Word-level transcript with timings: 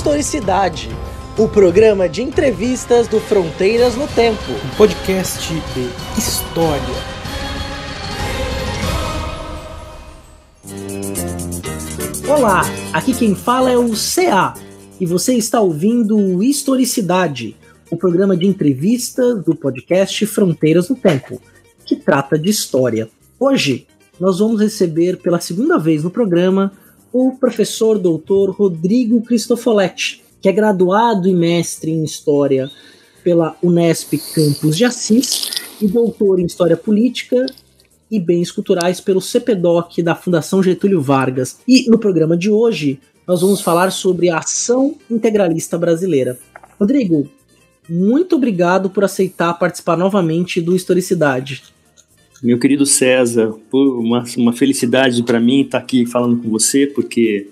Historicidade, 0.00 0.88
o 1.36 1.46
programa 1.46 2.08
de 2.08 2.22
entrevistas 2.22 3.06
do 3.06 3.20
Fronteiras 3.20 3.96
no 3.96 4.08
Tempo. 4.08 4.50
Um 4.50 4.74
podcast 4.74 5.52
de 5.52 6.18
história. 6.18 6.80
Olá, 12.26 12.62
aqui 12.94 13.12
quem 13.12 13.34
fala 13.34 13.70
é 13.70 13.76
o 13.76 13.90
CA 13.90 14.54
e 14.98 15.04
você 15.04 15.34
está 15.34 15.60
ouvindo 15.60 16.16
o 16.16 16.42
Historicidade, 16.42 17.54
o 17.90 17.96
programa 17.96 18.34
de 18.34 18.46
entrevistas 18.46 19.44
do 19.44 19.54
podcast 19.54 20.24
Fronteiras 20.24 20.88
no 20.88 20.96
Tempo, 20.96 21.38
que 21.84 21.94
trata 21.94 22.38
de 22.38 22.48
história. 22.48 23.10
Hoje 23.38 23.86
nós 24.18 24.38
vamos 24.38 24.62
receber 24.62 25.18
pela 25.18 25.40
segunda 25.40 25.76
vez 25.78 26.02
no 26.02 26.10
programa 26.10 26.72
o 27.12 27.32
professor 27.32 27.98
doutor 27.98 28.50
Rodrigo 28.50 29.20
Cristofoletti, 29.22 30.22
que 30.40 30.48
é 30.48 30.52
graduado 30.52 31.28
e 31.28 31.34
mestre 31.34 31.90
em 31.90 32.04
História 32.04 32.70
pela 33.22 33.56
Unesp 33.62 34.14
Campus 34.34 34.76
de 34.76 34.84
Assis 34.84 35.50
e 35.80 35.86
doutor 35.86 36.40
em 36.40 36.46
História 36.46 36.76
Política 36.76 37.46
e 38.10 38.18
Bens 38.18 38.50
Culturais 38.50 39.00
pelo 39.00 39.20
CPDOC 39.20 40.02
da 40.02 40.14
Fundação 40.14 40.62
Getúlio 40.62 41.00
Vargas. 41.00 41.58
E 41.66 41.88
no 41.88 41.98
programa 41.98 42.36
de 42.36 42.50
hoje 42.50 43.00
nós 43.26 43.42
vamos 43.42 43.60
falar 43.60 43.90
sobre 43.92 44.28
a 44.28 44.38
ação 44.38 44.96
integralista 45.10 45.78
brasileira. 45.78 46.38
Rodrigo, 46.78 47.28
muito 47.88 48.36
obrigado 48.36 48.90
por 48.90 49.04
aceitar 49.04 49.54
participar 49.54 49.96
novamente 49.96 50.60
do 50.60 50.74
Historicidade. 50.74 51.62
Meu 52.42 52.58
querido 52.58 52.86
César, 52.86 53.54
uma, 53.70 54.24
uma 54.36 54.52
felicidade 54.52 55.22
para 55.22 55.38
mim 55.38 55.60
estar 55.60 55.78
tá 55.78 55.84
aqui 55.84 56.06
falando 56.06 56.42
com 56.42 56.48
você, 56.48 56.86
porque 56.86 57.48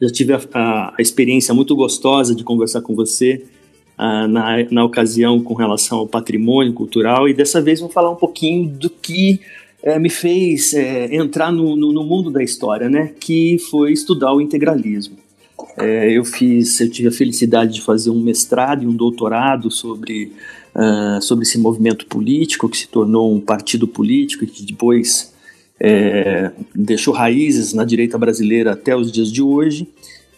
já 0.00 0.08
tive 0.08 0.32
a, 0.32 0.40
a, 0.54 0.94
a 0.96 1.02
experiência 1.02 1.52
muito 1.52 1.76
gostosa 1.76 2.34
de 2.34 2.42
conversar 2.42 2.80
com 2.80 2.94
você 2.94 3.44
uh, 3.98 4.26
na, 4.26 4.64
na 4.70 4.84
ocasião 4.84 5.42
com 5.42 5.52
relação 5.52 5.98
ao 5.98 6.08
patrimônio 6.08 6.72
cultural 6.72 7.28
e 7.28 7.34
dessa 7.34 7.60
vez 7.60 7.80
vou 7.80 7.90
falar 7.90 8.10
um 8.10 8.16
pouquinho 8.16 8.66
do 8.66 8.88
que 8.88 9.40
é, 9.82 9.98
me 9.98 10.08
fez 10.08 10.72
é, 10.72 11.14
entrar 11.14 11.52
no, 11.52 11.76
no, 11.76 11.92
no, 11.92 12.04
mundo 12.04 12.30
da 12.30 12.42
história, 12.42 12.88
né? 12.88 13.12
Que 13.20 13.58
foi 13.70 13.92
estudar 13.92 14.32
o 14.32 14.40
integralismo. 14.40 15.16
É, 15.76 16.10
eu 16.10 16.24
fiz, 16.24 16.80
eu 16.80 16.90
tive 16.90 17.08
a 17.08 17.12
felicidade 17.12 17.74
de 17.74 17.80
fazer 17.82 18.10
um 18.10 18.20
mestrado 18.20 18.84
e 18.84 18.86
um 18.86 18.94
doutorado 18.94 19.70
sobre 19.70 20.32
uh, 20.74 21.20
sobre 21.22 21.44
esse 21.44 21.58
movimento 21.58 22.06
político 22.06 22.68
que 22.68 22.76
se 22.76 22.88
tornou 22.88 23.34
um 23.34 23.40
partido 23.40 23.86
político 23.86 24.44
e 24.44 24.46
que 24.46 24.64
depois 24.64 25.32
é, 25.80 26.50
deixou 26.74 27.14
raízes 27.14 27.72
na 27.72 27.84
direita 27.84 28.18
brasileira 28.18 28.72
até 28.72 28.94
os 28.94 29.10
dias 29.10 29.32
de 29.32 29.42
hoje. 29.42 29.88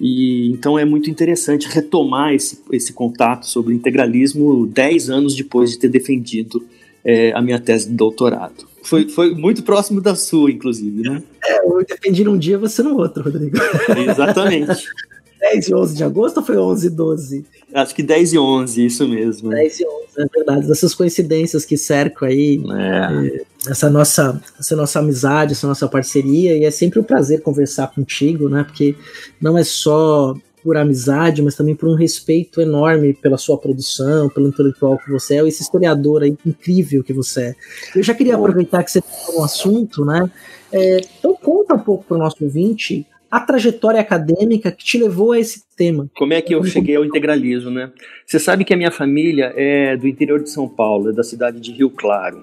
E 0.00 0.50
então 0.50 0.78
é 0.78 0.84
muito 0.84 1.10
interessante 1.10 1.68
retomar 1.68 2.32
esse, 2.32 2.60
esse 2.72 2.92
contato 2.92 3.46
sobre 3.46 3.72
o 3.72 3.76
integralismo 3.76 4.66
dez 4.66 5.10
anos 5.10 5.34
depois 5.34 5.70
de 5.70 5.78
ter 5.78 5.88
defendido 5.88 6.64
é, 7.04 7.32
a 7.32 7.42
minha 7.42 7.60
tese 7.60 7.88
de 7.88 7.94
doutorado. 7.94 8.66
Foi, 8.82 9.08
foi 9.08 9.34
muito 9.34 9.62
próximo 9.62 10.00
da 10.00 10.14
sua, 10.16 10.50
inclusive, 10.50 11.08
né? 11.08 11.22
É, 11.44 11.58
eu 11.58 11.84
defendi 11.84 12.24
num 12.24 12.36
dia, 12.36 12.58
você 12.58 12.82
no 12.82 12.96
outro, 12.96 13.22
Rodrigo. 13.22 13.56
Exatamente. 14.08 14.86
10 15.42 15.68
e 15.68 15.74
11 15.74 15.96
de 15.96 16.04
agosto 16.04 16.36
ou 16.38 16.44
foi 16.44 16.56
11 16.56 16.86
e 16.86 16.90
12? 16.90 17.44
Acho 17.74 17.94
que 17.94 18.02
10 18.02 18.32
e 18.32 18.38
11, 18.38 18.86
isso 18.86 19.08
mesmo. 19.08 19.50
10 19.50 19.80
e 19.80 19.86
11, 19.86 19.96
é 20.18 20.26
verdade. 20.36 20.70
Essas 20.70 20.94
coincidências 20.94 21.64
que 21.64 21.76
cercam 21.76 22.28
aí, 22.28 22.62
é. 22.70 23.44
essa, 23.68 23.90
nossa, 23.90 24.40
essa 24.58 24.76
nossa 24.76 25.00
amizade, 25.00 25.52
essa 25.52 25.66
nossa 25.66 25.88
parceria, 25.88 26.56
e 26.56 26.64
é 26.64 26.70
sempre 26.70 27.00
um 27.00 27.02
prazer 27.02 27.42
conversar 27.42 27.88
contigo, 27.88 28.48
né? 28.48 28.62
Porque 28.62 28.94
não 29.40 29.58
é 29.58 29.64
só 29.64 30.36
por 30.62 30.76
amizade, 30.76 31.42
mas 31.42 31.56
também 31.56 31.74
por 31.74 31.88
um 31.88 31.96
respeito 31.96 32.60
enorme 32.60 33.12
pela 33.12 33.36
sua 33.36 33.58
produção, 33.58 34.28
pelo 34.28 34.46
intelectual 34.46 34.96
que 34.96 35.10
você 35.10 35.38
é, 35.38 35.48
esse 35.48 35.60
historiador 35.60 36.22
aí 36.22 36.36
incrível 36.46 37.02
que 37.02 37.12
você 37.12 37.42
é. 37.42 37.54
Eu 37.96 38.02
já 38.04 38.14
queria 38.14 38.36
aproveitar 38.36 38.84
que 38.84 38.92
você 38.92 39.00
tem 39.00 39.36
um 39.36 39.42
assunto, 39.42 40.04
né? 40.04 40.30
É, 40.70 41.00
então 41.18 41.34
conta 41.34 41.74
um 41.74 41.80
pouco 41.80 42.04
para 42.04 42.16
o 42.16 42.20
nosso 42.20 42.44
ouvinte 42.44 43.04
a 43.32 43.40
trajetória 43.40 43.98
acadêmica 43.98 44.70
que 44.70 44.84
te 44.84 44.98
levou 44.98 45.32
a 45.32 45.38
esse 45.40 45.62
tema. 45.74 46.06
Como 46.14 46.34
é 46.34 46.42
que 46.42 46.54
eu 46.54 46.62
cheguei 46.64 46.96
ao 46.96 47.04
integralismo, 47.04 47.70
né? 47.70 47.90
Você 48.26 48.38
sabe 48.38 48.62
que 48.62 48.74
a 48.74 48.76
minha 48.76 48.90
família 48.90 49.54
é 49.56 49.96
do 49.96 50.06
interior 50.06 50.42
de 50.42 50.50
São 50.50 50.68
Paulo, 50.68 51.08
é 51.08 51.14
da 51.14 51.22
cidade 51.22 51.58
de 51.58 51.72
Rio 51.72 51.88
Claro. 51.88 52.42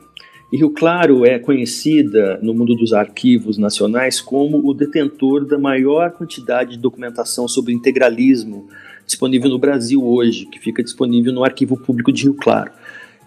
E 0.51 0.57
Rio 0.57 0.71
Claro 0.71 1.23
é 1.23 1.37
conhecida 1.37 2.39
no 2.41 2.55
mundo 2.55 2.75
dos 2.75 2.91
arquivos 2.91 3.55
nacionais 3.59 4.19
como 4.19 4.67
o 4.67 4.73
detentor 4.73 5.45
da 5.45 5.59
maior 5.59 6.09
quantidade 6.09 6.71
de 6.71 6.79
documentação 6.79 7.47
sobre 7.47 7.71
integralismo 7.71 8.67
disponível 9.05 9.49
no 9.51 9.59
Brasil 9.59 10.03
hoje, 10.03 10.47
que 10.47 10.59
fica 10.59 10.83
disponível 10.83 11.31
no 11.31 11.43
Arquivo 11.43 11.77
Público 11.77 12.11
de 12.11 12.23
Rio 12.23 12.33
Claro. 12.33 12.71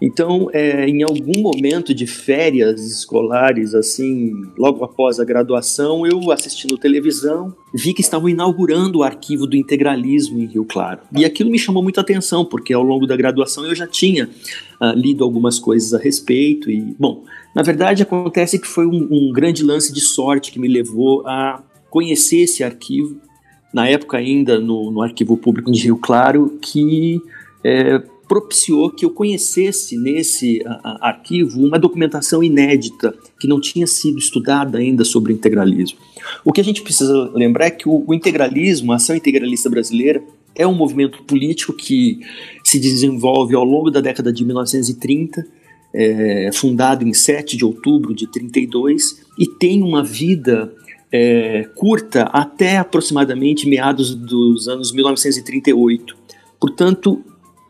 Então, 0.05 0.49
é, 0.51 0.85
em 0.85 1.01
algum 1.01 1.41
momento 1.41 1.93
de 1.93 2.05
férias 2.05 2.85
escolares, 2.85 3.73
assim, 3.73 4.33
logo 4.57 4.83
após 4.83 5.17
a 5.17 5.23
graduação, 5.23 6.05
eu 6.05 6.29
assistindo 6.29 6.77
televisão, 6.77 7.55
vi 7.73 7.93
que 7.93 8.01
estavam 8.01 8.27
inaugurando 8.27 8.99
o 8.99 9.03
arquivo 9.03 9.47
do 9.47 9.55
integralismo 9.55 10.37
em 10.41 10.45
Rio 10.45 10.65
Claro. 10.65 10.99
E 11.15 11.23
aquilo 11.23 11.49
me 11.49 11.57
chamou 11.57 11.81
muita 11.81 12.01
atenção, 12.01 12.43
porque 12.43 12.73
ao 12.73 12.83
longo 12.83 13.07
da 13.07 13.15
graduação 13.15 13.65
eu 13.65 13.73
já 13.73 13.87
tinha 13.87 14.29
uh, 14.81 14.91
lido 14.93 15.23
algumas 15.23 15.57
coisas 15.57 15.93
a 15.93 15.97
respeito. 15.97 16.69
E, 16.69 16.81
bom, 16.99 17.23
na 17.55 17.63
verdade 17.63 18.03
acontece 18.03 18.59
que 18.59 18.67
foi 18.67 18.85
um, 18.85 19.07
um 19.09 19.31
grande 19.31 19.63
lance 19.63 19.93
de 19.93 20.01
sorte 20.01 20.51
que 20.51 20.59
me 20.59 20.67
levou 20.67 21.25
a 21.25 21.63
conhecer 21.89 22.41
esse 22.41 22.61
arquivo, 22.61 23.21
na 23.73 23.87
época 23.87 24.17
ainda 24.17 24.59
no, 24.59 24.91
no 24.91 25.01
Arquivo 25.01 25.37
Público 25.37 25.71
de 25.71 25.81
Rio 25.81 25.95
Claro, 25.95 26.59
que 26.61 27.21
é, 27.63 28.03
propiciou 28.27 28.89
que 28.89 29.05
eu 29.05 29.09
conhecesse 29.09 29.97
nesse 29.97 30.61
a, 30.65 31.09
arquivo 31.09 31.61
uma 31.61 31.77
documentação 31.77 32.43
inédita 32.43 33.13
que 33.39 33.47
não 33.47 33.59
tinha 33.59 33.85
sido 33.85 34.17
estudada 34.17 34.77
ainda 34.77 35.03
sobre 35.03 35.33
o 35.33 35.35
integralismo. 35.35 35.99
O 36.43 36.51
que 36.51 36.61
a 36.61 36.63
gente 36.63 36.81
precisa 36.81 37.31
lembrar 37.33 37.67
é 37.67 37.71
que 37.71 37.87
o, 37.87 38.03
o 38.07 38.13
integralismo, 38.13 38.91
a 38.91 38.95
ação 38.95 39.15
integralista 39.15 39.69
brasileira, 39.69 40.23
é 40.55 40.65
um 40.67 40.73
movimento 40.73 41.23
político 41.23 41.73
que 41.73 42.19
se 42.63 42.79
desenvolve 42.79 43.55
ao 43.55 43.63
longo 43.63 43.89
da 43.89 44.01
década 44.01 44.31
de 44.31 44.45
1930, 44.45 45.45
é, 45.93 46.49
fundado 46.53 47.07
em 47.07 47.13
7 47.13 47.57
de 47.57 47.65
outubro 47.65 48.13
de 48.13 48.27
32, 48.27 49.25
e 49.37 49.47
tem 49.47 49.81
uma 49.81 50.03
vida 50.03 50.73
é, 51.11 51.69
curta 51.75 52.23
até 52.23 52.77
aproximadamente 52.77 53.67
meados 53.67 54.15
dos 54.15 54.67
anos 54.67 54.91
1938. 54.91 56.15
Portanto, 56.59 57.23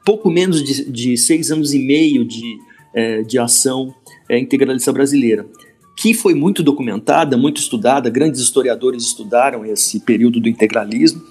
pouco 0.06 0.30
menos 0.30 0.64
de, 0.64 0.90
de 0.90 1.18
seis 1.18 1.52
anos 1.52 1.74
e 1.74 1.80
meio 1.80 2.26
de, 2.26 2.58
é, 2.94 3.22
de 3.22 3.40
ação 3.40 3.94
é, 4.30 4.38
integralista 4.38 4.92
brasileira, 4.92 5.46
que 5.96 6.14
foi 6.14 6.34
muito 6.34 6.64
documentada, 6.64 7.38
muito 7.38 7.58
estudada, 7.58 8.10
grandes 8.10 8.42
historiadores 8.42 9.04
estudaram 9.04 9.66
esse 9.66 10.00
período 10.00 10.40
do 10.40 10.50
integralismo, 10.50 11.22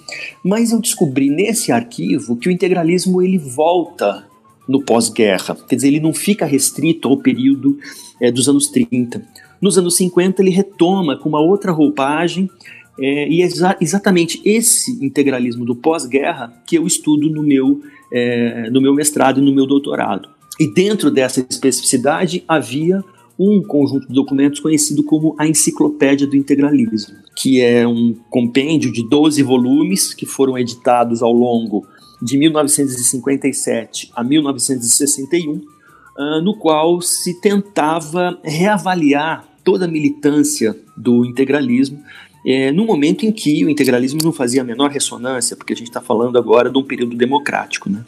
mas 0.45 0.71
eu 0.71 0.81
descobri 0.81 1.29
nesse 1.29 1.73
arquivo 1.73 2.37
que 2.37 2.49
o 2.49 2.53
integralismo 2.53 3.21
ele 3.21 3.39
volta 3.39 4.27
no 4.69 4.83
pós-guerra, 4.85 5.57
quer 5.69 5.75
dizer, 5.75 5.89
ele 5.89 6.01
não 6.01 6.15
fica 6.15 6.47
restrito 6.47 7.09
ao 7.09 7.17
período 7.17 7.77
é, 8.21 8.31
dos 8.31 8.49
anos 8.49 8.69
30. 8.69 9.23
Nos 9.61 9.77
anos 9.77 9.97
50 9.97 10.41
ele 10.41 10.51
retoma 10.51 11.17
com 11.17 11.29
uma 11.29 11.41
outra 11.41 11.73
roupagem 11.73 12.49
é, 12.99 13.29
e 13.29 13.43
é 13.43 13.45
exa 13.45 13.77
exatamente 13.81 14.41
esse 14.45 15.05
integralismo 15.05 15.65
do 15.65 15.75
pós-guerra 15.75 16.53
que 16.67 16.77
eu 16.77 16.87
estudo 16.87 17.31
no 17.31 17.43
meu 17.43 17.81
é, 18.13 18.69
no 18.71 18.81
meu 18.81 18.95
mestrado 18.95 19.41
e 19.41 19.45
no 19.45 19.55
meu 19.55 19.67
doutorado. 19.67 20.29
E 20.61 20.73
dentro 20.73 21.11
dessa 21.11 21.41
especificidade 21.41 22.45
havia 22.47 23.03
um 23.39 23.63
conjunto 23.63 24.07
de 24.07 24.15
documentos 24.15 24.61
conhecido 24.61 25.03
como 25.03 25.35
a 25.39 25.47
Enciclopédia 25.47 26.27
do 26.27 26.37
Integralismo, 26.37 27.17
que 27.35 27.61
é 27.61 27.89
um 27.89 28.15
compêndio 28.29 28.93
de 28.93 29.09
12 29.09 29.43
volumes 29.43 30.13
que 30.13 30.27
foram 30.27 30.59
editados 30.59 31.23
ao 31.23 31.33
longo 31.33 31.87
de 32.21 32.37
1957 32.37 34.11
a 34.15 34.23
1961, 34.23 35.55
uh, 35.55 36.43
no 36.43 36.57
qual 36.57 37.01
se 37.01 37.41
tentava 37.41 38.39
reavaliar 38.45 39.49
toda 39.65 39.87
a 39.87 39.89
militância 39.89 40.79
do 40.97 41.25
integralismo 41.25 42.03
é, 42.45 42.73
no 42.73 42.85
momento 42.85 43.25
em 43.25 43.33
que 43.33 43.65
o 43.65 43.71
integralismo 43.71 44.21
não 44.23 44.33
fazia 44.33 44.63
a 44.63 44.65
menor 44.65 44.91
ressonância, 44.91 45.57
porque 45.57 45.73
a 45.73 45.77
gente 45.77 45.89
está 45.89 46.01
falando 46.01 46.37
agora 46.37 46.71
de 46.71 46.79
um 46.79 46.83
período 46.83 47.17
democrático. 47.17 47.89
Né? 47.89 48.05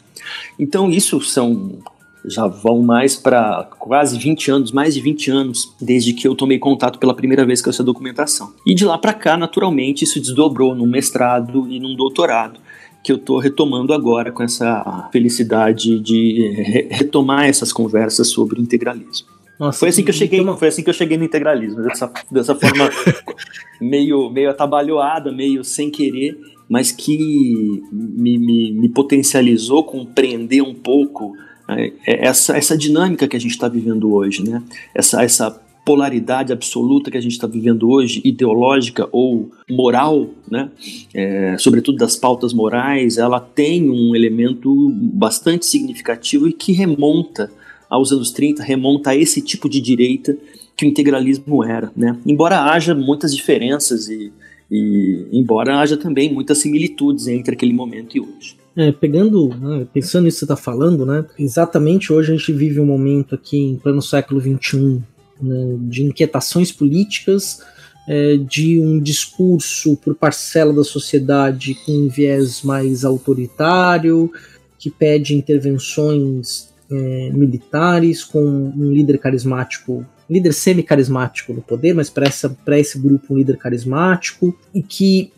Então, 0.59 0.89
isso 0.89 1.19
são. 1.21 1.79
Já 2.27 2.47
vão 2.47 2.81
mais 2.81 3.15
para 3.15 3.69
quase 3.77 4.17
20 4.17 4.49
anos, 4.49 4.71
mais 4.71 4.95
de 4.95 5.01
20 5.01 5.29
anos, 5.29 5.71
desde 5.79 6.11
que 6.11 6.27
eu 6.27 6.33
tomei 6.33 6.57
contato 6.57 6.97
pela 6.97 7.13
primeira 7.13 7.45
vez 7.45 7.61
com 7.61 7.69
essa 7.69 7.83
documentação. 7.83 8.51
E 8.65 8.73
de 8.73 8.83
lá 8.83 8.97
para 8.97 9.13
cá, 9.13 9.37
naturalmente, 9.37 10.03
isso 10.03 10.19
desdobrou 10.19 10.73
num 10.73 10.87
mestrado 10.87 11.67
e 11.69 11.79
num 11.79 11.95
doutorado 11.95 12.59
que 13.03 13.11
eu 13.11 13.17
estou 13.17 13.37
retomando 13.37 13.93
agora 13.93 14.31
com 14.31 14.41
essa 14.41 15.07
felicidade 15.11 15.99
de 15.99 16.87
retomar 16.89 17.45
essas 17.45 17.71
conversas 17.71 18.29
sobre 18.29 18.59
o 18.59 18.63
integralismo. 18.63 19.34
Nossa, 19.59 19.79
foi 19.79 19.89
assim 19.89 20.03
que 20.03 20.09
eu 20.09 20.13
cheguei, 20.13 20.39
então... 20.39 20.57
foi 20.57 20.67
assim 20.67 20.83
que 20.83 20.89
eu 20.89 20.93
cheguei 20.93 21.17
no 21.17 21.23
integralismo, 21.23 21.81
dessa, 21.81 22.11
dessa 22.31 22.55
forma 22.55 22.89
meio, 23.79 24.29
meio 24.29 24.49
atabalhoada, 24.49 25.31
meio 25.31 25.63
sem 25.63 25.89
querer, 25.89 26.37
mas 26.67 26.91
que 26.91 27.81
me, 27.91 28.37
me, 28.37 28.71
me 28.73 28.89
potencializou 28.89 29.83
compreender 29.83 30.61
um 30.61 30.73
pouco 30.73 31.33
é, 31.67 31.93
é 32.05 32.27
essa, 32.27 32.57
essa 32.57 32.77
dinâmica 32.77 33.27
que 33.27 33.35
a 33.35 33.39
gente 33.39 33.51
está 33.51 33.67
vivendo 33.67 34.13
hoje, 34.13 34.43
né? 34.43 34.61
essa, 34.93 35.23
essa 35.23 35.51
polaridade 35.85 36.51
absoluta 36.51 37.11
que 37.11 37.17
a 37.17 37.21
gente 37.21 37.33
está 37.33 37.45
vivendo 37.45 37.87
hoje, 37.87 38.19
ideológica 38.25 39.07
ou 39.11 39.51
moral, 39.69 40.31
né? 40.49 40.71
É, 41.13 41.55
sobretudo 41.59 41.99
das 41.99 42.15
pautas 42.15 42.53
morais, 42.53 43.19
ela 43.19 43.39
tem 43.39 43.87
um 43.87 44.15
elemento 44.15 44.89
bastante 44.91 45.67
significativo 45.67 46.47
e 46.47 46.53
que 46.53 46.71
remonta 46.71 47.51
aos 47.95 48.11
anos 48.11 48.31
30, 48.31 48.63
remonta 48.63 49.11
a 49.11 49.15
esse 49.15 49.41
tipo 49.41 49.69
de 49.69 49.81
direita 49.81 50.37
que 50.75 50.85
o 50.85 50.89
integralismo 50.89 51.63
era. 51.63 51.91
Né? 51.95 52.17
Embora 52.25 52.63
haja 52.63 52.93
muitas 52.93 53.35
diferenças 53.35 54.07
e, 54.09 54.31
e 54.69 55.27
embora 55.31 55.79
haja 55.79 55.97
também 55.97 56.31
muitas 56.31 56.59
similitudes 56.59 57.27
entre 57.27 57.55
aquele 57.55 57.73
momento 57.73 58.17
e 58.17 58.19
hoje. 58.19 58.57
É, 58.75 58.91
pegando, 58.91 59.49
né, 59.49 59.87
pensando 59.93 60.25
nisso 60.25 60.35
que 60.35 60.39
você 60.39 60.45
está 60.45 60.57
falando, 60.57 61.05
né, 61.05 61.25
exatamente 61.39 62.11
hoje 62.11 62.33
a 62.33 62.35
gente 62.35 62.51
vive 62.51 62.81
um 62.81 62.85
momento 62.85 63.33
aqui 63.33 63.57
em 63.57 63.77
pleno 63.77 64.01
século 64.01 64.41
XXI 64.41 65.01
né, 65.41 65.77
de 65.79 66.03
inquietações 66.03 66.73
políticas, 66.73 67.61
é, 68.07 68.35
de 68.35 68.79
um 68.79 68.99
discurso 68.99 69.95
por 69.95 70.13
parcela 70.13 70.73
da 70.73 70.83
sociedade 70.83 71.75
com 71.85 71.91
um 71.93 72.09
viés 72.09 72.63
mais 72.63 73.05
autoritário, 73.05 74.29
que 74.77 74.89
pede 74.89 75.33
intervenções 75.33 76.74
é, 76.91 77.29
militares 77.31 78.23
com 78.23 78.43
um 78.43 78.91
líder 78.91 79.17
carismático, 79.17 80.05
líder 80.29 80.53
semi-carismático 80.53 81.53
no 81.53 81.61
poder, 81.61 81.93
mas 81.93 82.09
para 82.09 82.79
esse 82.79 82.99
grupo 82.99 83.33
um 83.33 83.37
líder 83.37 83.57
carismático, 83.57 84.57
e 84.73 84.81
que 84.81 85.31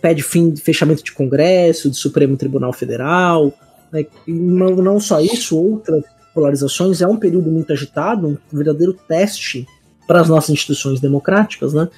pede 0.00 0.22
fim, 0.22 0.54
fechamento 0.56 1.02
de 1.02 1.12
Congresso, 1.12 1.90
de 1.90 1.96
Supremo 1.96 2.36
Tribunal 2.36 2.72
Federal, 2.72 3.52
né, 3.92 4.06
não, 4.26 4.76
não 4.76 5.00
só 5.00 5.20
isso, 5.20 5.58
outras 5.58 6.04
polarizações, 6.34 7.02
é 7.02 7.06
um 7.06 7.16
período 7.16 7.50
muito 7.50 7.72
agitado, 7.72 8.38
um 8.52 8.56
verdadeiro 8.56 8.92
teste 8.92 9.66
para 10.06 10.20
as 10.20 10.28
nossas 10.28 10.50
instituições 10.50 11.00
democráticas, 11.00 11.72
né? 11.72 11.88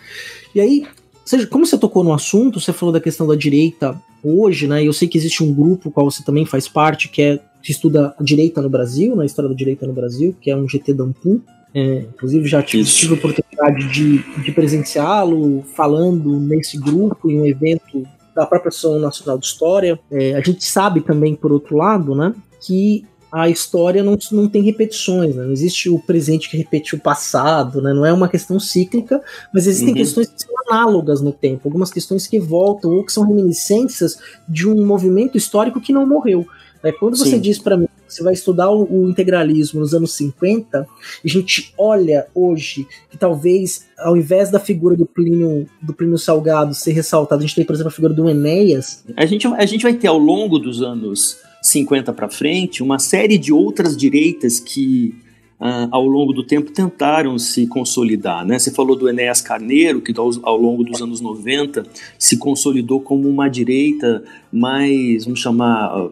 E 0.55 0.61
aí, 0.61 0.87
seja, 1.25 1.47
como 1.47 1.65
você 1.65 1.79
tocou 1.79 2.05
no 2.05 2.13
assunto, 2.13 2.61
você 2.61 2.73
falou 2.73 2.93
da 2.93 3.01
questão 3.01 3.27
da 3.27 3.35
direita 3.35 3.99
hoje, 4.23 4.67
né? 4.67 4.85
Eu 4.85 4.93
sei 4.93 5.09
que 5.09 5.19
existe 5.19 5.43
um 5.43 5.53
grupo 5.53 5.91
qual 5.91 6.11
você 6.11 6.23
também 6.23 6.45
faz 6.45 6.69
parte, 6.69 7.09
que 7.09 7.23
é 7.23 7.41
que 7.63 7.71
estuda 7.71 8.15
a 8.19 8.23
direita 8.23 8.61
no 8.61 8.69
Brasil, 8.69 9.15
na 9.15 9.25
história 9.25 9.49
da 9.49 9.55
direita 9.55 9.87
no 9.87 9.93
Brasil, 9.93 10.35
que 10.41 10.51
é 10.51 10.57
um 10.57 10.69
GT 10.69 10.95
Dampu. 10.95 11.41
É, 11.75 12.05
inclusive 12.13 12.47
já 12.47 12.63
tive, 12.63 12.85
tive 12.85 13.15
a 13.15 13.17
oportunidade 13.17 13.89
de, 13.91 14.19
de 14.43 14.53
presenciá-lo 14.53 15.63
falando 15.75 16.39
nesse 16.39 16.77
grupo 16.77 17.31
em 17.31 17.41
um 17.41 17.47
evento 17.47 18.07
da 18.35 18.45
própria 18.45 18.69
Associação 18.69 19.01
Nacional 19.01 19.39
de 19.39 19.47
História. 19.47 19.99
É, 20.11 20.35
a 20.35 20.41
gente 20.41 20.65
sabe 20.65 21.01
também, 21.01 21.35
por 21.35 21.51
outro 21.51 21.77
lado, 21.77 22.15
né, 22.15 22.35
que 22.61 23.05
a 23.33 23.49
história 23.49 24.03
não, 24.03 24.19
não 24.31 24.47
tem 24.47 24.63
repetições, 24.63 25.35
né? 25.35 25.45
não 25.45 25.53
existe 25.53 25.89
o 25.89 25.99
presente 25.99 26.51
que 26.51 26.57
repete 26.59 26.95
o 26.95 27.01
passado, 27.01 27.81
né? 27.81 27.95
não 27.95 28.05
é 28.05 28.13
uma 28.13 28.29
questão 28.29 28.61
cíclica, 28.61 29.23
mas 29.55 29.67
existem 29.67 29.89
uhum. 29.89 29.95
questões 29.95 30.29
que 30.29 30.43
são 30.43 30.55
análogas 30.69 31.23
no 31.23 31.33
tempo, 31.33 31.63
algumas 31.65 31.91
questões 31.91 32.27
que 32.27 32.39
voltam 32.39 32.91
ou 32.91 33.03
que 33.03 33.11
são 33.11 33.27
reminiscências 33.27 34.19
de 34.47 34.69
um 34.69 34.85
movimento 34.85 35.39
histórico 35.39 35.81
que 35.81 35.95
não 35.95 36.07
morreu. 36.07 36.47
É, 36.83 36.91
quando 36.91 37.17
você 37.17 37.31
Sim. 37.31 37.41
diz 37.41 37.59
para 37.59 37.77
mim 37.77 37.87
que 38.07 38.13
você 38.13 38.23
vai 38.23 38.33
estudar 38.33 38.71
o, 38.71 38.83
o, 38.85 39.09
integralismo 39.09 39.81
nos 39.81 39.95
anos 39.95 40.13
50, 40.15 40.87
e 41.25 41.29
a 41.29 41.31
gente 41.31 41.73
olha 41.79 42.27
hoje 42.35 42.87
que 43.09 43.17
talvez, 43.17 43.87
ao 43.99 44.17
invés 44.17 44.51
da 44.51 44.59
figura 44.59 44.97
do 44.97 45.07
Plínio, 45.07 45.67
do 45.81 45.95
Plínio 45.95 46.19
Salgado 46.19 46.75
ser 46.75 46.93
ressaltada, 46.93 47.43
a 47.43 47.47
gente 47.47 47.55
tem, 47.55 47.65
por 47.65 47.75
exemplo, 47.75 47.89
a 47.89 47.95
figura 47.95 48.13
do 48.13 48.29
Enéas. 48.29 49.05
A 49.17 49.25
gente, 49.25 49.47
a 49.47 49.67
gente 49.67 49.83
vai 49.83 49.95
ter 49.95 50.09
ao 50.09 50.19
longo 50.19 50.59
dos 50.59 50.83
anos 50.83 51.39
50 51.63 52.13
para 52.13 52.29
frente, 52.29 52.83
uma 52.83 52.99
série 52.99 53.39
de 53.39 53.53
outras 53.53 53.97
direitas 53.97 54.59
que 54.59 55.15
uh, 55.63 55.89
ao 55.93 56.05
longo 56.05 56.33
do 56.33 56.43
tempo 56.43 56.73
tentaram 56.73 57.39
se 57.39 57.69
consolidar. 57.69 58.45
Né? 58.45 58.59
Você 58.59 58.73
falou 58.73 58.97
do 58.97 59.09
Enéas 59.09 59.41
Carneiro, 59.41 60.01
que 60.01 60.13
ao, 60.19 60.57
longo 60.57 60.83
dos 60.83 61.01
anos 61.01 61.21
90 61.21 61.87
se 62.19 62.37
consolidou 62.37 63.01
como 63.01 63.29
uma 63.29 63.49
direita 63.49 64.25
mais, 64.53 65.25
vamos 65.25 65.39
chamar, 65.39 66.11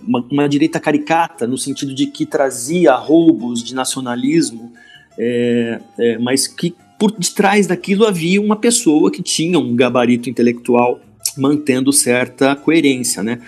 uma, 0.00 0.24
uma 0.30 0.48
direita 0.48 0.80
caricata, 0.80 1.46
no 1.46 1.58
sentido 1.58 1.94
de 1.94 2.06
que 2.06 2.24
trazia 2.24 2.94
roubos 2.94 3.62
de 3.62 3.74
nacionalismo, 3.74 4.72
é, 5.18 5.80
é, 5.98 6.18
mas 6.18 6.46
que 6.46 6.74
por 6.98 7.12
detrás 7.12 7.66
daquilo 7.66 8.06
havia 8.06 8.40
uma 8.40 8.56
pessoa 8.56 9.10
que 9.10 9.22
tinha 9.22 9.58
um 9.58 9.76
gabarito 9.76 10.30
intelectual 10.30 10.98
mantendo 11.36 11.92
certa 11.92 12.56
coerência, 12.56 13.22
né? 13.22 13.40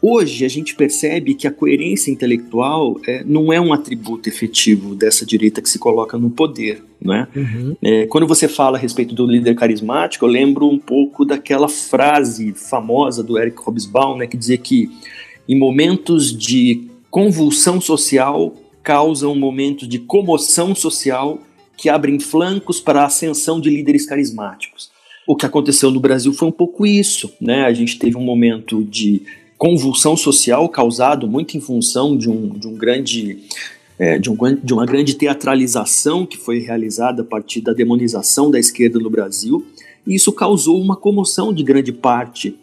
Hoje 0.00 0.44
a 0.44 0.48
gente 0.48 0.74
percebe 0.74 1.34
que 1.34 1.46
a 1.46 1.50
coerência 1.50 2.10
intelectual 2.10 3.00
é, 3.06 3.24
não 3.24 3.52
é 3.52 3.60
um 3.60 3.72
atributo 3.72 4.28
efetivo 4.28 4.94
dessa 4.94 5.24
direita 5.24 5.62
que 5.62 5.68
se 5.68 5.78
coloca 5.78 6.18
no 6.18 6.30
poder. 6.30 6.84
Né? 7.00 7.26
Uhum. 7.34 7.76
É, 7.82 8.06
quando 8.06 8.26
você 8.26 8.46
fala 8.46 8.76
a 8.76 8.80
respeito 8.80 9.14
do 9.14 9.26
líder 9.26 9.54
carismático, 9.54 10.24
eu 10.24 10.28
lembro 10.28 10.68
um 10.68 10.78
pouco 10.78 11.24
daquela 11.24 11.68
frase 11.68 12.52
famosa 12.52 13.22
do 13.22 13.38
Eric 13.38 13.58
Hobsbawm, 13.58 14.18
né, 14.18 14.26
que 14.26 14.36
dizia 14.36 14.58
que 14.58 14.90
em 15.48 15.58
momentos 15.58 16.36
de 16.36 16.88
convulsão 17.10 17.80
social 17.80 18.54
causam 18.82 19.34
momentos 19.34 19.88
de 19.88 19.98
comoção 19.98 20.74
social 20.74 21.40
que 21.76 21.88
abrem 21.88 22.18
flancos 22.18 22.80
para 22.80 23.02
a 23.02 23.06
ascensão 23.06 23.60
de 23.60 23.70
líderes 23.70 24.06
carismáticos. 24.06 24.90
O 25.26 25.34
que 25.34 25.44
aconteceu 25.44 25.90
no 25.90 25.98
Brasil 25.98 26.32
foi 26.32 26.48
um 26.48 26.52
pouco 26.52 26.86
isso, 26.86 27.32
né? 27.40 27.64
A 27.64 27.72
gente 27.72 27.98
teve 27.98 28.16
um 28.16 28.22
momento 28.22 28.84
de 28.84 29.22
convulsão 29.58 30.16
social 30.16 30.68
causado 30.68 31.26
muito 31.26 31.56
em 31.56 31.60
função 31.60 32.16
de 32.16 32.28
um, 32.28 32.50
de 32.50 32.66
um 32.66 32.74
grande 32.74 33.38
é, 33.98 34.18
de, 34.18 34.30
um, 34.30 34.36
de, 34.62 34.74
uma 34.74 34.84
grande 34.84 35.14
teatralização 35.14 36.26
que 36.26 36.36
foi 36.36 36.58
realizada 36.58 37.22
a 37.22 37.24
partir 37.24 37.62
da 37.62 37.72
demonização 37.72 38.50
da 38.50 38.58
esquerda 38.58 38.98
no 38.98 39.08
Brasil, 39.08 39.66
e 40.06 40.14
isso 40.14 40.30
causou 40.32 40.80
uma 40.80 40.96
comoção 40.96 41.52
de 41.52 41.62
grande 41.62 41.92
parte 41.92 42.54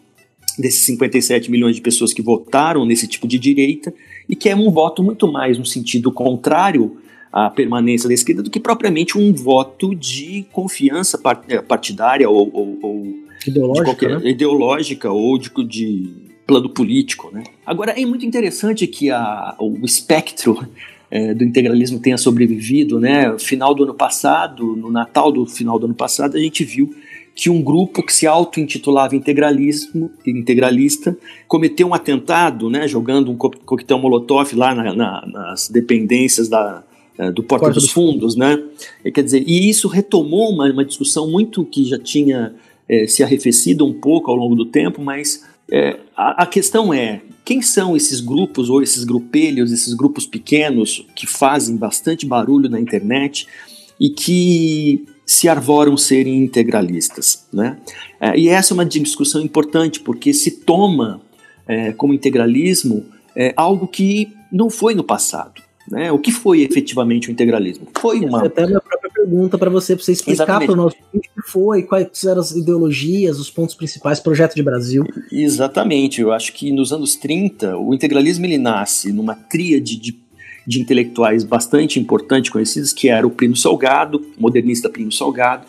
desses 0.56 0.84
57 0.84 1.50
milhões 1.50 1.74
de 1.74 1.82
pessoas 1.82 2.12
que 2.12 2.22
votaram 2.22 2.84
nesse 2.86 3.08
tipo 3.08 3.26
de 3.26 3.38
direita, 3.38 3.92
e 4.28 4.36
que 4.36 4.48
é 4.48 4.54
um 4.54 4.70
voto 4.70 5.02
muito 5.02 5.30
mais 5.30 5.58
no 5.58 5.66
sentido 5.66 6.12
contrário 6.12 6.98
à 7.32 7.50
permanência 7.50 8.08
da 8.08 8.14
esquerda 8.14 8.42
do 8.42 8.50
que 8.50 8.60
propriamente 8.60 9.18
um 9.18 9.34
voto 9.34 9.92
de 9.92 10.46
confiança 10.52 11.20
é, 11.48 11.60
partidária 11.60 12.30
ou, 12.30 12.48
ou, 12.52 12.78
ou 12.80 13.14
ideológica, 13.44 14.08
né? 14.08 14.30
ideológica 14.30 15.10
ou 15.10 15.36
de, 15.36 15.50
de 15.64 16.23
plano 16.46 16.68
político. 16.68 17.30
Né? 17.32 17.44
Agora, 17.64 17.92
é 17.92 18.04
muito 18.04 18.24
interessante 18.24 18.86
que 18.86 19.10
a, 19.10 19.54
o 19.58 19.84
espectro 19.84 20.66
é, 21.10 21.34
do 21.34 21.44
integralismo 21.44 21.98
tenha 21.98 22.18
sobrevivido. 22.18 22.98
Né? 23.00 23.28
No 23.28 23.38
final 23.38 23.74
do 23.74 23.84
ano 23.84 23.94
passado, 23.94 24.76
no 24.76 24.90
Natal 24.90 25.30
do 25.30 25.46
final 25.46 25.78
do 25.78 25.86
ano 25.86 25.94
passado, 25.94 26.36
a 26.36 26.40
gente 26.40 26.64
viu 26.64 26.94
que 27.34 27.50
um 27.50 27.60
grupo 27.60 28.02
que 28.02 28.12
se 28.12 28.26
auto-intitulava 28.26 29.16
integralismo, 29.16 30.10
integralista 30.24 31.16
cometeu 31.48 31.88
um 31.88 31.94
atentado, 31.94 32.70
né, 32.70 32.86
jogando 32.86 33.30
um 33.32 33.36
coquetel 33.36 33.98
molotov 33.98 34.54
lá 34.54 34.72
na, 34.72 34.94
na, 34.94 35.26
nas 35.26 35.68
dependências 35.68 36.48
da, 36.48 36.84
é, 37.18 37.32
do 37.32 37.42
Porta, 37.42 37.66
Porta 37.66 37.74
dos, 37.74 37.84
dos 37.84 37.92
Fundos, 37.92 38.36
né? 38.36 38.62
E, 39.04 39.10
quer 39.10 39.24
dizer, 39.24 39.42
e 39.46 39.68
isso 39.68 39.88
retomou 39.88 40.50
uma, 40.50 40.70
uma 40.70 40.84
discussão 40.84 41.28
muito 41.28 41.64
que 41.64 41.84
já 41.84 41.98
tinha 41.98 42.54
é, 42.88 43.06
se 43.08 43.22
arrefecido 43.22 43.84
um 43.84 43.92
pouco 43.92 44.30
ao 44.30 44.36
longo 44.36 44.54
do 44.54 44.64
tempo, 44.64 45.02
mas 45.02 45.44
é, 45.70 45.98
a, 46.16 46.42
a, 46.42 46.46
questão 46.46 46.92
é: 46.92 47.22
quem 47.44 47.62
são 47.62 47.96
esses 47.96 48.20
grupos 48.20 48.68
ou 48.68 48.82
esses 48.82 49.04
grupelhos, 49.04 49.72
esses 49.72 49.94
grupos 49.94 50.26
pequenos 50.26 51.06
que 51.14 51.26
fazem 51.26 51.76
bastante 51.76 52.26
barulho 52.26 52.68
na 52.68 52.80
internet 52.80 53.46
e 53.98 54.10
que 54.10 55.06
se 55.26 55.48
arvoram 55.48 55.96
serem 55.96 56.38
integralistas? 56.38 57.46
Né? 57.52 57.78
É, 58.20 58.38
e 58.38 58.48
essa 58.48 58.72
é 58.72 58.74
uma 58.74 58.84
discussão 58.84 59.40
importante 59.40 60.00
porque 60.00 60.32
se 60.32 60.50
toma 60.50 61.20
é, 61.66 61.92
como 61.92 62.14
integralismo 62.14 63.06
é, 63.34 63.52
algo 63.56 63.86
que 63.88 64.32
não 64.52 64.70
foi 64.70 64.94
no 64.94 65.02
passado. 65.02 65.62
Né? 65.90 66.10
O 66.10 66.18
que 66.18 66.32
foi 66.32 66.62
efetivamente 66.62 67.28
o 67.28 67.32
integralismo? 67.32 67.86
Foi 67.98 68.20
uma. 68.20 68.38
Essa 68.38 68.46
é 68.46 68.48
até 68.48 68.62
a 68.62 68.66
minha 68.66 68.80
própria 68.80 69.10
pergunta 69.10 69.58
para 69.58 69.70
você, 69.70 69.94
para 69.94 70.04
você 70.04 70.12
explicar 70.12 70.60
para 70.60 70.72
o 70.72 70.76
nosso 70.76 70.96
o 71.12 71.20
que 71.20 71.28
foi, 71.46 71.82
quais 71.82 72.24
eram 72.24 72.40
as 72.40 72.52
ideologias, 72.52 73.38
os 73.38 73.50
pontos 73.50 73.74
principais, 73.74 74.18
projeto 74.18 74.54
de 74.54 74.62
Brasil. 74.62 75.04
Exatamente. 75.30 76.20
Eu 76.20 76.32
acho 76.32 76.52
que 76.52 76.72
nos 76.72 76.92
anos 76.92 77.16
30, 77.16 77.76
o 77.76 77.94
integralismo 77.94 78.46
ele 78.46 78.56
nasce 78.56 79.12
numa 79.12 79.34
tríade 79.34 79.96
de, 79.96 80.18
de 80.66 80.80
intelectuais 80.80 81.44
bastante 81.44 82.00
importante 82.00 82.50
conhecidos, 82.50 82.92
que 82.92 83.08
era 83.08 83.26
o 83.26 83.30
Plínio 83.30 83.56
Salgado, 83.56 84.24
modernista 84.38 84.88
Plínio 84.88 85.12
Salgado, 85.12 85.66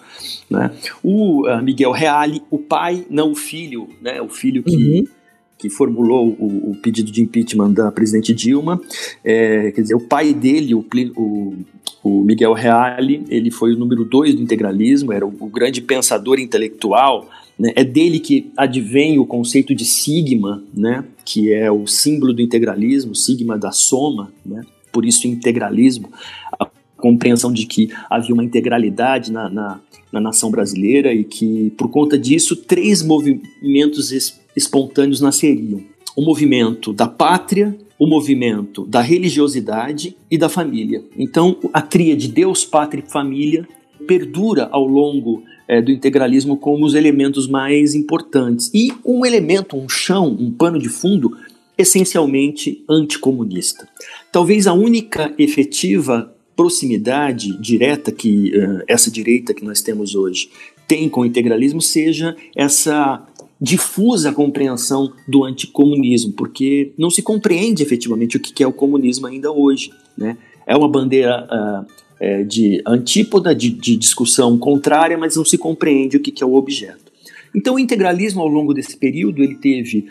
né? 0.50 0.72
o 1.03 1.45
uh, 1.45 1.62
Miguel 1.62 1.91
Reale, 1.91 2.41
o 2.50 2.57
pai, 2.57 3.05
não 3.10 3.31
o 3.31 3.36
filho, 3.36 3.89
né? 4.01 4.22
o 4.22 4.29
filho 4.29 4.63
que. 4.63 4.75
Uhum 4.75 5.14
que 5.57 5.69
formulou 5.69 6.35
o, 6.39 6.71
o, 6.71 6.75
pedido 6.75 7.12
de 7.12 7.21
impeachment 7.21 7.71
da 7.71 7.91
presidente 7.91 8.33
Dilma. 8.33 8.81
É, 9.24 9.71
quer 9.71 9.81
dizer, 9.81 9.95
o 9.95 10.01
pai 10.01 10.33
dele, 10.33 10.75
o, 10.75 10.85
o, 11.15 11.55
o, 12.03 12.21
Miguel 12.24 12.53
Reale, 12.53 13.25
ele 13.29 13.50
foi 13.50 13.74
o 13.74 13.77
número 13.77 14.03
dois 14.03 14.35
do 14.35 14.41
integralismo, 14.41 15.13
era 15.13 15.25
o, 15.25 15.47
grande 15.47 15.81
pensador 15.81 16.39
intelectual 16.39 17.29
Né? 17.57 17.71
É 17.75 17.83
dele 17.83 18.19
que 18.19 18.51
advém 18.57 19.17
o 19.17 19.25
conceito 19.25 19.74
de 19.74 19.85
sigma, 19.85 20.62
né? 20.74 21.05
que 21.24 21.53
é 21.53 21.71
o 21.71 21.88
símbolo 21.88 22.33
do 22.33 22.41
integralismo, 22.41 23.15
sigma 23.15 23.57
da 23.57 23.71
soma, 23.71 24.31
né? 24.45 24.62
por 24.91 25.05
isso 25.05 25.27
integralismo, 25.27 26.09
a 26.59 26.69
compreensão 26.97 27.51
de 27.51 27.65
que 27.65 27.89
havia 28.09 28.33
uma 28.33 28.43
integralidade 28.43 29.31
na, 29.31 29.50
na, 29.50 29.79
na 30.12 30.19
nação 30.21 30.50
brasileira 30.51 31.13
e 31.13 31.24
que, 31.24 31.71
por 31.77 31.89
conta 31.89 32.17
disso, 32.17 32.55
três 32.55 33.01
movimentos 33.01 34.12
espontâneos 34.55 35.21
nasceriam. 35.21 35.81
O 36.15 36.21
movimento 36.21 36.93
da 36.93 37.07
pátria, 37.07 37.77
o 38.00 38.07
movimento 38.07 38.85
da 38.85 39.01
religiosidade 39.01 40.15
e 40.29 40.38
da 40.38 40.50
família. 40.50 41.03
Então, 41.17 41.57
a 41.74 41.81
tríade 41.81 42.27
Deus, 42.27 42.65
Pátria 42.65 43.03
e 43.05 43.12
Família 43.12 43.67
perdura 44.07 44.67
ao 44.71 44.85
longo 44.85 45.43
é, 45.67 45.81
do 45.81 45.91
integralismo 45.91 46.57
como 46.57 46.85
os 46.85 46.93
elementos 46.93 47.47
mais 47.47 47.95
importantes. 47.95 48.69
E 48.74 48.93
um 49.03 49.25
elemento, 49.25 49.77
um 49.77 49.89
chão, 49.89 50.27
um 50.39 50.51
pano 50.51 50.79
de 50.79 50.89
fundo 50.89 51.35
essencialmente 51.77 52.83
anticomunista. 52.89 53.88
Talvez 54.31 54.67
a 54.67 54.74
única 54.74 55.33
efetiva 55.38 56.31
proximidade 56.55 57.57
direta 57.59 58.12
que 58.12 58.57
uh, 58.57 58.81
essa 58.88 59.12
direita 59.12 59.53
que 59.53 59.65
nós 59.65 59.81
temos 59.81 60.15
hoje 60.15 60.50
tem 60.88 61.09
com 61.09 61.21
o 61.21 61.25
integralismo 61.25 61.81
seja 61.81 62.35
essa 62.55 63.21
difusa 63.59 64.33
compreensão 64.33 65.13
do 65.27 65.43
anticomunismo, 65.43 66.33
porque 66.33 66.93
não 66.97 67.09
se 67.09 67.21
compreende 67.21 67.81
efetivamente 67.81 68.38
o 68.38 68.39
que 68.39 68.63
é 68.63 68.67
o 68.67 68.74
comunismo 68.74 69.27
ainda 69.27 69.51
hoje. 69.51 69.91
Né? 70.17 70.38
É 70.67 70.75
uma 70.75 70.89
bandeira 70.89 71.47
uh, 71.50 72.45
de 72.45 72.81
antípoda, 72.85 73.53
de, 73.53 73.69
de, 73.69 73.95
discussão 73.95 74.57
contrária, 74.57 75.17
mas 75.17 75.35
não 75.35 75.45
se 75.45 75.57
compreende 75.57 76.17
o 76.17 76.19
que, 76.19 76.43
é 76.43 76.45
o 76.45 76.55
objeto. 76.55 77.12
Então, 77.53 77.75
o 77.75 77.79
integralismo, 77.79 78.41
ao 78.41 78.47
longo 78.47 78.74
desse 78.74 78.97
período, 78.97 79.41
ele 79.41 79.55
teve 79.55 80.07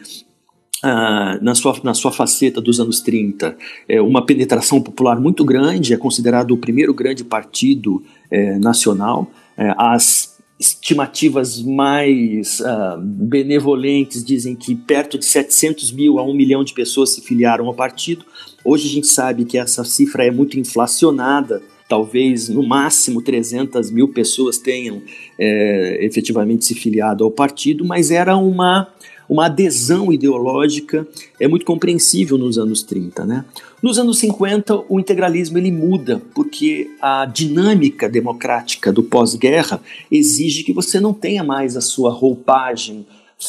ah, 0.82 1.38
na, 1.40 1.54
sua, 1.54 1.78
na 1.82 1.94
sua 1.94 2.12
faceta 2.12 2.60
dos 2.60 2.78
anos 2.78 3.00
30, 3.00 3.56
é, 3.88 4.02
uma 4.02 4.24
penetração 4.24 4.82
popular 4.82 5.18
muito 5.18 5.44
grande, 5.44 5.94
é 5.94 5.96
considerado 5.96 6.50
o 6.52 6.58
primeiro 6.58 6.92
grande 6.92 7.24
partido 7.24 8.02
é, 8.30 8.58
nacional. 8.58 9.30
É, 9.56 9.74
as 9.78 10.33
estimativas 10.66 11.60
mais 11.60 12.60
uh, 12.60 12.98
benevolentes 13.00 14.24
dizem 14.24 14.54
que 14.56 14.74
perto 14.74 15.18
de 15.18 15.24
700 15.24 15.92
mil 15.92 16.18
a 16.18 16.24
1 16.24 16.34
milhão 16.34 16.64
de 16.64 16.72
pessoas 16.72 17.14
se 17.14 17.20
filiaram 17.20 17.66
ao 17.66 17.74
partido. 17.74 18.24
Hoje 18.64 18.88
a 18.88 18.90
gente 18.90 19.06
sabe 19.06 19.44
que 19.44 19.58
essa 19.58 19.84
cifra 19.84 20.24
é 20.24 20.30
muito 20.30 20.58
inflacionada, 20.58 21.62
talvez 21.88 22.48
no 22.48 22.66
máximo 22.66 23.20
300 23.20 23.90
mil 23.90 24.08
pessoas 24.08 24.56
tenham 24.58 25.02
é, 25.38 25.98
efetivamente 26.04 26.64
se 26.64 26.74
filiado 26.74 27.24
ao 27.24 27.30
partido, 27.30 27.84
mas 27.84 28.10
era 28.10 28.36
uma, 28.36 28.88
uma 29.28 29.46
adesão 29.46 30.12
ideológica 30.12 31.06
é 31.40 31.48
muito 31.48 31.64
compreensível 31.64 32.36
nos 32.36 32.58
anos 32.58 32.82
30. 32.82 33.24
Né? 33.24 33.44
Nos 33.82 33.98
anos 33.98 34.18
50, 34.18 34.84
o 34.88 35.00
integralismo 35.00 35.58
ele 35.58 35.70
muda, 35.70 36.22
porque 36.34 36.90
a 37.00 37.26
dinâmica 37.26 38.08
democrática 38.08 38.92
do 38.92 39.02
pós-guerra 39.02 39.80
exige 40.10 40.64
que 40.64 40.72
você 40.72 41.00
não 41.00 41.12
tenha 41.12 41.42
mais 41.42 41.76
a 41.76 41.80
sua 41.80 42.10
roupagem 42.10 43.06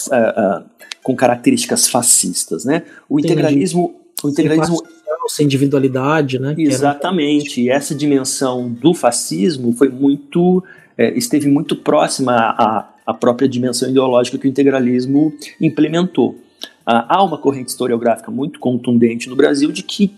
uh, 0.07 0.61
uh, 0.61 0.65
com 1.03 1.15
características 1.15 1.87
fascistas. 1.87 2.65
Né? 2.65 2.83
O 3.09 3.19
integralismo. 3.19 3.95
O 4.23 4.29
integralismo 4.29 4.81
sem 5.27 5.45
individualidade, 5.45 6.39
né? 6.39 6.53
Exatamente. 6.57 7.61
E 7.61 7.69
essa 7.69 7.95
dimensão 7.95 8.69
do 8.69 8.93
fascismo 8.93 9.73
foi 9.73 9.89
muito 9.89 10.63
é, 10.97 11.17
esteve 11.17 11.47
muito 11.47 11.75
próxima 11.75 12.33
à, 12.33 12.89
à, 13.05 13.13
própria 13.13 13.47
dimensão 13.47 13.89
ideológica 13.89 14.37
que 14.37 14.47
o 14.47 14.49
integralismo 14.49 15.33
implementou. 15.59 16.39
Ah, 16.85 17.17
há 17.17 17.23
uma 17.23 17.37
corrente 17.37 17.69
historiográfica 17.69 18.31
muito 18.31 18.59
contundente 18.59 19.29
no 19.29 19.35
Brasil 19.35 19.71
de 19.71 19.83
que 19.83 20.11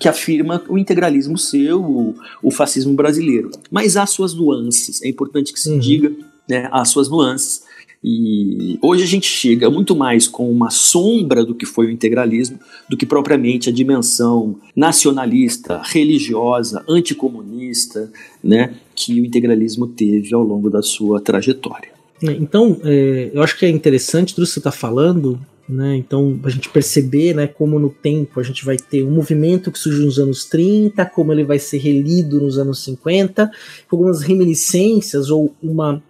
que 0.00 0.08
afirma 0.08 0.64
o 0.66 0.78
integralismo 0.78 1.36
ser 1.36 1.74
o, 1.74 2.14
o 2.42 2.50
fascismo 2.50 2.94
brasileiro. 2.94 3.50
Mas 3.70 3.98
há 3.98 4.06
suas 4.06 4.32
nuances, 4.32 5.02
é 5.02 5.08
importante 5.08 5.52
que 5.52 5.60
se 5.60 5.68
uhum. 5.68 5.78
diga, 5.78 6.10
né, 6.48 6.70
há 6.72 6.82
suas 6.86 7.10
nuances. 7.10 7.62
E 8.02 8.78
hoje 8.80 9.04
a 9.04 9.06
gente 9.06 9.26
chega 9.26 9.68
muito 9.68 9.94
mais 9.94 10.26
com 10.26 10.50
uma 10.50 10.70
sombra 10.70 11.44
do 11.44 11.54
que 11.54 11.66
foi 11.66 11.86
o 11.86 11.90
integralismo 11.90 12.58
do 12.88 12.96
que 12.96 13.04
propriamente 13.04 13.68
a 13.68 13.72
dimensão 13.72 14.58
nacionalista, 14.74 15.82
religiosa, 15.84 16.82
anticomunista, 16.88 18.10
né, 18.42 18.74
que 18.94 19.20
o 19.20 19.24
integralismo 19.26 19.86
teve 19.86 20.34
ao 20.34 20.42
longo 20.42 20.70
da 20.70 20.80
sua 20.80 21.20
trajetória. 21.20 21.90
É, 22.22 22.32
então, 22.32 22.80
é, 22.84 23.30
eu 23.34 23.42
acho 23.42 23.58
que 23.58 23.66
é 23.66 23.68
interessante 23.68 24.34
tudo 24.34 24.46
que 24.46 24.52
você 24.52 24.60
está 24.60 24.72
falando, 24.72 25.38
né? 25.68 25.96
Então, 25.96 26.38
a 26.42 26.50
gente 26.50 26.68
perceber 26.68 27.34
né, 27.34 27.46
como 27.46 27.78
no 27.78 27.88
tempo 27.88 28.40
a 28.40 28.42
gente 28.42 28.64
vai 28.64 28.76
ter 28.76 29.04
um 29.04 29.10
movimento 29.10 29.70
que 29.70 29.78
surgiu 29.78 30.04
nos 30.04 30.18
anos 30.18 30.44
30, 30.44 31.06
como 31.06 31.32
ele 31.32 31.44
vai 31.44 31.58
ser 31.58 31.78
relido 31.78 32.40
nos 32.40 32.58
anos 32.58 32.82
50, 32.84 33.50
com 33.88 33.96
algumas 33.96 34.20
reminiscências 34.20 35.30
ou 35.30 35.54
uma 35.62 36.02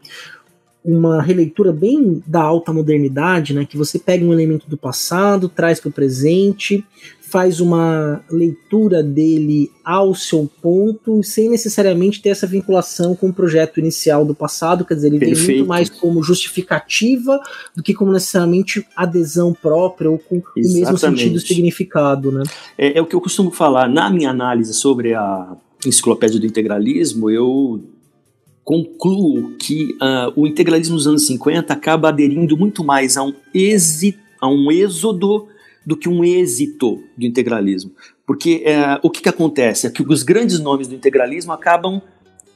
uma 0.85 1.21
releitura 1.21 1.73
bem 1.73 2.23
da 2.27 2.43
alta 2.43 2.73
modernidade, 2.73 3.53
né, 3.53 3.67
que 3.67 3.77
você 3.77 3.99
pega 3.99 4.25
um 4.25 4.33
elemento 4.33 4.69
do 4.69 4.77
passado, 4.77 5.49
traz 5.49 5.79
para 5.79 5.91
o 5.91 5.93
presente, 5.93 6.85
faz 7.31 7.61
uma 7.61 8.25
leitura 8.29 9.05
dele 9.05 9.71
ao 9.85 10.15
seu 10.15 10.51
ponto, 10.61 11.23
sem 11.23 11.49
necessariamente 11.49 12.21
ter 12.21 12.31
essa 12.31 12.47
vinculação 12.47 13.15
com 13.15 13.29
o 13.29 13.33
projeto 13.33 13.79
inicial 13.79 14.25
do 14.25 14.35
passado, 14.35 14.85
quer 14.85 14.95
dizer, 14.95 15.09
ele 15.09 15.21
Perfeito. 15.21 15.47
vem 15.47 15.57
muito 15.59 15.69
mais 15.69 15.89
como 15.89 16.23
justificativa 16.23 17.41
do 17.75 17.83
que 17.83 17.95
como 17.95 18.13
necessariamente 18.13 18.85
adesão 18.97 19.55
própria 19.55 20.11
ou 20.11 20.19
com 20.19 20.43
Exatamente. 20.57 20.67
o 20.67 20.81
mesmo 20.81 20.99
sentido 20.99 21.37
e 21.37 21.41
significado, 21.41 22.33
né? 22.33 22.43
É, 22.77 22.99
é 22.99 23.03
o 23.03 23.07
que 23.07 23.15
eu 23.15 23.21
costumo 23.21 23.53
falar 23.53 23.89
na 23.89 24.11
minha 24.11 24.31
análise 24.31 24.75
sobre 24.75 25.15
a 25.15 25.57
enciclopédia 25.87 26.41
do 26.41 26.47
integralismo, 26.47 27.31
eu 27.31 27.81
concluo 28.71 29.57
que 29.59 29.97
uh, 30.01 30.33
o 30.37 30.47
integralismo 30.47 30.95
dos 30.95 31.09
anos 31.09 31.27
50 31.27 31.73
acaba 31.73 32.09
aderindo 32.09 32.57
muito 32.57 32.85
mais 32.85 33.17
a 33.17 33.25
um, 33.25 33.35
êxito, 33.53 34.21
a 34.41 34.47
um 34.49 34.71
êxodo 34.71 35.49
do 35.85 35.97
que 35.97 36.09
um 36.09 36.23
êxito 36.23 37.03
do 37.19 37.27
integralismo. 37.27 37.91
Porque 38.25 38.63
uh, 38.65 39.01
o 39.03 39.11
que, 39.11 39.23
que 39.23 39.29
acontece? 39.29 39.89
É 39.89 39.91
que 39.91 40.05
os 40.05 40.23
grandes 40.23 40.61
nomes 40.61 40.87
do 40.87 40.95
integralismo 40.95 41.53
acabam 41.53 42.01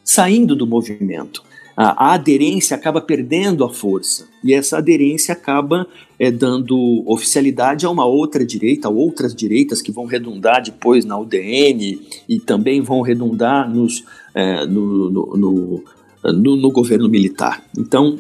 saindo 0.05 0.55
do 0.55 0.69
movimento. 0.69 1.43
A, 1.77 2.11
a 2.11 2.15
aderência 2.15 2.77
acaba 2.77 3.01
perdendo 3.01 3.65
a 3.65 3.69
força. 3.69 4.29
E 4.45 4.55
essa 4.55 4.79
aderência 4.79 5.33
acaba 5.33 5.85
é, 6.17 6.31
dando 6.31 7.03
oficialidade 7.07 7.87
a 7.87 7.91
uma 7.91 8.05
outra 8.05 8.47
direita, 8.47 8.87
a 8.87 8.91
outras 8.91 9.35
direitas 9.35 9.83
que 9.83 9.91
vão 9.91 10.07
redundar 10.07 10.63
depois 10.63 11.05
na 11.05 11.19
UDN 11.19 12.01
e 12.29 12.39
também 12.39 12.81
vão 12.81 13.01
redundar 13.01 13.69
nos, 13.69 14.05
é, 14.33 14.65
no, 14.65 15.11
no, 15.11 15.37
no 15.37 15.85
no, 16.33 16.57
no 16.57 16.71
governo 16.71 17.09
militar. 17.09 17.63
Então, 17.77 18.19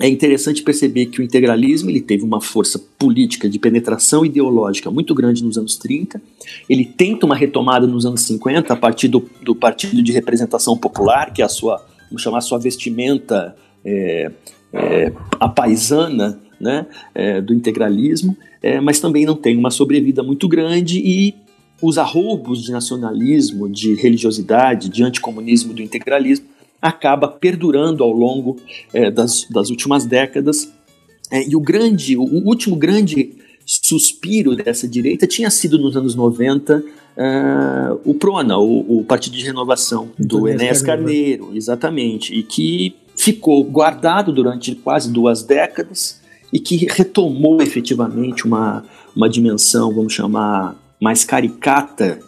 é 0.00 0.08
interessante 0.08 0.62
perceber 0.62 1.06
que 1.06 1.20
o 1.20 1.22
integralismo 1.22 1.90
ele 1.90 2.00
teve 2.00 2.24
uma 2.24 2.40
força 2.40 2.78
política 2.98 3.46
de 3.48 3.58
penetração 3.58 4.24
ideológica 4.24 4.90
muito 4.90 5.14
grande 5.14 5.44
nos 5.44 5.58
anos 5.58 5.76
30. 5.76 6.20
Ele 6.70 6.86
tenta 6.86 7.26
uma 7.26 7.36
retomada 7.36 7.86
nos 7.86 8.06
anos 8.06 8.22
50 8.22 8.72
a 8.72 8.76
partir 8.76 9.08
do, 9.08 9.28
do 9.42 9.54
Partido 9.54 10.02
de 10.02 10.10
Representação 10.10 10.76
Popular, 10.76 11.34
que 11.34 11.42
é 11.42 11.44
a 11.44 11.50
sua, 11.50 11.84
vamos 12.08 12.22
chamar, 12.22 12.40
sua 12.40 12.58
vestimenta 12.58 13.54
é, 13.84 14.30
é, 14.72 15.12
a 15.38 15.48
paisana 15.50 16.40
né, 16.58 16.86
é, 17.14 17.42
do 17.42 17.52
integralismo, 17.52 18.34
é, 18.62 18.80
mas 18.80 19.00
também 19.00 19.26
não 19.26 19.36
tem 19.36 19.54
uma 19.54 19.70
sobrevida 19.70 20.22
muito 20.22 20.48
grande 20.48 20.98
e 20.98 21.34
os 21.82 21.98
arroubos 21.98 22.62
de 22.62 22.72
nacionalismo, 22.72 23.68
de 23.68 23.94
religiosidade, 23.94 24.88
de 24.88 25.02
anticomunismo 25.02 25.74
do 25.74 25.82
integralismo 25.82 26.46
acaba 26.80 27.28
perdurando 27.28 28.02
ao 28.02 28.12
longo 28.12 28.56
é, 28.92 29.10
das, 29.10 29.46
das 29.50 29.70
últimas 29.70 30.04
décadas. 30.06 30.72
É, 31.30 31.48
e 31.48 31.54
o 31.54 31.60
grande, 31.60 32.16
o 32.16 32.22
último 32.22 32.76
grande 32.76 33.34
suspiro 33.64 34.56
dessa 34.56 34.88
direita 34.88 35.26
tinha 35.26 35.50
sido 35.50 35.78
nos 35.78 35.96
anos 35.96 36.14
90 36.14 36.78
uh, 36.78 36.82
é, 37.16 37.98
o 38.04 38.14
PRONA, 38.14 38.58
o, 38.58 38.98
o, 38.98 39.04
Partido 39.04 39.36
de 39.36 39.44
Renovação 39.44 40.10
do, 40.18 40.40
do 40.40 40.48
Enéas 40.48 40.82
Carneiro. 40.82 41.44
Carneiro, 41.44 41.56
exatamente, 41.56 42.34
e 42.34 42.42
que 42.42 42.96
ficou 43.16 43.62
guardado 43.62 44.32
durante 44.32 44.74
quase 44.74 45.12
duas 45.12 45.42
décadas 45.42 46.20
e 46.52 46.58
que 46.58 46.86
retomou 46.86 47.62
efetivamente 47.62 48.44
uma, 48.44 48.84
uma 49.14 49.28
dimensão, 49.28 49.94
vamos 49.94 50.12
chamar, 50.12 50.74
mais 51.00 51.22
caricata, 51.22 52.18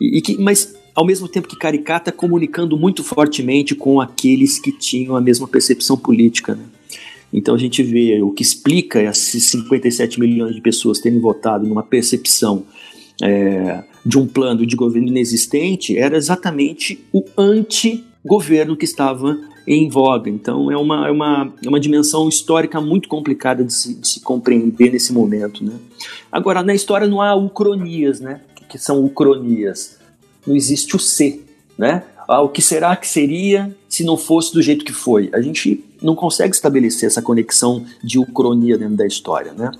e, 0.00 0.18
e 0.18 0.20
que, 0.20 0.36
mas 0.38 0.74
ao 1.00 1.06
mesmo 1.06 1.26
tempo 1.26 1.48
que 1.48 1.56
caricata, 1.56 2.12
comunicando 2.12 2.76
muito 2.76 3.02
fortemente 3.02 3.74
com 3.74 4.02
aqueles 4.02 4.58
que 4.58 4.70
tinham 4.70 5.16
a 5.16 5.20
mesma 5.20 5.48
percepção 5.48 5.96
política. 5.96 6.54
Né? 6.54 6.62
Então 7.32 7.54
a 7.54 7.58
gente 7.58 7.82
vê 7.82 8.20
o 8.20 8.30
que 8.30 8.42
explica 8.42 9.00
esses 9.00 9.44
57 9.44 10.20
milhões 10.20 10.54
de 10.54 10.60
pessoas 10.60 11.00
terem 11.00 11.18
votado 11.18 11.66
numa 11.66 11.82
percepção 11.82 12.64
é, 13.22 13.82
de 14.04 14.18
um 14.18 14.26
plano 14.26 14.66
de 14.66 14.76
governo 14.76 15.08
inexistente 15.08 15.96
era 15.96 16.18
exatamente 16.18 17.02
o 17.10 17.24
anti 17.34 18.04
governo 18.22 18.76
que 18.76 18.84
estava 18.84 19.40
em 19.66 19.88
voga. 19.88 20.28
Então 20.28 20.70
é 20.70 20.76
uma, 20.76 21.08
é 21.08 21.10
uma, 21.10 21.54
é 21.64 21.68
uma 21.70 21.80
dimensão 21.80 22.28
histórica 22.28 22.78
muito 22.78 23.08
complicada 23.08 23.64
de 23.64 23.72
se, 23.72 23.94
de 23.94 24.06
se 24.06 24.20
compreender 24.20 24.92
nesse 24.92 25.14
momento. 25.14 25.64
Né? 25.64 25.72
Agora, 26.30 26.62
na 26.62 26.74
história 26.74 27.06
não 27.06 27.22
há 27.22 27.34
ucronias, 27.34 28.20
né? 28.20 28.42
Que 28.68 28.76
são 28.76 29.02
ucronias? 29.02 29.99
Não 30.46 30.54
existe 30.56 30.96
o 30.96 30.98
ser, 30.98 31.44
né? 31.78 32.02
Ah, 32.28 32.42
o 32.42 32.48
que 32.48 32.62
será 32.62 32.94
que 32.94 33.08
seria 33.08 33.74
se 33.88 34.04
não 34.04 34.16
fosse 34.16 34.52
do 34.52 34.62
jeito 34.62 34.84
que 34.84 34.92
foi? 34.92 35.28
A 35.32 35.40
gente 35.40 35.84
não 36.00 36.14
consegue 36.14 36.54
estabelecer 36.54 37.08
essa 37.08 37.20
conexão 37.20 37.84
de 38.02 38.18
ucronia 38.18 38.78
dentro 38.78 38.96
da 38.96 39.06
história, 39.06 39.52
né? 39.52 39.70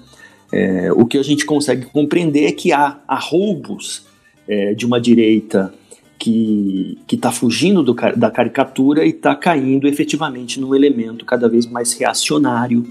É, 0.52 0.92
o 0.92 1.06
que 1.06 1.16
a 1.16 1.22
gente 1.22 1.46
consegue 1.46 1.86
compreender 1.86 2.46
é 2.46 2.52
que 2.52 2.72
há, 2.72 2.98
há 3.06 3.18
roubos 3.18 4.04
é, 4.48 4.74
de 4.74 4.84
uma 4.84 5.00
direita 5.00 5.72
que 6.18 6.98
está 7.10 7.32
fugindo 7.32 7.82
do, 7.82 7.94
da 7.94 8.30
caricatura 8.30 9.06
e 9.06 9.10
está 9.10 9.34
caindo 9.34 9.88
efetivamente 9.88 10.60
num 10.60 10.74
elemento 10.74 11.24
cada 11.24 11.48
vez 11.48 11.64
mais 11.64 11.94
reacionário, 11.94 12.86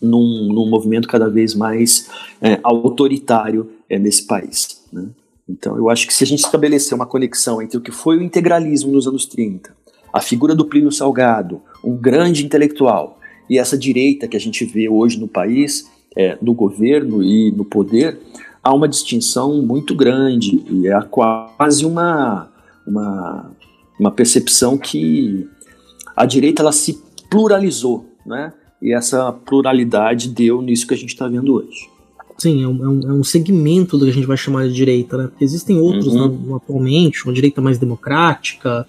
num, 0.00 0.48
num 0.52 0.68
movimento 0.68 1.06
cada 1.06 1.28
vez 1.28 1.54
mais 1.54 2.08
é, 2.40 2.58
autoritário 2.62 3.70
é, 3.88 3.98
nesse 3.98 4.26
país. 4.26 4.82
Né? 4.90 5.08
Então, 5.48 5.76
eu 5.76 5.90
acho 5.90 6.06
que 6.06 6.14
se 6.14 6.24
a 6.24 6.26
gente 6.26 6.40
estabelecer 6.40 6.94
uma 6.94 7.06
conexão 7.06 7.60
entre 7.60 7.76
o 7.76 7.80
que 7.80 7.92
foi 7.92 8.16
o 8.16 8.22
integralismo 8.22 8.92
nos 8.92 9.06
anos 9.06 9.26
30, 9.26 9.74
a 10.12 10.20
figura 10.20 10.54
do 10.54 10.64
Plínio 10.64 10.90
Salgado, 10.90 11.60
um 11.84 11.96
grande 11.96 12.44
intelectual, 12.44 13.18
e 13.48 13.58
essa 13.58 13.76
direita 13.76 14.26
que 14.26 14.36
a 14.36 14.40
gente 14.40 14.64
vê 14.64 14.88
hoje 14.88 15.18
no 15.18 15.28
país, 15.28 15.90
é, 16.16 16.38
no 16.40 16.54
governo 16.54 17.22
e 17.22 17.50
no 17.50 17.64
poder, 17.64 18.18
há 18.62 18.72
uma 18.72 18.88
distinção 18.88 19.60
muito 19.60 19.94
grande 19.94 20.64
e 20.70 20.88
é 20.88 20.98
quase 21.02 21.84
uma, 21.84 22.50
uma, 22.86 23.50
uma 24.00 24.10
percepção 24.10 24.78
que 24.78 25.46
a 26.16 26.24
direita 26.24 26.62
ela 26.62 26.72
se 26.72 27.02
pluralizou, 27.28 28.06
né? 28.24 28.52
E 28.80 28.92
essa 28.92 29.32
pluralidade 29.32 30.28
deu 30.28 30.62
nisso 30.62 30.86
que 30.86 30.94
a 30.94 30.96
gente 30.96 31.10
está 31.10 31.26
vendo 31.26 31.54
hoje. 31.54 31.88
Sim, 32.36 32.62
é 32.64 32.68
um, 32.68 32.84
é 32.84 33.12
um, 33.12 33.20
é 33.20 33.24
segmento 33.24 33.96
do 33.96 34.04
que 34.04 34.10
a 34.10 34.14
gente 34.14 34.26
vai 34.26 34.36
chamar 34.36 34.66
de 34.66 34.74
direita, 34.74 35.16
né? 35.16 35.26
Porque 35.28 35.44
existem 35.44 35.78
outros 35.78 36.14
uhum. 36.14 36.28
né, 36.28 36.54
atualmente, 36.56 37.24
uma 37.24 37.32
direita 37.32 37.60
mais 37.60 37.78
democrática, 37.78 38.86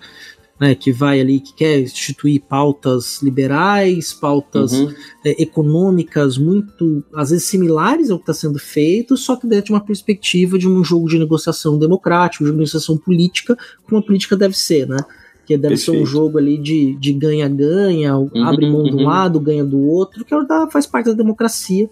né, 0.59 0.73
que 0.73 0.91
vai 0.91 1.19
ali, 1.19 1.39
que 1.39 1.53
quer 1.53 1.79
instituir 1.79 2.41
pautas 2.41 3.21
liberais, 3.21 4.13
pautas 4.13 4.71
uhum. 4.71 4.93
é, 5.25 5.41
econômicas 5.41 6.37
muito, 6.37 7.03
às 7.13 7.29
vezes, 7.29 7.45
similares 7.45 8.09
ao 8.09 8.17
que 8.17 8.23
está 8.23 8.33
sendo 8.33 8.57
feito, 8.57 9.17
só 9.17 9.35
que 9.35 9.45
dentro 9.45 9.65
de 9.65 9.71
uma 9.73 9.81
perspectiva 9.81 10.57
de 10.57 10.67
um 10.67 10.83
jogo 10.83 11.09
de 11.09 11.19
negociação 11.19 11.77
democrático, 11.77 12.45
de 12.45 12.51
negociação 12.51 12.97
política, 12.97 13.57
como 13.83 13.99
a 13.99 14.03
política 14.03 14.37
deve 14.37 14.57
ser, 14.57 14.87
né? 14.87 14.97
Que 15.45 15.57
deve 15.57 15.75
Perfeito. 15.75 15.97
ser 15.97 16.01
um 16.01 16.05
jogo 16.05 16.37
ali 16.37 16.57
de 16.57 17.13
ganha-ganha, 17.13 18.17
uhum, 18.17 18.43
abre 18.43 18.67
mão 18.67 18.81
uhum. 18.81 18.89
de 18.89 18.95
um 18.95 18.99
uhum. 18.99 19.05
lado, 19.05 19.39
ganha 19.39 19.63
do 19.63 19.79
outro, 19.79 20.23
que 20.25 20.33
é 20.33 20.37
faz 20.71 20.87
parte 20.87 21.07
da 21.07 21.13
democracia. 21.13 21.89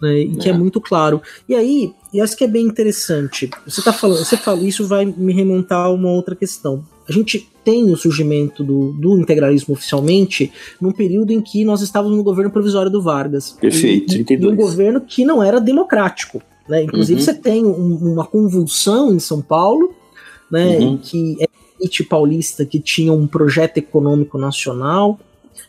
Né, 0.00 0.20
e 0.20 0.36
que 0.36 0.48
é. 0.48 0.52
é 0.52 0.56
muito 0.56 0.80
claro. 0.80 1.22
E 1.48 1.54
aí, 1.54 1.92
e 2.12 2.20
acho 2.20 2.36
que 2.36 2.44
é 2.44 2.48
bem 2.48 2.66
interessante. 2.66 3.48
Você 3.66 3.82
tá 3.82 3.92
falando, 3.92 4.18
você 4.18 4.36
fala, 4.36 4.62
isso 4.62 4.86
vai 4.86 5.06
me 5.06 5.32
remontar 5.32 5.86
a 5.86 5.90
uma 5.90 6.10
outra 6.10 6.36
questão 6.36 6.84
a 7.08 7.12
gente 7.12 7.48
tem 7.64 7.90
o 7.90 7.96
surgimento 7.96 8.64
do, 8.64 8.92
do, 8.92 9.18
integralismo 9.18 9.74
oficialmente 9.74 10.52
num 10.80 10.92
período 10.92 11.32
em 11.32 11.40
que 11.40 11.64
nós 11.64 11.80
estávamos 11.80 12.16
no 12.16 12.24
governo 12.24 12.50
provisório 12.50 12.90
do 12.90 13.00
Vargas. 13.00 13.52
Perfeito, 13.52 14.14
e, 14.14 14.24
e 14.28 14.46
um 14.46 14.56
governo 14.56 15.00
que 15.00 15.24
não 15.24 15.42
era 15.42 15.60
democrático. 15.60 16.42
Né? 16.68 16.82
Inclusive, 16.82 17.20
uhum. 17.20 17.24
você 17.24 17.34
tem 17.34 17.64
um, 17.64 18.12
uma 18.12 18.24
convulsão 18.24 19.12
em 19.12 19.20
São 19.20 19.40
Paulo, 19.40 19.94
né, 20.50 20.78
uhum. 20.78 20.94
em 20.94 20.96
que 20.96 21.36
é 21.40 21.46
elite 21.80 22.02
paulista 22.04 22.64
que 22.64 22.80
tinha 22.80 23.12
um 23.12 23.26
projeto 23.26 23.78
econômico 23.78 24.38
nacional, 24.38 25.18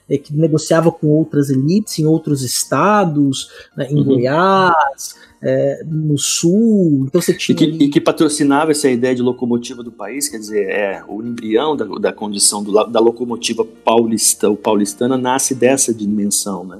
é, 0.10 0.18
que 0.18 0.34
negociava 0.34 0.92
com 0.92 1.08
outras 1.08 1.50
elites 1.50 2.00
em 2.00 2.06
outros 2.06 2.42
estados, 2.42 3.50
né, 3.76 3.88
em 3.90 3.98
uhum. 3.98 4.04
Goiás, 4.04 5.16
é, 5.42 5.84
no 5.86 6.18
sul. 6.18 7.06
Então 7.08 7.22
você 7.22 7.34
tinha. 7.34 7.56
E 7.56 7.58
que, 7.58 7.84
e 7.86 7.90
que, 7.90 8.02
patrocinava 8.02 8.72
essa 8.72 8.90
ideia 8.90 9.14
de 9.14 9.22
locomotiva 9.22 9.84
do 9.84 9.92
país, 9.92 10.30
quer 10.30 10.38
dizer, 10.38 10.70
é, 10.70 11.04
o 11.08 11.22
embrião 11.22 11.76
da, 11.76 11.86
da 11.86 12.14
condição 12.14 12.64
do, 12.64 12.72
da 12.86 13.00
locomotiva 13.00 13.66
paulista, 13.66 14.50
ou 14.50 14.56
paulistana, 14.56 15.18
nasce 15.18 15.54
dessa 15.54 15.94
dimensão, 15.94 16.64
né? 16.64 16.80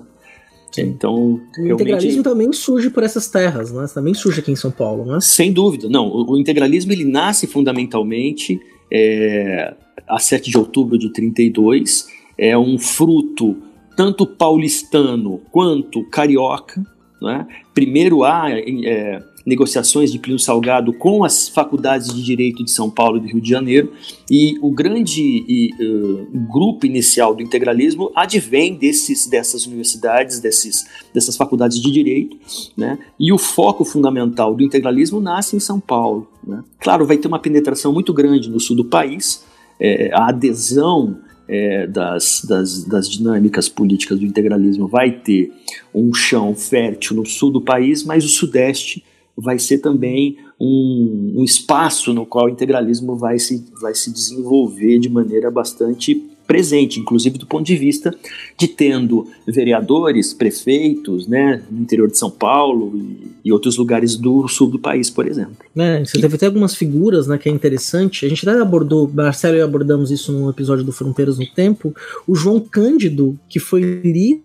Então, 0.80 1.16
o 1.16 1.42
realmente... 1.56 1.74
integralismo 1.74 2.24
também 2.24 2.54
surge 2.54 2.92
por 2.92 3.02
essas 3.02 3.28
terras, 3.28 3.72
né? 3.72 3.88
Também 3.92 4.14
surge 4.14 4.42
aqui 4.42 4.52
em 4.52 4.56
São 4.56 4.70
Paulo, 4.70 5.06
né? 5.06 5.18
Sem 5.20 5.52
dúvida, 5.52 5.90
não. 5.90 6.08
O, 6.08 6.34
o 6.34 6.38
integralismo 6.38 6.92
ele 6.92 7.04
nasce 7.04 7.48
fundamentalmente 7.48 8.60
é, 8.92 9.74
a 10.08 10.20
7 10.20 10.52
de 10.52 10.58
outubro 10.58 10.98
de 10.98 11.12
32, 11.12 12.08
é 12.38 12.58
um 12.58 12.78
fruto 12.78 13.58
tanto 13.96 14.28
paulistano 14.28 15.42
quanto 15.52 16.04
carioca, 16.04 16.86
né? 17.22 17.48
Primeiro 17.74 18.24
há 18.24 18.52
é, 18.52 19.24
negociações 19.48 20.12
de 20.12 20.20
Plínio 20.20 20.38
Salgado 20.38 20.92
com 20.92 21.24
as 21.24 21.48
faculdades 21.48 22.14
de 22.14 22.22
Direito 22.22 22.66
de 22.66 22.70
São 22.70 22.90
Paulo 22.90 23.16
e 23.16 23.22
do 23.22 23.28
Rio 23.28 23.40
de 23.40 23.50
Janeiro, 23.50 23.94
e 24.30 24.58
o 24.62 24.70
grande 24.70 25.22
e, 25.22 25.70
uh, 25.82 26.28
grupo 26.52 26.86
inicial 26.86 27.34
do 27.34 27.42
integralismo 27.42 28.12
advém 28.14 28.76
desses, 28.76 29.26
dessas 29.26 29.66
universidades, 29.66 30.42
desses, 30.42 30.86
dessas 31.14 31.38
faculdades 31.38 31.82
de 31.82 31.90
Direito, 31.90 32.38
né? 32.76 33.00
e 33.18 33.32
o 33.32 33.38
foco 33.38 33.86
fundamental 33.86 34.54
do 34.54 34.64
integralismo 34.64 35.22
nasce 35.22 35.56
em 35.56 35.62
São 35.62 35.80
Paulo. 35.80 36.28
Né? 36.46 36.62
Claro, 36.78 37.06
vai 37.06 37.18
ter 37.18 37.30
uma 37.30 37.40
penetração 37.40 37.94
muito 37.94 38.14
grande 38.14 38.50
no 38.50 38.60
sul 38.60 38.76
do 38.76 38.84
país, 38.84 39.46
é, 39.80 40.10
a 40.14 40.28
adesão 40.28 41.22
é, 41.48 41.88
das, 41.88 42.44
das, 42.48 42.84
das, 42.84 43.10
dinâmicas 43.10 43.70
políticas 43.70 44.20
do 44.20 44.26
integralismo 44.26 44.88
vai 44.88 45.12
ter 45.12 45.52
um 45.94 46.14
chão 46.14 46.54
fértil 46.56 47.16
no 47.16 47.26
sul 47.26 47.52
do 47.52 47.62
país, 47.62 48.04
mas 48.04 48.26
o 48.26 48.30
sudeste 48.30 49.04
vai 49.36 49.60
ser 49.60 49.78
também 49.78 50.38
um, 50.60 51.34
um 51.38 51.44
espaço 51.44 52.14
no 52.14 52.26
qual 52.26 52.46
o 52.46 52.50
integralismo 52.50 53.16
vai 53.16 53.38
se, 53.38 53.66
vai 53.80 53.94
se 53.94 54.12
desenvolver 54.12 55.00
de 55.00 55.10
maneira 55.10 55.52
bastante 55.52 56.24
presente, 56.48 57.00
inclusive 57.00 57.38
do 57.38 57.46
ponto 57.46 57.66
de 57.66 57.76
vista 57.76 58.16
de 58.58 58.68
tendo 58.68 59.28
vereadores, 59.46 60.34
prefeitos, 60.34 61.28
né, 61.28 61.62
no 61.70 61.82
interior 61.82 62.10
de 62.10 62.18
São 62.18 62.32
Paulo 62.32 62.94
e, 62.96 63.28
e 63.46 63.52
outros 63.52 63.78
lugares 63.78 64.16
do 64.16 64.48
sul 64.48 64.70
do 64.70 64.80
país, 64.80 65.10
por 65.10 65.28
exemplo. 65.28 65.58
É, 65.76 66.04
você 66.04 66.20
teve 66.20 66.36
até 66.36 66.46
algumas 66.46 66.74
figuras, 66.74 67.28
né, 67.28 67.38
que 67.38 67.50
é 67.50 67.52
interessante. 67.52 68.26
A 68.26 68.30
gente 68.30 68.48
até 68.48 68.60
abordou, 68.60 69.12
Marcelo 69.14 69.58
e 69.58 69.60
eu 69.60 69.66
abordamos 69.66 70.10
isso 70.10 70.32
no 70.32 70.50
episódio 70.50 70.86
do 70.86 70.92
Fronteiras 70.92 71.38
no 71.38 71.46
Tempo. 71.46 71.94
O 72.26 72.34
João 72.34 72.60
Cândido, 72.60 73.38
que 73.50 73.60
foi 73.60 73.82
líder 73.82 74.42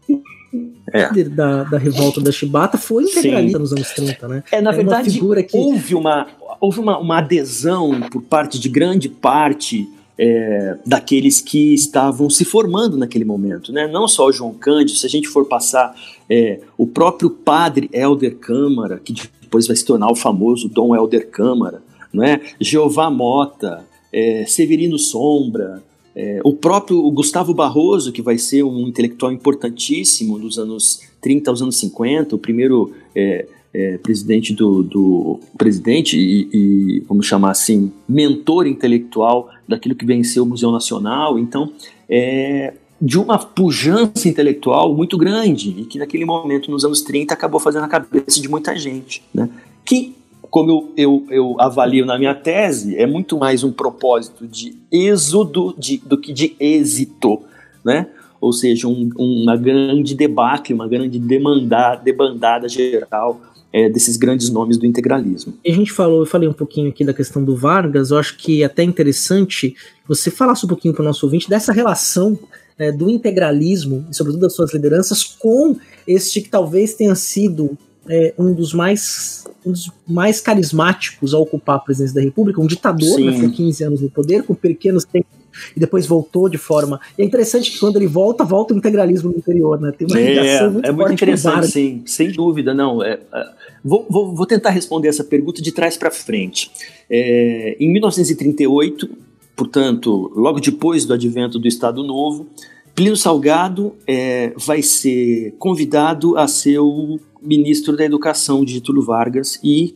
é. 0.93 1.25
da, 1.25 1.65
da 1.65 1.79
revolta 1.79 2.21
da 2.21 2.33
Chibata 2.33 2.77
foi 2.77 3.05
integralista 3.05 3.57
Sim. 3.57 3.63
nos 3.63 3.73
anos 3.73 3.91
30, 3.93 4.29
né? 4.29 4.45
É, 4.51 4.61
na 4.61 4.71
Era 4.71 4.77
verdade, 4.77 5.21
uma 5.21 5.43
que... 5.43 5.57
houve, 5.57 5.95
uma, 5.95 6.27
houve 6.61 6.81
uma, 6.81 6.99
uma 6.99 7.19
adesão 7.19 8.01
por 8.11 8.23
parte 8.23 8.59
de 8.59 8.69
grande 8.69 9.09
parte 9.09 9.89
é, 10.19 10.77
daqueles 10.85 11.41
que 11.41 11.75
estavam 11.75 12.29
se 12.29 12.45
formando 12.45 12.97
naquele 12.97 13.25
momento, 13.25 13.73
né? 13.73 13.87
Não 13.87 14.07
só 14.07 14.27
o 14.27 14.33
João 14.33 14.53
Cândido, 14.53 14.99
se 14.99 15.07
a 15.07 15.11
gente 15.11 15.29
for 15.29 15.47
passar 15.47 15.95
é, 16.29 16.61
o 16.77 16.87
próprio 16.87 17.31
padre 17.31 17.89
Helder 17.93 18.37
Câmara, 18.37 19.01
que 19.03 19.15
depois 19.41 19.67
vai 19.67 19.77
se 19.77 19.85
tornar 19.85 20.11
o 20.11 20.17
famoso 20.17 20.69
Dom 20.69 20.95
Helder 20.95 21.29
Câmara, 21.31 21.83
né? 22.13 22.41
Jeová 22.61 23.11
Mota, 23.11 23.85
é, 24.13 24.45
Severino 24.47 24.99
Sombra, 24.99 25.83
é, 26.15 26.41
o 26.45 26.53
próprio 26.53 27.11
Gustavo 27.11 27.55
Barroso, 27.55 28.13
que 28.13 28.21
vai 28.21 28.37
ser 28.37 28.63
um 28.63 28.87
intelectual 28.87 29.33
importantíssimo 29.33 30.39
dos 30.39 30.59
anos 30.59 31.01
30 31.23 31.51
aos 31.51 31.63
anos 31.63 31.79
50, 31.79 32.37
o 32.37 32.39
primeiro 32.39 32.93
é, 33.15 33.47
é, 33.73 33.97
presidente 33.99 34.53
do, 34.53 34.83
do 34.83 35.41
presidente 35.57 36.19
e, 36.19 36.49
e, 36.53 37.01
vamos 37.09 37.27
chamar 37.27 37.53
assim, 37.53 37.91
mentor 38.07 38.67
intelectual 38.67 39.49
daquilo 39.73 39.95
que 39.95 40.07
venceu 40.07 40.45
o 40.45 40.47
Museu 40.47 40.71
Nacional. 40.71 41.39
Então, 41.39 41.73
é, 42.09 42.75
de 43.01 43.19
uma 43.19 43.37
pujança 43.37 44.29
intelectual 44.29 44.95
muito 44.95 45.19
grande 45.19 45.71
e 45.71 45.85
que 45.85 45.99
naquele 45.99 46.25
momento, 46.25 46.71
nos 46.71 46.85
anos 46.85 47.03
30, 47.03 47.35
acabou 47.35 47.59
fazendo 47.59 47.85
a 47.85 47.89
cabeça 47.89 48.41
de 48.41 48.49
muita 48.49 48.77
gente, 48.77 49.25
né? 49.35 49.49
Que, 49.85 50.15
como 50.41 50.71
eu, 50.71 50.93
eu, 50.97 51.27
eu 51.31 51.57
avalio 51.59 52.07
na 52.07 52.17
minha 52.17 52.35
tese, 52.35 52.97
é 52.97 53.05
muito 53.05 53.37
mais 53.37 53.65
um 53.65 53.73
propósito 53.73 54.47
de 54.47 54.77
êxodo 54.91 55.75
de, 55.77 55.99
do 55.99 56.17
que 56.17 56.33
de 56.33 56.55
êxito, 56.61 57.41
né? 57.85 58.07
Ou 58.41 58.53
seja, 58.53 58.87
um, 58.87 59.11
uma 59.17 59.57
grande 59.57 60.15
debacle, 60.15 60.75
uma 60.75 60.87
grande 60.87 61.19
demanda, 61.19 61.97
debandada 61.97 62.69
geral 62.69 63.41
é, 63.73 63.89
desses 63.89 64.17
grandes 64.17 64.51
nomes 64.51 64.77
do 64.77 64.87
integralismo. 64.87 65.55
A 65.67 65.73
gente 65.73 65.93
falou, 65.93 66.21
eu 66.21 66.27
falei 66.27 66.49
um 66.49 66.53
pouquinho 66.53 66.91
aqui 66.91 67.05
da 67.05 67.15
questão 67.15 67.43
do 67.43 67.57
Vargas, 67.57 68.11
eu 68.11 68.19
acho 68.19 68.37
que 68.37 68.63
é 68.63 68.67
até 68.67 68.83
interessante 68.83 69.75
você 70.07 70.31
falasse 70.31 70.67
um 70.67 70.69
pouquinho 70.69 70.93
para 70.93 71.03
o 71.03 71.05
nosso 71.05 71.25
ouvinte 71.25 71.49
dessa 71.49 71.73
relação 71.73 72.39
é, 72.79 72.93
do 72.93 73.09
integralismo, 73.09 74.07
e 74.11 74.15
sobretudo 74.15 74.43
das 74.43 74.55
suas 74.55 74.75
lideranças, 74.75 75.25
com 75.25 75.77
este 76.07 76.41
que 76.41 76.49
talvez 76.49 76.95
tenha 76.95 77.15
sido 77.15 77.77
é, 78.09 78.35
um 78.37 78.53
dos 78.53 78.75
mais 78.75 79.45
um 79.65 79.71
dos 79.71 79.91
mais 80.07 80.41
carismáticos 80.41 81.33
a 81.33 81.39
ocupar 81.39 81.77
a 81.77 81.79
presidência 81.79 82.17
da 82.17 82.21
República, 82.21 82.61
um 82.61 82.67
ditador, 82.67 83.21
né, 83.21 83.39
foi 83.39 83.51
15 83.51 83.85
anos 83.85 84.01
no 84.01 84.11
poder, 84.11 84.43
com 84.43 84.55
pequenos 84.55 85.05
e 85.77 85.81
depois 85.81 86.07
voltou 86.07 86.49
de 86.49 86.59
forma. 86.59 87.01
E 87.19 87.23
é 87.23 87.25
interessante 87.25 87.71
que 87.71 87.79
quando 87.79 87.97
ele 87.97 88.07
volta, 88.07 88.45
volta 88.45 88.75
o 88.75 88.77
integralismo 88.77 89.31
no 89.31 89.39
interior, 89.39 89.81
né? 89.81 89.93
Tem 89.97 90.07
uma 90.07 90.19
é, 90.19 90.31
ligação 90.31 90.73
muito 90.73 90.87
É 90.87 90.93
muito 90.93 91.13
interessante, 91.13 91.67
sim, 91.69 92.03
sem 92.07 92.31
dúvida, 92.33 92.75
não. 92.75 93.03
É, 93.03 93.21
é, 93.33 93.49
vou, 93.85 94.07
vou, 94.09 94.35
vou, 94.35 94.47
tentar 94.47 94.71
responder 94.71 95.09
essa 95.09 95.25
pergunta 95.25 95.63
de 95.63 95.73
trás 95.73 95.97
para 95.97 96.11
frente. 96.11 96.71
É, 97.09 97.77
em 97.79 97.93
1938, 97.93 99.09
portanto, 99.57 100.33
logo 100.35 100.61
depois 100.61 101.05
do 101.05 101.15
advento 101.15 101.59
do 101.59 101.69
Estado 101.69 102.03
Novo, 102.03 102.47
Plínio 102.95 103.17
Salgado 103.17 103.95
é, 104.07 104.53
vai 104.57 104.83
ser 104.83 105.55
convidado 105.59 106.37
a 106.37 106.47
ser 106.47 106.79
o 106.79 107.19
ministro 107.41 107.97
da 107.97 108.05
Educação 108.05 108.65
de 108.65 108.75
Getúlio 108.75 109.03
Vargas 109.03 109.59
e 109.65 109.95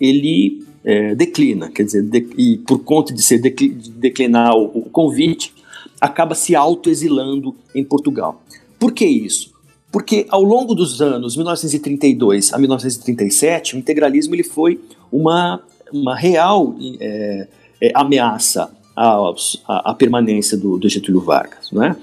ele 0.00 0.64
é, 0.86 1.16
declina, 1.16 1.68
quer 1.68 1.82
dizer, 1.82 2.02
de, 2.04 2.28
e 2.38 2.58
por 2.58 2.78
conta 2.78 3.12
de, 3.12 3.20
ser 3.20 3.40
de 3.40 3.50
declinar 3.68 4.54
o, 4.54 4.66
o, 4.78 4.82
convite, 4.82 5.52
acaba 6.00 6.32
se 6.36 6.54
autoexilando 6.54 7.56
em 7.74 7.82
Portugal. 7.82 8.40
Por 8.78 8.92
que 8.92 9.04
isso? 9.04 9.52
Porque 9.90 10.26
ao 10.28 10.44
longo 10.44 10.76
dos 10.76 11.02
anos 11.02 11.34
1932 11.34 12.52
a 12.52 12.58
1937, 12.58 13.74
o 13.74 13.78
integralismo 13.78 14.36
ele 14.36 14.44
foi 14.44 14.80
uma, 15.10 15.60
uma 15.92 16.14
real 16.14 16.76
é, 17.00 17.48
é, 17.80 17.92
ameaça 17.92 18.70
à, 18.94 19.34
à, 19.66 19.92
permanência 19.92 20.56
do, 20.56 20.78
do 20.78 20.88
Getúlio 20.88 21.20
Vargas. 21.20 21.72
Né? 21.72 21.96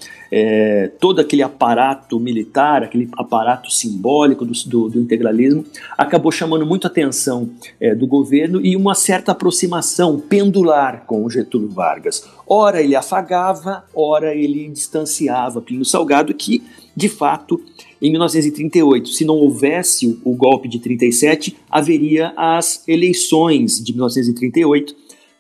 Todo 1.00 1.20
aquele 1.20 1.44
aparato 1.44 2.20
militar, 2.20 2.84
aquele 2.84 3.10
aparato 3.18 3.72
simbólico 3.72 4.44
do, 4.44 4.54
do, 4.66 4.90
do 4.90 5.00
integralismo, 5.00 5.66
acabou 5.98 6.32
chamando 6.32 6.66
muito 6.66 6.86
a 6.86 6.90
atenção 6.90 7.50
é, 7.80 7.94
do 7.94 8.08
governo 8.08 8.60
e 8.66 8.76
uma 8.76 8.96
certa 8.96 9.32
aproximação 9.32 10.20
pendular 10.20 11.04
com 11.06 11.24
o 11.24 11.30
Getúlio 11.30 11.70
Vargas. 11.70 12.28
Ora 12.48 12.82
ele 12.82 12.96
afagava, 12.96 13.84
ora 13.94 14.34
ele 14.34 14.70
distanciava 14.70 15.62
Plínio 15.62 15.86
Salgado, 15.86 16.34
que, 16.34 16.64
de 16.96 17.10
fato, 17.10 17.62
em 18.02 18.12
1938, 18.12 19.10
se 19.10 19.24
não 19.24 19.36
houvesse 19.36 20.20
o, 20.26 20.34
golpe 20.34 20.68
de 20.68 20.80
37, 20.80 21.56
haveria 21.70 22.34
as 22.36 22.84
eleições 22.88 23.82
de 23.82 23.94
1938, 23.94 24.96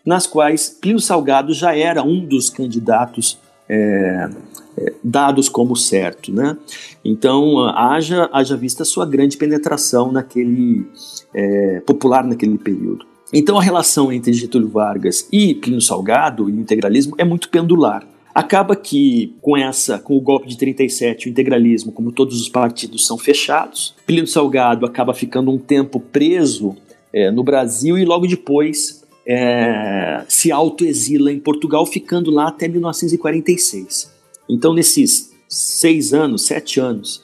nas 0.06 0.25
quais 0.27 0.69
Plínio 0.69 0.99
Salgado 0.99 1.53
já 1.53 1.75
era 1.75 2.03
um 2.03 2.25
dos 2.25 2.49
candidatos 2.49 3.38
é, 3.67 3.73
é, 3.75 4.29
dados 5.03 5.49
como 5.49 5.75
certo, 5.75 6.31
né? 6.31 6.57
Então 7.03 7.59
haja 7.67 8.29
haja 8.31 8.55
vista 8.55 8.86
sua 8.86 9.05
grande 9.05 9.38
penetração 9.38 10.12
naquele 10.12 10.86
é, 11.33 11.81
popular 11.86 12.23
naquele 12.23 12.57
período. 12.57 13.05
Então 13.33 13.57
a 13.57 13.63
relação 13.63 14.12
entre 14.12 14.31
Getúlio 14.31 14.69
Vargas 14.69 15.27
e 15.31 15.55
Plínio 15.55 15.81
Salgado 15.81 16.49
e 16.49 16.53
o 16.53 16.59
integralismo 16.59 17.15
é 17.17 17.23
muito 17.23 17.49
pendular. 17.49 18.07
Acaba 18.33 18.75
que 18.75 19.36
com 19.41 19.55
essa, 19.55 19.99
com 19.99 20.17
o 20.17 20.21
golpe 20.21 20.47
de 20.47 20.57
37, 20.57 21.27
o 21.27 21.29
integralismo, 21.29 21.91
como 21.91 22.12
todos 22.12 22.41
os 22.41 22.49
partidos 22.49 23.05
são 23.05 23.17
fechados, 23.17 23.95
Plínio 24.07 24.25
Salgado 24.25 24.86
acaba 24.86 25.13
ficando 25.13 25.51
um 25.51 25.57
tempo 25.57 25.99
preso 25.99 26.75
é, 27.12 27.29
no 27.29 27.43
Brasil 27.43 27.97
e 27.97 28.05
logo 28.05 28.25
depois 28.25 29.03
é, 29.25 30.23
se 30.27 30.51
autoexila 30.51 31.31
em 31.31 31.39
Portugal, 31.39 31.86
ficando 31.86 32.31
lá 32.31 32.47
até 32.47 32.67
1946. 32.67 34.12
Então, 34.49 34.73
nesses 34.73 35.34
seis 35.47 36.13
anos, 36.13 36.45
sete 36.45 36.79
anos 36.79 37.21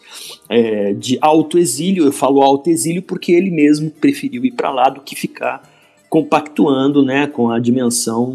é, 0.48 0.94
de 0.94 1.18
autoexílio, 1.22 2.06
eu 2.06 2.12
falo 2.12 2.42
autoexílio 2.42 3.02
porque 3.02 3.32
ele 3.32 3.50
mesmo 3.50 3.90
preferiu 3.90 4.46
ir 4.46 4.52
para 4.52 4.70
lá 4.70 4.90
do 4.90 5.02
que 5.02 5.16
ficar 5.16 5.68
compactuando 6.10 7.04
né, 7.06 7.28
com 7.28 7.52
a 7.52 7.60
dimensão 7.60 8.32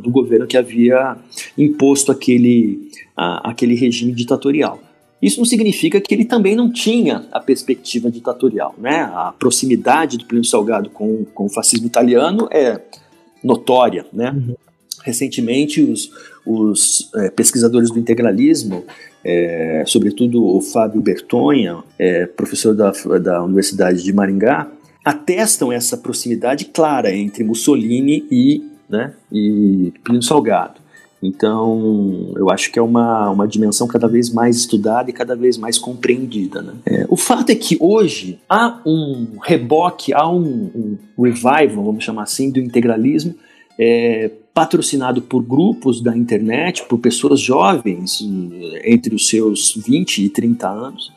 do 0.00 0.10
governo 0.10 0.46
que 0.46 0.56
havia 0.56 1.16
imposto 1.56 2.10
aquele, 2.10 2.90
a, 3.16 3.50
aquele 3.50 3.74
regime 3.74 4.12
ditatorial. 4.12 4.80
Isso 5.20 5.38
não 5.38 5.44
significa 5.44 6.00
que 6.00 6.14
ele 6.14 6.24
também 6.24 6.56
não 6.56 6.72
tinha 6.72 7.26
a 7.30 7.38
perspectiva 7.38 8.10
ditatorial. 8.10 8.74
Né? 8.78 9.02
A 9.14 9.34
proximidade 9.38 10.16
do 10.16 10.24
Plínio 10.24 10.46
Salgado 10.46 10.88
com, 10.88 11.26
com 11.26 11.44
o 11.44 11.50
fascismo 11.50 11.86
italiano 11.86 12.48
é 12.50 12.80
notória. 13.44 14.06
Né? 14.10 14.30
Uhum. 14.30 14.56
Recentemente, 15.02 15.82
os, 15.82 16.10
os 16.44 17.10
é, 17.14 17.30
pesquisadores 17.30 17.90
do 17.90 17.98
integralismo, 17.98 18.84
é, 19.24 19.84
sobretudo 19.86 20.44
o 20.44 20.60
Fábio 20.60 21.00
Bertonha, 21.00 21.82
é, 21.98 22.26
professor 22.26 22.74
da, 22.74 22.92
da 23.18 23.42
Universidade 23.42 24.02
de 24.02 24.12
Maringá, 24.12 24.70
atestam 25.04 25.72
essa 25.72 25.96
proximidade 25.96 26.66
clara 26.66 27.14
entre 27.14 27.42
Mussolini 27.42 28.26
e, 28.30 28.62
né, 28.88 29.14
e 29.32 29.92
Salgado. 30.22 30.80
Então, 31.22 32.32
eu 32.36 32.50
acho 32.50 32.72
que 32.72 32.78
é 32.78 32.82
uma, 32.82 33.30
uma 33.30 33.46
dimensão 33.46 33.86
cada 33.86 34.08
vez 34.08 34.30
mais 34.30 34.56
estudada 34.56 35.10
e 35.10 35.12
cada 35.12 35.36
vez 35.36 35.58
mais 35.58 35.78
compreendida. 35.78 36.62
Né? 36.62 36.72
É, 36.86 37.06
o 37.10 37.16
fato 37.16 37.50
é 37.50 37.54
que 37.54 37.76
hoje 37.78 38.38
há 38.48 38.80
um 38.86 39.36
reboque, 39.42 40.14
há 40.14 40.30
um, 40.30 40.96
um 41.16 41.22
revival, 41.22 41.84
vamos 41.84 42.04
chamar 42.04 42.22
assim, 42.22 42.50
do 42.50 42.58
integralismo, 42.58 43.34
é, 43.78 44.30
patrocinado 44.52 45.22
por 45.22 45.42
grupos 45.42 46.00
da 46.00 46.16
internet, 46.16 46.84
por 46.88 46.98
pessoas 46.98 47.40
jovens, 47.40 48.26
entre 48.84 49.14
os 49.14 49.28
seus 49.28 49.74
20 49.74 50.24
e 50.24 50.28
30 50.28 50.68
anos, 50.68 51.12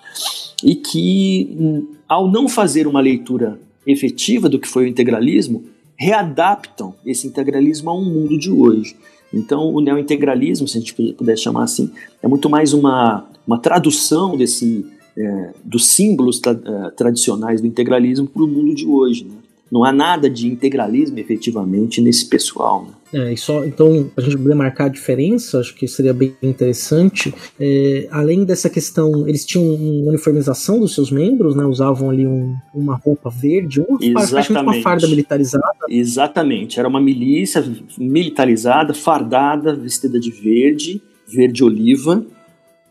e 0.63 0.76
que, 0.76 1.86
ao 2.08 2.30
não 2.30 2.48
fazer 2.48 2.88
uma 2.88 3.02
leitura 3.02 3.60
efetiva 3.86 4.48
do 4.48 4.60
que 4.60 4.67
foi 4.67 4.86
o 4.86 4.88
integralismo, 4.88 5.63
readaptam 5.96 6.93
esse 7.06 7.28
integralismo 7.28 7.89
a 7.89 7.93
um 7.93 8.06
mundo 8.06 8.38
de 8.38 8.52
hoje. 8.52 8.96
Então, 9.34 9.74
o 9.74 9.82
neointegralismo, 9.82 10.67
se 10.67 10.78
a 10.78 10.82
gente 10.82 10.93
puder 10.93 11.38
chamar 11.38 11.63
assim, 11.63 11.91
é 12.22 12.28
muito 12.28 12.50
mais 12.50 12.72
uma, 12.72 13.26
uma 13.48 13.58
tradução 13.58 14.38
desse, 14.38 14.86
é, 15.17 15.54
dos 15.63 15.88
símbolos 15.88 16.39
tra 16.39 16.52
é, 16.52 16.89
tradicionais 16.91 17.60
do 17.60 17.67
integralismo 17.67 18.28
para 18.28 18.43
o 18.43 18.48
mundo 18.48 18.76
de 18.76 18.86
hoje. 18.86 19.26
Né? 19.26 19.36
Não 19.73 19.83
há 19.83 19.91
nada 19.91 20.29
de 20.29 20.47
integralismo 20.47 21.17
efetivamente 21.17 21.99
nesse 21.99 22.29
pessoal. 22.29 22.86
Né? 23.12 23.25
É, 23.25 23.33
e 23.33 23.38
só, 23.38 23.65
então, 23.65 24.07
a 24.15 24.21
gente 24.21 24.38
marcar 24.38 24.86
a 24.86 24.88
diferença, 24.88 25.59
acho 25.59 25.73
que 25.73 25.88
seria 25.88 26.13
bem 26.13 26.36
interessante. 26.43 27.33
É, 27.59 28.07
além 28.12 28.45
dessa 28.45 28.69
questão, 28.69 29.27
eles 29.27 29.43
tinham 29.43 29.65
uma 29.65 30.09
uniformização 30.09 30.79
dos 30.79 30.93
seus 30.93 31.09
membros, 31.09 31.55
né? 31.55 31.65
Usavam 31.65 32.12
ali 32.12 32.27
um, 32.27 32.55
uma 32.71 32.95
roupa 32.97 33.31
verde, 33.31 33.81
uma, 33.81 33.97
praticamente 33.97 34.77
uma 34.77 34.83
farda 34.83 35.07
militarizada. 35.07 35.65
Exatamente, 35.89 36.77
era 36.79 36.88
uma 36.88 37.01
milícia 37.01 37.65
militarizada, 37.97 38.93
fardada, 38.93 39.75
vestida 39.75 40.19
de 40.19 40.29
verde, 40.29 41.01
verde 41.27 41.63
oliva, 41.63 42.23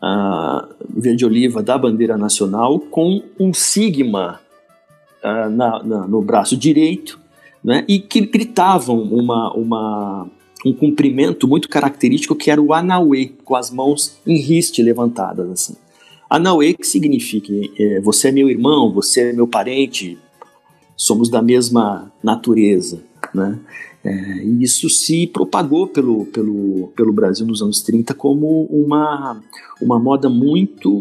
uh, 0.03 0.67
verde 0.89 1.25
oliva 1.25 1.63
da 1.63 1.77
bandeira 1.77 2.17
nacional, 2.17 2.77
com 2.77 3.23
um 3.39 3.53
sigma 3.53 4.42
uh, 5.23 5.49
na, 5.49 5.83
na, 5.83 6.07
no 6.07 6.21
braço 6.21 6.57
direito, 6.57 7.19
né, 7.63 7.85
e 7.87 7.99
que 7.99 8.21
gritavam 8.21 9.01
uma, 9.01 9.53
uma, 9.53 10.27
um 10.65 10.73
cumprimento 10.73 11.47
muito 11.47 11.69
característico 11.69 12.35
que 12.35 12.51
era 12.51 12.61
o 12.61 12.73
Anauê, 12.73 13.31
com 13.43 13.55
as 13.55 13.71
mãos 13.71 14.17
em 14.27 14.37
riste 14.37 14.81
levantadas. 14.83 15.49
Assim. 15.49 15.75
Anauê 16.29 16.73
que 16.73 16.85
significa 16.85 17.53
é, 17.79 18.01
você 18.01 18.29
é 18.29 18.31
meu 18.31 18.49
irmão, 18.49 18.91
você 18.91 19.29
é 19.29 19.33
meu 19.33 19.47
parente, 19.47 20.17
somos 20.95 21.29
da 21.29 21.41
mesma 21.41 22.11
natureza. 22.21 23.01
Né? 23.33 23.59
É, 24.03 24.43
e 24.43 24.63
isso 24.63 24.89
se 24.89 25.25
propagou 25.27 25.87
pelo, 25.87 26.25
pelo, 26.25 26.91
pelo 26.93 27.13
Brasil 27.13 27.47
nos 27.47 27.61
anos 27.61 27.81
30 27.81 28.13
como 28.13 28.63
uma, 28.65 29.41
uma 29.81 29.97
moda 29.97 30.29
muito 30.29 30.91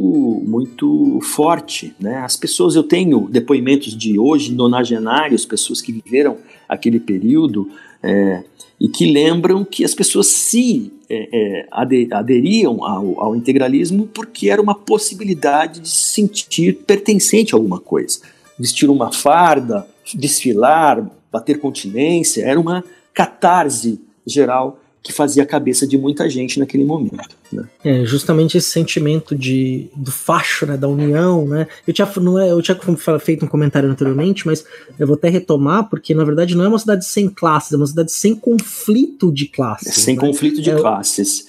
muito 0.47 1.19
forte. 1.21 1.93
Né? 1.99 2.19
As 2.19 2.37
pessoas, 2.37 2.77
eu 2.77 2.85
tenho 2.85 3.29
depoimentos 3.29 3.97
de 3.97 4.21
hoje, 4.21 4.55
nonagenários, 4.55 5.45
pessoas 5.45 5.81
que 5.81 5.91
viveram 5.91 6.37
aquele 6.69 7.01
período 7.01 7.69
é, 8.01 8.45
e 8.79 8.89
que 8.89 9.11
lembram 9.11 9.65
que 9.65 9.85
as 9.85 9.95
pessoas 9.95 10.29
se 10.29 10.93
é, 11.11 11.29
é 11.33 11.67
aderiam 12.13 12.85
ao, 12.85 13.21
ao 13.21 13.37
integralismo 13.37 14.07
porque 14.07 14.49
era 14.49 14.63
uma 14.63 14.77
possibilidade 14.77 15.81
de 15.81 15.89
se 15.89 16.13
sentir 16.13 16.75
pertencente 16.87 17.53
a 17.53 17.59
alguma 17.59 17.81
coisa. 17.81 18.21
Vestir 18.57 18.89
uma 18.89 19.11
farda, 19.11 19.89
desfilar, 20.15 21.05
bater 21.33 21.59
continência, 21.59 22.45
era 22.45 22.61
uma 22.61 22.85
catarse 23.15 24.01
geral 24.27 24.79
que 25.03 25.13
fazia 25.13 25.43
a 25.43 25.47
cabeça 25.47 25.85
de 25.85 25.99
muita 25.99 26.31
gente 26.31 26.61
naquele 26.61 26.85
momento. 26.85 27.37
Né? 27.53 27.65
É, 27.85 28.05
justamente 28.05 28.57
esse 28.57 28.71
sentimento 28.71 29.35
de, 29.35 29.91
do 29.97 30.13
facho, 30.13 30.65
né, 30.65 30.77
da 30.77 30.87
união, 30.87 31.45
né? 31.45 31.67
Eu 31.85 31.93
tinha, 31.93 32.09
não 32.21 32.39
é, 32.39 32.53
eu 32.53 32.63
tinha 32.63 32.79
feito 33.19 33.45
um 33.45 33.49
comentário 33.49 33.91
anteriormente, 33.91 34.47
mas 34.47 34.65
eu 34.97 35.07
vou 35.07 35.17
até 35.17 35.29
retomar, 35.29 35.89
porque 35.91 36.15
na 36.15 36.25
verdade 36.25 36.55
não 36.55 36.65
é 36.65 36.69
uma 36.69 36.79
cidade 36.79 37.05
sem 37.05 37.29
classes, 37.29 37.73
é 37.73 37.77
uma 37.77 37.87
cidade 37.87 38.13
sem 38.13 38.37
conflito 38.37 39.33
de 39.33 39.49
classes. 39.49 39.93
Sem 39.93 40.15
né? 40.15 40.21
conflito 40.21 40.63
de 40.63 40.71
é, 40.71 40.77
classes. 40.77 41.49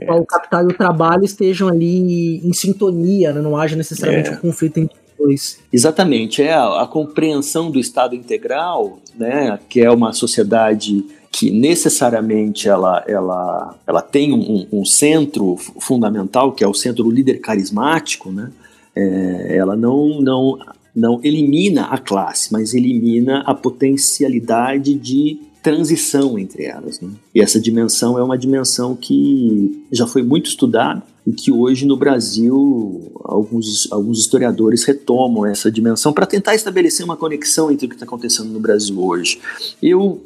É. 0.00 0.12
O 0.12 0.24
capital 0.24 0.62
e 0.62 0.72
o 0.72 0.76
trabalho 0.76 1.24
estejam 1.24 1.66
ali 1.66 2.38
em 2.38 2.52
sintonia, 2.52 3.32
né? 3.32 3.42
não 3.42 3.56
haja 3.56 3.74
necessariamente 3.74 4.30
é. 4.30 4.32
um 4.34 4.36
conflito 4.36 4.78
entre 4.78 5.01
dois. 5.22 5.58
Exatamente, 5.72 6.42
é 6.42 6.52
a, 6.52 6.82
a, 6.82 6.86
compreensão 6.86 7.70
do 7.70 7.78
Estado 7.78 8.14
integral, 8.14 8.98
né, 9.16 9.58
que 9.68 9.80
é 9.80 9.90
uma 9.90 10.12
sociedade 10.12 11.04
que 11.30 11.50
necessariamente 11.50 12.68
ela, 12.68 13.02
ela, 13.06 13.74
ela 13.86 14.02
tem 14.02 14.32
um, 14.34 14.66
um 14.70 14.84
centro 14.84 15.56
fundamental, 15.56 16.52
que 16.52 16.62
é 16.62 16.68
o 16.68 16.74
centro 16.74 17.10
líder 17.10 17.40
carismático, 17.40 18.30
né? 18.30 18.50
É, 18.94 19.56
ela 19.56 19.74
não, 19.74 20.20
não, 20.20 20.58
não 20.94 21.20
elimina 21.24 21.84
a 21.86 21.96
classe, 21.96 22.52
mas 22.52 22.74
elimina 22.74 23.40
a 23.46 23.54
potencialidade 23.54 24.94
de 24.94 25.40
transição 25.62 26.38
entre 26.38 26.64
elas. 26.64 27.00
Né? 27.00 27.08
E 27.34 27.40
essa 27.40 27.58
dimensão 27.58 28.18
é 28.18 28.22
uma 28.22 28.36
dimensão 28.36 28.94
que 28.94 29.86
já 29.90 30.06
foi 30.06 30.22
muito 30.22 30.50
estudada 30.50 31.02
e 31.26 31.32
que 31.32 31.52
hoje 31.52 31.86
no 31.86 31.96
Brasil 31.96 33.12
alguns, 33.24 33.90
alguns 33.92 34.18
historiadores 34.18 34.84
retomam 34.84 35.46
essa 35.46 35.70
dimensão 35.70 36.12
para 36.12 36.26
tentar 36.26 36.54
estabelecer 36.54 37.04
uma 37.04 37.16
conexão 37.16 37.70
entre 37.70 37.86
o 37.86 37.88
que 37.88 37.94
está 37.94 38.04
acontecendo 38.04 38.48
no 38.48 38.60
Brasil 38.60 38.98
hoje. 39.02 39.40
Eu 39.82 40.20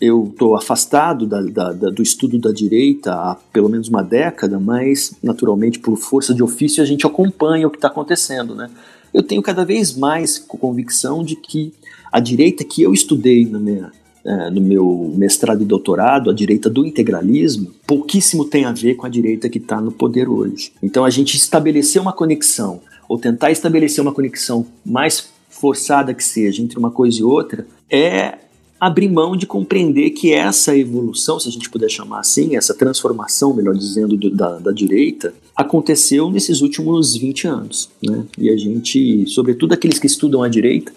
eu 0.00 0.28
estou 0.30 0.56
afastado 0.56 1.24
da, 1.24 1.40
da, 1.40 1.72
da, 1.72 1.90
do 1.90 2.02
estudo 2.02 2.38
da 2.38 2.50
direita 2.50 3.12
há 3.12 3.36
pelo 3.52 3.68
menos 3.68 3.88
uma 3.88 4.02
década, 4.02 4.58
mas 4.58 5.14
naturalmente 5.22 5.78
por 5.78 5.96
força 5.96 6.34
de 6.34 6.42
ofício 6.42 6.82
a 6.82 6.86
gente 6.86 7.06
acompanha 7.06 7.66
o 7.66 7.70
que 7.70 7.76
está 7.76 7.88
acontecendo, 7.88 8.54
né? 8.54 8.68
Eu 9.12 9.22
tenho 9.22 9.40
cada 9.40 9.64
vez 9.64 9.96
mais 9.96 10.38
convicção 10.38 11.22
de 11.22 11.36
que 11.36 11.72
a 12.10 12.18
direita 12.18 12.64
que 12.64 12.82
eu 12.82 12.92
estudei 12.92 13.46
na 13.46 13.58
minha, 13.58 13.92
é, 14.24 14.50
no 14.50 14.60
meu 14.60 15.12
mestrado 15.16 15.62
e 15.62 15.66
doutorado, 15.66 16.30
a 16.30 16.34
direita 16.34 16.70
do 16.70 16.86
integralismo, 16.86 17.72
pouquíssimo 17.86 18.44
tem 18.44 18.64
a 18.64 18.72
ver 18.72 18.94
com 18.94 19.06
a 19.06 19.08
direita 19.08 19.48
que 19.48 19.58
está 19.58 19.80
no 19.80 19.92
poder 19.92 20.28
hoje. 20.28 20.72
Então 20.82 21.04
a 21.04 21.10
gente 21.10 21.36
estabelecer 21.36 22.00
uma 22.00 22.12
conexão, 22.12 22.80
ou 23.08 23.18
tentar 23.18 23.50
estabelecer 23.50 24.02
uma 24.02 24.12
conexão 24.12 24.66
mais 24.84 25.28
forçada 25.48 26.14
que 26.14 26.24
seja 26.24 26.62
entre 26.62 26.78
uma 26.78 26.90
coisa 26.90 27.20
e 27.20 27.22
outra, 27.22 27.66
é 27.90 28.38
abrir 28.80 29.08
mão 29.08 29.36
de 29.36 29.46
compreender 29.46 30.10
que 30.10 30.32
essa 30.32 30.76
evolução, 30.76 31.40
se 31.40 31.48
a 31.48 31.52
gente 31.52 31.70
puder 31.70 31.88
chamar 31.88 32.20
assim, 32.20 32.56
essa 32.56 32.74
transformação, 32.74 33.54
melhor 33.54 33.74
dizendo, 33.74 34.16
do, 34.16 34.30
da, 34.30 34.58
da, 34.58 34.72
direita, 34.72 35.32
aconteceu 35.56 36.30
nesses 36.30 36.60
últimos 36.60 37.16
20 37.16 37.46
anos. 37.46 37.88
Né? 38.02 38.24
E 38.36 38.50
a 38.50 38.56
gente, 38.56 39.26
sobretudo 39.28 39.72
aqueles 39.72 39.98
que 39.98 40.06
estudam 40.06 40.42
a 40.42 40.48
direita, 40.48 40.92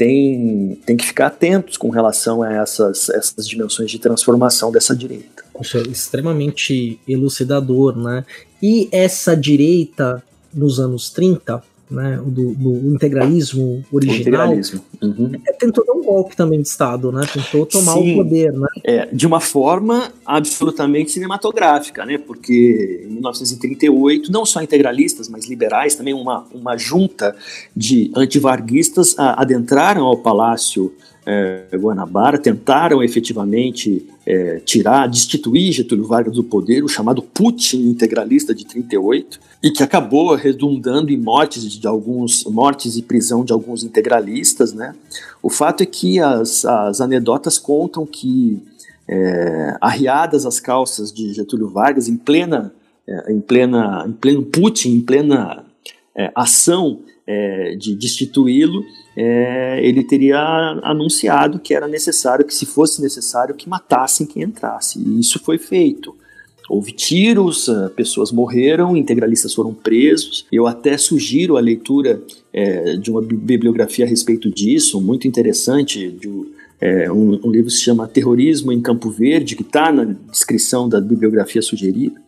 tem, 0.00 0.80
tem 0.86 0.96
que 0.96 1.04
ficar 1.04 1.26
atentos 1.26 1.76
com 1.76 1.90
relação 1.90 2.42
a 2.42 2.50
essas, 2.54 3.10
essas 3.10 3.46
dimensões 3.46 3.90
de 3.90 3.98
transformação 3.98 4.72
dessa 4.72 4.96
direita. 4.96 5.44
Poxa, 5.52 5.78
extremamente 5.80 6.98
elucidador, 7.06 7.94
né? 7.98 8.24
E 8.62 8.88
essa 8.90 9.36
direita 9.36 10.22
nos 10.54 10.80
anos 10.80 11.10
30, 11.10 11.62
né, 11.90 12.20
do, 12.24 12.54
do 12.54 12.94
integralismo 12.94 13.84
original, 13.90 14.20
integralismo. 14.20 14.80
Uhum. 15.02 15.32
É, 15.46 15.52
tentou 15.52 15.84
dar 15.84 15.92
um 15.92 16.02
golpe 16.02 16.36
também 16.36 16.62
de 16.62 16.68
Estado, 16.68 17.10
né, 17.10 17.26
tentou 17.32 17.66
tomar 17.66 17.94
Sim, 17.94 18.12
o 18.12 18.24
poder. 18.24 18.52
Né? 18.52 18.68
É, 18.84 19.06
de 19.12 19.26
uma 19.26 19.40
forma 19.40 20.12
absolutamente 20.24 21.10
cinematográfica, 21.10 22.04
né, 22.06 22.18
porque 22.18 23.02
em 23.04 23.14
1938, 23.14 24.30
não 24.30 24.46
só 24.46 24.62
integralistas, 24.62 25.28
mas 25.28 25.48
liberais, 25.48 25.94
também 25.94 26.14
uma, 26.14 26.46
uma 26.52 26.76
junta 26.76 27.34
de 27.76 28.10
antivarguistas 28.14 29.14
adentraram 29.18 30.04
ao 30.04 30.16
Palácio 30.16 30.92
é, 31.26 31.64
Guanabara 31.74 32.38
tentaram 32.38 33.02
efetivamente 33.02 34.06
é, 34.26 34.60
tirar, 34.60 35.06
destituir 35.06 35.72
Getúlio 35.72 36.06
Vargas 36.06 36.34
do 36.34 36.44
poder, 36.44 36.82
o 36.82 36.88
chamado 36.88 37.22
Putin 37.22 37.88
integralista 37.88 38.54
de 38.54 38.64
38, 38.64 39.40
e 39.62 39.70
que 39.70 39.82
acabou 39.82 40.34
redundando 40.34 41.12
em 41.12 41.16
mortes 41.16 41.70
de 41.70 41.86
alguns 41.86 42.44
mortes 42.44 42.96
e 42.96 43.02
prisão 43.02 43.44
de 43.44 43.52
alguns 43.52 43.84
integralistas, 43.84 44.72
né? 44.72 44.94
O 45.42 45.50
fato 45.50 45.82
é 45.82 45.86
que 45.86 46.18
as, 46.18 46.64
as 46.64 47.00
anedotas 47.00 47.58
contam 47.58 48.06
que 48.06 48.62
é, 49.08 49.76
arriadas 49.80 50.46
as 50.46 50.60
calças 50.60 51.12
de 51.12 51.32
Getúlio 51.32 51.68
Vargas 51.68 52.08
em 52.08 52.16
plena 52.16 52.72
é, 53.06 53.32
em 53.32 53.40
plena 53.40 54.04
em 54.06 54.12
pleno 54.12 54.44
Putin, 54.44 54.90
em 54.96 55.00
plena 55.00 55.64
é, 56.16 56.30
ação 56.34 57.00
é, 57.26 57.74
de 57.76 57.94
destituí-lo, 57.94 58.84
é, 59.16 59.80
ele 59.82 60.04
teria 60.04 60.38
anunciado 60.82 61.58
que 61.58 61.74
era 61.74 61.88
necessário, 61.88 62.44
que 62.44 62.54
se 62.54 62.66
fosse 62.66 63.02
necessário, 63.02 63.54
que 63.54 63.68
matassem 63.68 64.26
quem 64.26 64.42
entrasse. 64.42 64.98
E 64.98 65.20
isso 65.20 65.38
foi 65.38 65.58
feito. 65.58 66.14
Houve 66.68 66.92
tiros, 66.92 67.68
ah, 67.68 67.90
pessoas 67.96 68.30
morreram, 68.30 68.96
integralistas 68.96 69.52
foram 69.52 69.74
presos. 69.74 70.46
Eu 70.52 70.68
até 70.68 70.96
sugiro 70.96 71.56
a 71.56 71.60
leitura 71.60 72.22
é, 72.52 72.96
de 72.96 73.10
uma 73.10 73.20
bibliografia 73.20 74.04
a 74.04 74.08
respeito 74.08 74.48
disso, 74.48 75.00
muito 75.00 75.26
interessante, 75.26 76.08
de 76.08 76.30
é, 76.80 77.10
um, 77.10 77.40
um, 77.44 77.50
livro 77.50 77.68
se 77.68 77.82
chama 77.82 78.06
Terrorismo 78.06 78.70
em 78.70 78.80
Campo 78.80 79.10
Verde, 79.10 79.56
que 79.56 79.62
está 79.62 79.92
na 79.92 80.04
descrição 80.30 80.88
da 80.88 81.00
bibliografia 81.00 81.60
sugerida, 81.60 82.18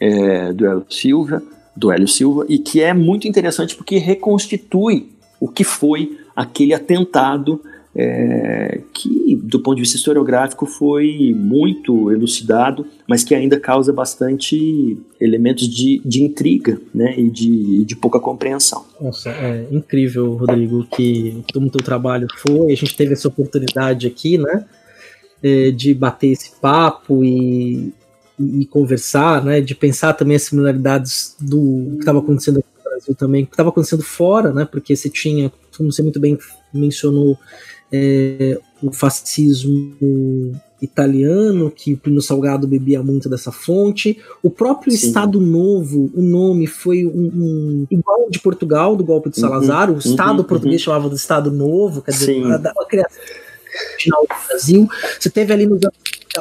é, 0.00 0.52
do 0.52 0.66
Hélio 0.66 0.86
Silva, 0.88 1.42
do 1.76 1.92
Hélio 1.92 2.08
Silva, 2.08 2.46
e 2.48 2.58
que 2.58 2.80
é 2.80 2.94
muito 2.94 3.28
interessante 3.28 3.76
porque 3.76 3.98
reconstitui 3.98 5.10
o 5.44 5.48
que 5.48 5.62
foi 5.62 6.18
aquele 6.34 6.72
atentado 6.72 7.60
é, 7.94 8.80
que, 8.94 9.38
do 9.42 9.60
ponto 9.60 9.76
de 9.76 9.82
vista 9.82 9.98
historiográfico, 9.98 10.64
foi 10.64 11.34
muito 11.36 12.10
elucidado, 12.10 12.86
mas 13.06 13.22
que 13.22 13.34
ainda 13.34 13.60
causa 13.60 13.92
bastante 13.92 14.96
elementos 15.20 15.68
de, 15.68 16.00
de 16.02 16.22
intriga 16.22 16.80
né, 16.94 17.14
e 17.18 17.28
de, 17.28 17.84
de 17.84 17.94
pouca 17.94 18.18
compreensão. 18.18 18.86
Nossa, 18.98 19.28
é 19.28 19.68
incrível, 19.70 20.32
Rodrigo, 20.32 20.86
que 20.90 21.44
o 21.54 21.68
teu 21.68 21.82
trabalho 21.84 22.26
foi. 22.38 22.72
A 22.72 22.76
gente 22.76 22.96
teve 22.96 23.12
essa 23.12 23.28
oportunidade 23.28 24.06
aqui, 24.06 24.38
né, 24.38 24.64
é, 25.42 25.70
de 25.70 25.92
bater 25.92 26.28
esse 26.28 26.52
papo 26.58 27.22
e, 27.22 27.92
e, 28.40 28.64
conversar, 28.64 29.44
né, 29.44 29.60
de 29.60 29.74
pensar 29.74 30.14
também 30.14 30.36
as 30.36 30.44
similaridades 30.44 31.36
do 31.38 31.90
que 31.92 31.98
estava 31.98 32.20
acontecendo 32.20 32.60
aqui 32.60 32.73
Brasil 32.94 33.14
também, 33.14 33.44
que 33.44 33.52
estava 33.52 33.68
acontecendo 33.68 34.02
fora, 34.02 34.52
né, 34.52 34.64
porque 34.64 34.94
você 34.94 35.08
tinha, 35.08 35.52
como 35.76 35.92
você 35.92 36.02
muito 36.02 36.20
bem 36.20 36.38
mencionou, 36.72 37.38
é, 37.92 38.58
o 38.82 38.92
fascismo 38.92 39.96
italiano, 40.82 41.70
que 41.70 41.94
o 41.94 41.96
Plínio 41.96 42.20
Salgado 42.20 42.66
bebia 42.66 43.02
muito 43.02 43.28
dessa 43.28 43.50
fonte. 43.50 44.20
O 44.42 44.50
próprio 44.50 44.92
Sim. 44.92 45.06
Estado 45.06 45.40
Novo, 45.40 46.10
o 46.14 46.22
nome 46.22 46.66
foi 46.66 47.06
um, 47.06 47.30
um 47.34 47.86
igual 47.90 48.28
de 48.28 48.38
Portugal, 48.38 48.96
do 48.96 49.04
golpe 49.04 49.30
de 49.30 49.40
uhum, 49.40 49.48
Salazar, 49.48 49.88
uhum, 49.88 49.96
o 49.96 49.98
Estado 49.98 50.40
uhum, 50.40 50.44
português 50.44 50.82
uhum. 50.82 50.84
chamava 50.84 51.08
do 51.08 51.16
Estado 51.16 51.50
Novo, 51.50 52.02
quer 52.02 52.10
dizer, 52.10 52.44
a, 52.46 52.56
a 52.56 52.86
criação 52.86 53.22
original 53.94 54.22
do 54.22 54.48
Brasil. 54.48 54.88
Você 55.18 55.30
teve 55.30 55.52
ali 55.52 55.66
nos 55.66 55.80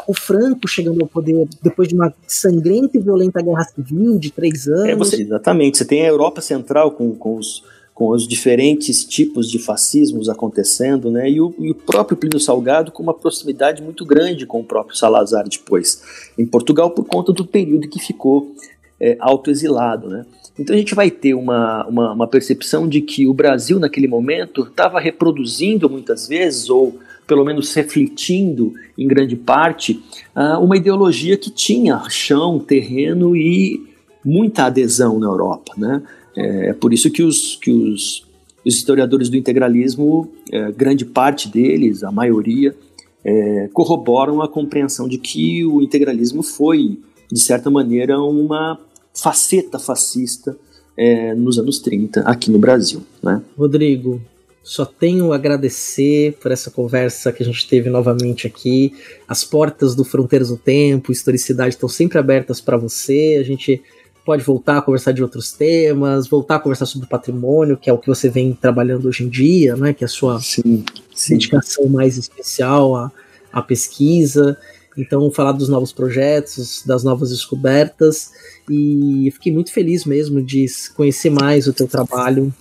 o 0.07 0.13
Franco 0.13 0.67
chegando 0.67 1.01
ao 1.01 1.07
poder 1.07 1.47
depois 1.61 1.87
de 1.87 1.95
uma 1.95 2.13
sangrenta 2.27 2.97
e 2.97 3.01
violenta 3.01 3.41
guerra 3.41 3.63
civil 3.63 4.17
de 4.17 4.31
três 4.31 4.67
anos. 4.67 4.89
É, 4.89 4.95
você, 4.95 5.21
exatamente. 5.21 5.77
Você 5.77 5.85
tem 5.85 6.03
a 6.03 6.07
Europa 6.07 6.41
Central 6.41 6.91
com, 6.91 7.13
com 7.15 7.37
os 7.37 7.63
com 7.93 8.09
os 8.09 8.27
diferentes 8.27 9.05
tipos 9.05 9.49
de 9.49 9.59
fascismos 9.59 10.27
acontecendo, 10.27 11.11
né? 11.11 11.29
E 11.29 11.39
o, 11.39 11.53
e 11.59 11.69
o, 11.69 11.75
próprio 11.75 12.17
Plínio 12.17 12.39
Salgado 12.39 12.91
com 12.91 13.03
uma 13.03 13.13
proximidade 13.13 13.83
muito 13.83 14.03
grande 14.03 14.45
com 14.45 14.59
o 14.59 14.63
próprio 14.63 14.97
Salazar 14.97 15.47
depois, 15.47 16.01
em 16.37 16.45
Portugal 16.45 16.89
por 16.89 17.05
conta 17.05 17.31
do 17.31 17.45
período 17.45 17.87
que 17.87 17.99
ficou 17.99 18.55
é, 18.99 19.15
autoexilado, 19.19 20.09
né? 20.09 20.25
Então 20.57 20.75
a 20.75 20.77
gente 20.77 20.93
vai 20.93 21.09
ter 21.09 21.33
uma, 21.33 21.85
uma, 21.87 22.13
uma 22.13 22.27
percepção 22.27 22.87
de 22.87 23.01
que 23.01 23.27
o 23.27 23.33
Brasil 23.33 23.79
naquele 23.79 24.07
momento 24.07 24.63
estava 24.63 24.99
reproduzindo 24.99 25.89
muitas 25.89 26.27
vezes 26.27 26.69
ou 26.69 26.99
pelo 27.27 27.45
menos 27.45 27.73
refletindo 27.73 28.73
em 28.97 29.07
grande 29.07 29.35
parte 29.35 30.03
uh, 30.35 30.63
uma 30.63 30.77
ideologia 30.77 31.37
que 31.37 31.49
tinha 31.49 32.03
chão, 32.09 32.59
terreno 32.59 33.35
e 33.35 33.81
muita 34.23 34.65
adesão 34.65 35.19
na 35.19 35.27
Europa, 35.27 35.73
né? 35.77 36.01
É, 36.35 36.69
é 36.69 36.73
por 36.73 36.93
isso 36.93 37.11
que 37.11 37.21
os, 37.21 37.55
que 37.57 37.71
os, 37.71 38.25
os 38.65 38.75
historiadores 38.75 39.29
do 39.29 39.37
integralismo, 39.37 40.29
é, 40.51 40.71
grande 40.71 41.05
parte 41.05 41.49
deles, 41.49 42.03
a 42.03 42.11
maioria, 42.11 42.75
é, 43.23 43.69
corroboram 43.73 44.41
a 44.41 44.47
compreensão 44.47 45.07
de 45.07 45.17
que 45.17 45.65
o 45.65 45.81
integralismo 45.81 46.43
foi, 46.43 46.99
de 47.31 47.39
certa 47.39 47.69
maneira, 47.69 48.19
uma 48.21 48.79
faceta 49.13 49.77
fascista 49.77 50.57
é, 50.97 51.33
nos 51.33 51.57
anos 51.57 51.79
30 51.79 52.21
aqui 52.21 52.51
no 52.51 52.59
Brasil. 52.59 53.01
Né? 53.21 53.41
Rodrigo, 53.57 54.21
só 54.63 54.85
tenho 54.85 55.33
a 55.33 55.35
agradecer 55.35 56.37
por 56.41 56.49
essa 56.49 56.71
conversa 56.71 57.33
que 57.33 57.43
a 57.43 57.45
gente 57.45 57.67
teve 57.67 57.89
novamente 57.89 58.47
aqui. 58.47 58.93
As 59.27 59.43
portas 59.43 59.93
do 59.93 60.05
Fronteiras 60.05 60.47
do 60.47 60.57
Tempo, 60.57 61.11
Historicidade 61.11 61.75
estão 61.75 61.89
sempre 61.89 62.17
abertas 62.17 62.61
para 62.61 62.77
você. 62.77 63.37
A 63.37 63.43
gente 63.43 63.83
pode 64.25 64.41
voltar 64.41 64.77
a 64.77 64.81
conversar 64.81 65.11
de 65.11 65.21
outros 65.21 65.51
temas, 65.51 66.27
voltar 66.27 66.55
a 66.55 66.59
conversar 66.59 66.85
sobre 66.85 67.09
patrimônio, 67.09 67.75
que 67.75 67.89
é 67.89 67.93
o 67.93 67.97
que 67.97 68.07
você 68.07 68.29
vem 68.29 68.53
trabalhando 68.53 69.05
hoje 69.09 69.25
em 69.25 69.29
dia, 69.29 69.75
né? 69.75 69.93
Que 69.93 70.05
é 70.05 70.07
a 70.07 70.09
sua 70.09 70.39
sim, 70.39 70.85
sim. 71.13 71.33
dedicação 71.33 71.89
mais 71.89 72.17
especial 72.17 72.95
à, 72.95 73.11
à 73.51 73.61
pesquisa. 73.61 74.57
Então, 74.97 75.29
falar 75.29 75.51
dos 75.51 75.67
novos 75.67 75.91
projetos, 75.91 76.83
das 76.85 77.03
novas 77.03 77.31
descobertas. 77.31 78.31
E 78.69 79.29
fiquei 79.33 79.51
muito 79.51 79.73
feliz 79.73 80.05
mesmo 80.05 80.41
de 80.41 80.67
conhecer 80.95 81.31
mais 81.31 81.67
o 81.67 81.73
teu 81.73 81.87
trabalho 81.87 82.53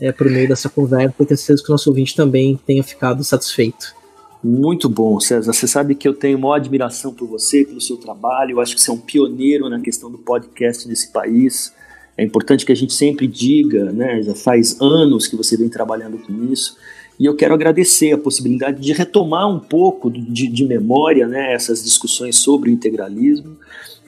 é, 0.00 0.12
por 0.12 0.28
meio 0.30 0.48
dessa 0.48 0.68
conversa. 0.68 1.14
E 1.20 1.26
tenho 1.26 1.38
certeza 1.38 1.62
que 1.62 1.70
o 1.70 1.72
nosso 1.72 1.90
ouvinte 1.90 2.14
também 2.14 2.58
tenha 2.66 2.82
ficado 2.82 3.22
satisfeito. 3.22 3.94
Muito 4.42 4.88
bom, 4.88 5.20
César. 5.20 5.52
Você 5.52 5.68
sabe 5.68 5.94
que 5.94 6.08
eu 6.08 6.14
tenho 6.14 6.38
maior 6.38 6.54
admiração 6.54 7.12
por 7.12 7.28
você, 7.28 7.64
pelo 7.64 7.80
seu 7.80 7.98
trabalho. 7.98 8.52
Eu 8.52 8.60
acho 8.60 8.74
que 8.74 8.80
você 8.80 8.90
é 8.90 8.94
um 8.94 8.98
pioneiro 8.98 9.68
na 9.68 9.80
questão 9.80 10.10
do 10.10 10.16
podcast 10.16 10.88
nesse 10.88 11.12
país. 11.12 11.72
É 12.16 12.24
importante 12.24 12.64
que 12.64 12.72
a 12.72 12.76
gente 12.76 12.94
sempre 12.94 13.26
diga, 13.26 13.92
né? 13.92 14.22
Já 14.22 14.34
faz 14.34 14.80
anos 14.80 15.26
que 15.26 15.36
você 15.36 15.56
vem 15.56 15.68
trabalhando 15.68 16.18
com 16.18 16.50
isso. 16.50 16.76
E 17.18 17.26
eu 17.26 17.36
quero 17.36 17.52
agradecer 17.52 18.12
a 18.12 18.18
possibilidade 18.18 18.80
de 18.80 18.94
retomar 18.94 19.46
um 19.46 19.60
pouco 19.60 20.10
de, 20.10 20.46
de 20.46 20.64
memória 20.64 21.28
né, 21.28 21.52
essas 21.52 21.84
discussões 21.84 22.36
sobre 22.36 22.70
o 22.70 22.72
integralismo. 22.72 23.58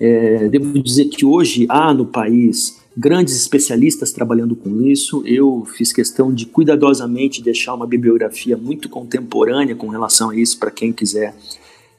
É, 0.00 0.48
devo 0.48 0.82
dizer 0.82 1.04
que 1.06 1.22
hoje 1.22 1.66
há 1.68 1.92
no 1.92 2.06
país 2.06 2.81
grandes 2.96 3.34
especialistas 3.36 4.12
trabalhando 4.12 4.54
com 4.54 4.82
isso. 4.82 5.22
Eu 5.26 5.64
fiz 5.64 5.92
questão 5.92 6.32
de 6.32 6.46
cuidadosamente 6.46 7.42
deixar 7.42 7.74
uma 7.74 7.86
bibliografia 7.86 8.56
muito 8.56 8.88
contemporânea 8.88 9.74
com 9.74 9.88
relação 9.88 10.30
a 10.30 10.36
isso 10.36 10.58
para 10.58 10.70
quem 10.70 10.92
quiser 10.92 11.34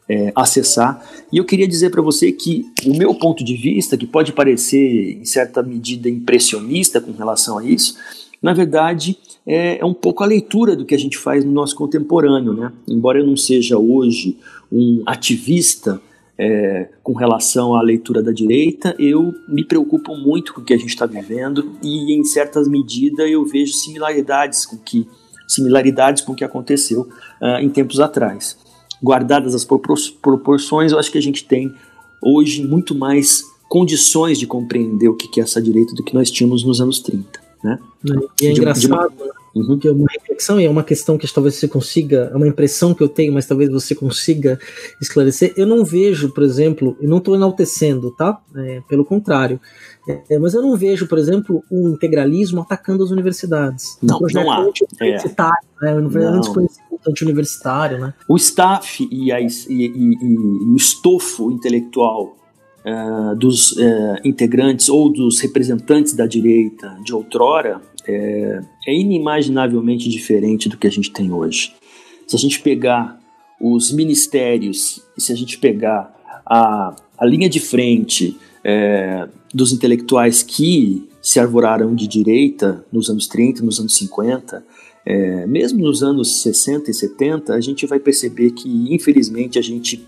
é, 0.07 0.31
acessar. 0.35 1.03
E 1.31 1.37
eu 1.37 1.45
queria 1.45 1.67
dizer 1.67 1.89
para 1.89 2.01
você 2.01 2.31
que 2.31 2.65
o 2.85 2.95
meu 2.95 3.15
ponto 3.15 3.43
de 3.43 3.55
vista, 3.55 3.97
que 3.97 4.05
pode 4.05 4.33
parecer 4.33 5.17
em 5.19 5.25
certa 5.25 5.63
medida 5.63 6.09
impressionista 6.09 7.01
com 7.01 7.11
relação 7.11 7.57
a 7.57 7.65
isso, 7.65 7.95
na 8.41 8.53
verdade 8.53 9.17
é, 9.45 9.79
é 9.79 9.85
um 9.85 9.93
pouco 9.93 10.23
a 10.23 10.27
leitura 10.27 10.75
do 10.75 10.85
que 10.85 10.95
a 10.95 10.99
gente 10.99 11.17
faz 11.17 11.43
no 11.43 11.51
nosso 11.51 11.75
contemporâneo. 11.75 12.53
Né? 12.53 12.71
Embora 12.87 13.19
eu 13.19 13.25
não 13.25 13.37
seja 13.37 13.77
hoje 13.77 14.37
um 14.71 15.03
ativista 15.05 16.01
é, 16.37 16.89
com 17.03 17.13
relação 17.13 17.75
à 17.75 17.81
leitura 17.81 18.21
da 18.21 18.31
direita, 18.31 18.95
eu 18.97 19.33
me 19.47 19.63
preocupo 19.63 20.15
muito 20.15 20.53
com 20.53 20.61
o 20.61 20.63
que 20.63 20.73
a 20.73 20.77
gente 20.77 20.89
está 20.89 21.05
vivendo 21.05 21.73
e, 21.81 22.13
em 22.13 22.23
certas 22.23 22.67
medidas, 22.67 23.29
eu 23.29 23.45
vejo 23.45 23.73
similaridades 23.73 24.65
com 24.65 24.77
que 24.77 25.07
similaridades 25.47 26.23
com 26.23 26.33
o 26.33 26.35
que 26.35 26.43
aconteceu 26.43 27.01
uh, 27.41 27.59
em 27.61 27.69
tempos 27.69 27.99
atrás. 27.99 28.57
Guardadas 29.01 29.53
as 29.53 29.65
proporções, 29.65 30.91
eu 30.91 30.99
acho 30.99 31.11
que 31.11 31.17
a 31.17 31.21
gente 31.21 31.43
tem 31.43 31.73
hoje 32.21 32.63
muito 32.63 32.95
mais 32.95 33.43
condições 33.69 34.39
de 34.39 34.47
compreender 34.47 35.09
o 35.09 35.15
que 35.15 35.39
é 35.39 35.43
essa 35.43 35.61
direita 35.61 35.93
do 35.93 36.03
que 36.03 36.13
nós 36.13 36.31
tínhamos 36.31 36.63
nos 36.63 36.79
anos 36.79 36.99
30. 36.99 37.39
Né? 37.63 37.79
E 38.41 38.47
é 38.47 38.51
engraçado, 38.51 39.11
de 39.13 39.23
né? 39.23 39.31
Uhum. 39.55 39.77
Que 39.77 39.87
é 39.87 39.91
uma 39.91 40.07
reflexão 40.11 40.59
e 40.59 40.65
é 40.65 40.69
uma 40.69 40.83
questão 40.83 41.17
que 41.17 41.31
talvez 41.31 41.55
você 41.55 41.67
consiga, 41.67 42.31
é 42.33 42.35
uma 42.35 42.47
impressão 42.47 42.93
que 42.93 43.03
eu 43.03 43.09
tenho, 43.09 43.33
mas 43.33 43.45
talvez 43.45 43.69
você 43.69 43.93
consiga 43.93 44.59
esclarecer. 44.99 45.53
Eu 45.55 45.67
não 45.67 45.85
vejo, 45.85 46.33
por 46.33 46.43
exemplo, 46.43 46.97
e 46.99 47.05
não 47.05 47.17
estou 47.17 47.35
enaltecendo, 47.35 48.11
tá? 48.11 48.41
É, 48.55 48.81
pelo 48.87 49.05
contrário. 49.05 49.59
É, 50.29 50.39
mas 50.39 50.53
eu 50.53 50.61
não 50.61 50.75
vejo, 50.75 51.07
por 51.07 51.17
exemplo, 51.17 51.63
o 51.69 51.89
integralismo 51.89 52.61
atacando 52.61 53.03
as 53.03 53.11
universidades. 53.11 53.97
Não, 54.01 54.19
não 54.33 54.51
há. 54.51 54.59
Universitário, 54.59 55.67
é. 55.81 55.85
né? 55.85 55.93
Um 55.95 56.09
anti-universitário, 57.07 57.99
né? 57.99 58.13
O 58.27 58.35
staff 58.35 59.07
e, 59.11 59.31
a, 59.31 59.39
e, 59.39 59.47
e, 59.69 59.85
e 59.85 60.65
o 60.65 60.75
estofo 60.75 61.51
intelectual 61.51 62.35
uh, 62.85 63.35
dos 63.35 63.73
uh, 63.73 64.15
integrantes 64.23 64.89
ou 64.89 65.11
dos 65.11 65.39
representantes 65.39 66.13
da 66.13 66.25
direita 66.25 66.97
de 67.03 67.13
outrora 67.13 67.81
é, 68.07 68.61
é 68.87 68.93
inimaginavelmente 68.93 70.09
diferente 70.09 70.69
do 70.69 70.77
que 70.77 70.87
a 70.87 70.91
gente 70.91 71.11
tem 71.11 71.31
hoje. 71.31 71.73
Se 72.27 72.35
a 72.35 72.39
gente 72.39 72.59
pegar 72.61 73.19
os 73.59 73.91
ministérios 73.91 75.01
e 75.17 75.21
se 75.21 75.31
a 75.31 75.35
gente 75.35 75.57
pegar 75.57 76.13
a, 76.45 76.95
a 77.17 77.25
linha 77.25 77.49
de 77.49 77.59
frente 77.59 78.37
é, 78.63 79.27
dos 79.53 79.71
intelectuais 79.71 80.43
que 80.43 81.07
se 81.21 81.39
arvoraram 81.39 81.95
de 81.95 82.07
direita 82.07 82.85
nos 82.91 83.09
anos 83.09 83.27
30, 83.27 83.63
nos 83.63 83.79
anos 83.79 83.95
50, 83.95 84.63
é, 85.05 85.45
mesmo 85.47 85.79
nos 85.83 86.03
anos 86.03 86.41
60 86.41 86.91
e 86.91 86.93
70, 86.93 87.53
a 87.53 87.61
gente 87.61 87.85
vai 87.85 87.99
perceber 87.99 88.51
que, 88.51 88.93
infelizmente, 88.93 89.59
a 89.59 89.61
gente 89.61 90.05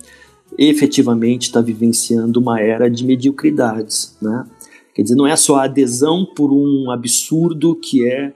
efetivamente 0.57 1.43
está 1.43 1.61
vivenciando 1.61 2.39
uma 2.39 2.59
era 2.59 2.89
de 2.89 3.05
mediocridades. 3.05 4.15
Né? 4.21 4.45
Quer 4.95 5.01
dizer, 5.01 5.15
não 5.15 5.27
é 5.27 5.35
só 5.35 5.57
a 5.57 5.65
adesão 5.65 6.25
por 6.25 6.53
um 6.53 6.89
absurdo 6.89 7.75
que 7.75 8.07
é, 8.07 8.33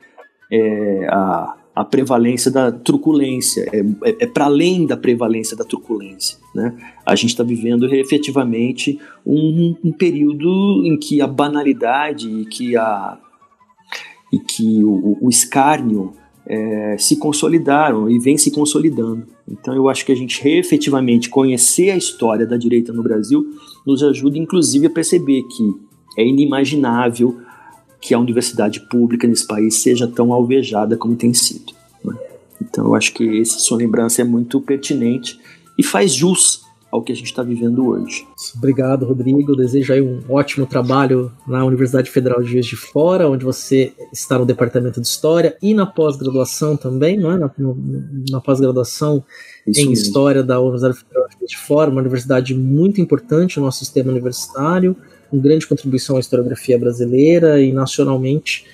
é 0.51 1.07
a, 1.07 1.55
a 1.73 1.85
prevalência 1.85 2.51
da 2.51 2.69
truculência, 2.69 3.65
é, 3.71 3.79
é, 4.09 4.15
é 4.23 4.27
para 4.27 4.43
além 4.43 4.85
da 4.85 4.97
prevalência 4.97 5.55
da 5.55 5.63
truculência. 5.63 6.37
Né? 6.53 6.75
A 7.05 7.15
gente 7.15 7.29
está 7.29 7.43
vivendo 7.43 7.85
efetivamente 7.95 8.99
um, 9.25 9.73
um, 9.81 9.91
período 9.93 10.83
em 10.85 10.97
que 10.99 11.21
a 11.21 11.27
banalidade 11.27 12.29
e 12.29 12.45
que, 12.45 12.75
a, 12.75 13.17
e 14.33 14.39
que 14.39 14.83
o, 14.83 15.17
o 15.21 15.29
escárnio 15.29 16.11
é, 16.45 16.97
se 16.97 17.15
consolidaram 17.15 18.09
e 18.09 18.19
vem 18.19 18.37
se 18.37 18.51
consolidando. 18.51 19.25
Então 19.49 19.73
eu 19.73 19.87
acho 19.87 20.05
que 20.05 20.11
a 20.11 20.15
gente 20.15 20.45
efetivamente 20.45 21.29
conhecer 21.29 21.91
a 21.91 21.95
história 21.95 22.45
da 22.45 22.57
direita 22.57 22.91
no 22.91 23.01
Brasil 23.01 23.45
nos 23.87 24.03
ajuda 24.03 24.37
inclusive 24.37 24.87
a 24.87 24.89
perceber 24.89 25.43
que 25.43 25.88
é 26.19 26.25
inimaginável 26.25 27.39
que 28.01 28.13
a 28.13 28.19
universidade 28.19 28.81
pública 28.81 29.25
nesse 29.25 29.47
país 29.47 29.81
seja 29.81 30.05
tão 30.05 30.33
alvejada 30.33 30.97
como 30.97 31.15
tem 31.15 31.33
sido. 31.33 31.73
Né? 32.03 32.13
Então 32.61 32.85
eu 32.85 32.95
acho 32.95 33.13
que 33.13 33.39
essa 33.39 33.57
sua 33.57 33.77
lembrança 33.77 34.21
é 34.21 34.25
muito 34.25 34.59
pertinente 34.59 35.39
e 35.77 35.83
faz 35.83 36.13
jus 36.13 36.61
ao 36.91 37.03
que 37.03 37.11
a 37.11 37.15
gente 37.15 37.27
está 37.27 37.43
vivendo 37.43 37.85
hoje. 37.85 38.25
Obrigado, 38.57 39.05
Rodrigo. 39.05 39.55
Desejo 39.55 39.93
aí 39.93 40.01
um 40.01 40.21
ótimo 40.27 40.65
trabalho 40.65 41.31
na 41.47 41.63
Universidade 41.63 42.09
Federal 42.09 42.41
de 42.41 42.51
Juiz 42.51 42.65
de 42.65 42.75
Fora, 42.75 43.29
onde 43.29 43.45
você 43.45 43.93
está 44.11 44.39
no 44.39 44.45
Departamento 44.45 44.99
de 44.99 45.07
História 45.07 45.55
e 45.61 45.73
na 45.73 45.85
pós-graduação 45.85 46.75
também, 46.75 47.17
não 47.17 47.31
é? 47.31 47.37
Na, 47.37 47.51
na 48.31 48.41
pós-graduação 48.41 49.23
em 49.67 49.71
mesmo. 49.71 49.93
História 49.93 50.41
da 50.41 50.59
Universidade 50.59 50.97
Federal 50.97 51.27
de 51.27 51.35
Juiz 51.37 51.51
de 51.51 51.57
Fora, 51.57 51.91
uma 51.91 52.01
universidade 52.01 52.55
muito 52.55 52.99
importante 52.99 53.59
no 53.59 53.65
nosso 53.65 53.79
sistema 53.79 54.11
universitário 54.11 54.95
com 55.29 55.39
grande 55.39 55.67
contribuição 55.67 56.17
à 56.17 56.19
historiografia 56.19 56.77
brasileira 56.77 57.61
e 57.61 57.71
nacionalmente. 57.71 58.65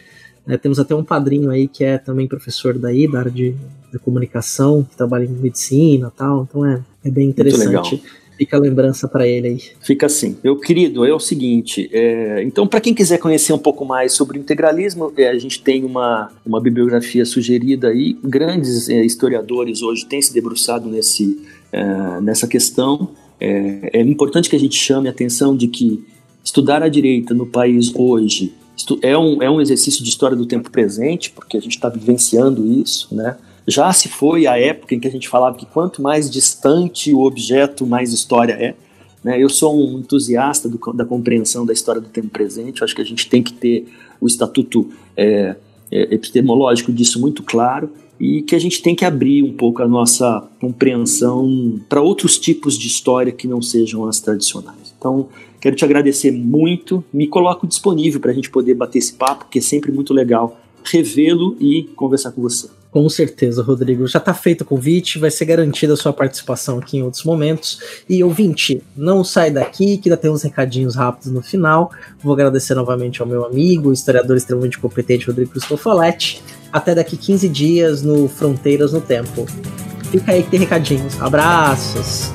É, 0.47 0.57
temos 0.57 0.79
até 0.79 0.93
um 0.93 1.03
padrinho 1.03 1.49
aí 1.49 1.67
que 1.67 1.83
é 1.83 1.97
também 1.97 2.27
professor 2.27 2.77
daí, 2.77 3.07
da 3.07 3.19
área 3.19 3.31
de, 3.31 3.55
de 3.91 3.99
comunicação, 3.99 4.83
que 4.83 4.95
trabalha 4.95 5.25
em 5.25 5.29
medicina 5.29 6.11
e 6.13 6.17
tal, 6.17 6.47
então 6.49 6.65
é, 6.65 6.81
é 7.03 7.09
bem 7.09 7.27
interessante. 7.27 8.01
Fica 8.37 8.57
a 8.57 8.59
lembrança 8.59 9.07
para 9.07 9.25
ele 9.25 9.47
aí. 9.47 9.61
Fica 9.81 10.07
assim. 10.07 10.37
Meu 10.43 10.59
querido, 10.59 11.05
é 11.05 11.13
o 11.13 11.19
seguinte: 11.19 11.89
é, 11.93 12.43
então, 12.43 12.67
para 12.67 12.81
quem 12.81 12.93
quiser 12.93 13.17
conhecer 13.17 13.53
um 13.53 13.57
pouco 13.57 13.85
mais 13.85 14.11
sobre 14.11 14.37
o 14.37 14.41
integralismo, 14.41 15.11
é, 15.15 15.29
a 15.29 15.39
gente 15.39 15.63
tem 15.63 15.85
uma, 15.85 16.29
uma 16.45 16.59
bibliografia 16.59 17.23
sugerida 17.25 17.87
aí. 17.87 18.17
Grandes 18.21 18.89
é, 18.89 19.05
historiadores 19.05 19.81
hoje 19.81 20.05
têm 20.05 20.21
se 20.21 20.33
debruçado 20.33 20.89
nesse, 20.89 21.39
é, 21.71 22.19
nessa 22.21 22.45
questão. 22.45 23.09
É, 23.39 23.99
é 23.99 24.01
importante 24.01 24.49
que 24.49 24.55
a 24.55 24.59
gente 24.59 24.75
chame 24.75 25.07
a 25.07 25.11
atenção 25.11 25.55
de 25.55 25.69
que 25.69 26.03
Estudar 26.45 26.83
a 26.83 26.87
direita 26.87 27.33
no 27.33 27.47
país 27.47 27.91
hoje 27.95 28.53
é 29.01 29.17
um, 29.17 29.41
é 29.41 29.49
um 29.49 29.59
exercício 29.59 30.03
de 30.03 30.09
história 30.09 30.37
do 30.37 30.45
tempo 30.45 30.69
presente, 30.69 31.31
porque 31.31 31.57
a 31.57 31.59
gente 31.59 31.75
está 31.75 31.89
vivenciando 31.89 32.63
isso, 32.71 33.13
né? 33.15 33.35
Já 33.67 33.91
se 33.91 34.07
foi 34.07 34.45
a 34.45 34.55
época 34.55 34.93
em 34.93 34.99
que 34.99 35.07
a 35.07 35.11
gente 35.11 35.27
falava 35.27 35.57
que 35.57 35.65
quanto 35.65 36.03
mais 36.03 36.29
distante 36.29 37.11
o 37.11 37.25
objeto, 37.25 37.87
mais 37.87 38.13
história 38.13 38.53
é. 38.53 38.75
Né? 39.23 39.41
Eu 39.41 39.49
sou 39.49 39.75
um 39.75 39.97
entusiasta 39.97 40.69
do, 40.69 40.77
da 40.93 41.03
compreensão 41.03 41.65
da 41.65 41.73
história 41.73 41.99
do 41.99 42.09
tempo 42.09 42.27
presente, 42.27 42.81
eu 42.81 42.85
acho 42.85 42.93
que 42.93 43.01
a 43.01 43.05
gente 43.05 43.27
tem 43.27 43.41
que 43.41 43.51
ter 43.51 43.91
o 44.21 44.27
estatuto 44.27 44.91
é, 45.17 45.55
é, 45.91 46.13
epistemológico 46.13 46.93
disso 46.93 47.19
muito 47.19 47.41
claro 47.41 47.89
e 48.19 48.43
que 48.43 48.55
a 48.55 48.59
gente 48.59 48.83
tem 48.83 48.95
que 48.95 49.03
abrir 49.03 49.41
um 49.41 49.51
pouco 49.51 49.81
a 49.81 49.87
nossa 49.87 50.47
compreensão 50.61 51.81
para 51.89 52.01
outros 52.01 52.37
tipos 52.37 52.77
de 52.77 52.85
história 52.87 53.31
que 53.31 53.47
não 53.47 53.63
sejam 53.63 54.07
as 54.07 54.19
tradicionais. 54.19 54.93
Então, 54.97 55.27
Quero 55.65 55.75
te 55.75 55.83
agradecer 55.83 56.31
muito. 56.31 57.03
Me 57.11 57.25
coloco 57.25 57.65
disponível 57.65 58.19
para 58.19 58.29
a 58.29 58.33
gente 58.35 58.51
poder 58.51 58.75
bater 58.75 58.99
esse 58.99 59.13
papo, 59.13 59.47
que 59.49 59.57
é 59.57 59.61
sempre 59.63 59.91
muito 59.91 60.13
legal 60.13 60.61
revê-lo 60.83 61.57
e 61.59 61.89
conversar 61.95 62.33
com 62.33 62.43
você. 62.43 62.69
Com 62.91 63.09
certeza, 63.09 63.63
Rodrigo. 63.63 64.05
Já 64.05 64.19
está 64.19 64.31
feito 64.31 64.61
o 64.61 64.65
convite, 64.65 65.17
vai 65.17 65.31
ser 65.31 65.45
garantida 65.45 65.93
a 65.93 65.97
sua 65.97 66.13
participação 66.13 66.77
aqui 66.77 66.97
em 66.97 67.01
outros 67.01 67.23
momentos. 67.23 67.79
E 68.07 68.23
ouvinte, 68.23 68.79
não 68.95 69.23
sai 69.23 69.49
daqui, 69.49 69.97
que 69.97 70.07
ainda 70.07 70.17
tem 70.17 70.29
uns 70.29 70.43
recadinhos 70.43 70.93
rápidos 70.93 71.31
no 71.31 71.41
final. 71.41 71.91
Vou 72.21 72.33
agradecer 72.35 72.75
novamente 72.75 73.23
ao 73.23 73.27
meu 73.27 73.43
amigo, 73.43 73.91
historiador 73.91 74.37
extremamente 74.37 74.77
competente, 74.77 75.25
Rodrigo 75.25 75.49
Cristofaletti. 75.49 76.43
Até 76.71 76.93
daqui 76.93 77.17
15 77.17 77.49
dias 77.49 78.03
no 78.03 78.27
Fronteiras 78.27 78.93
no 78.93 79.01
Tempo. 79.01 79.47
Fica 80.11 80.31
aí 80.31 80.43
que 80.43 80.51
tem 80.51 80.59
recadinhos. 80.59 81.19
Abraços! 81.19 82.29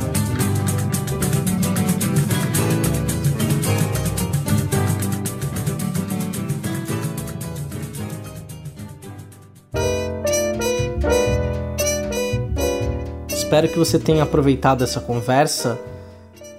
Espero 13.51 13.69
que 13.69 13.79
você 13.81 13.99
tenha 13.99 14.23
aproveitado 14.23 14.85
essa 14.85 15.01
conversa 15.01 15.77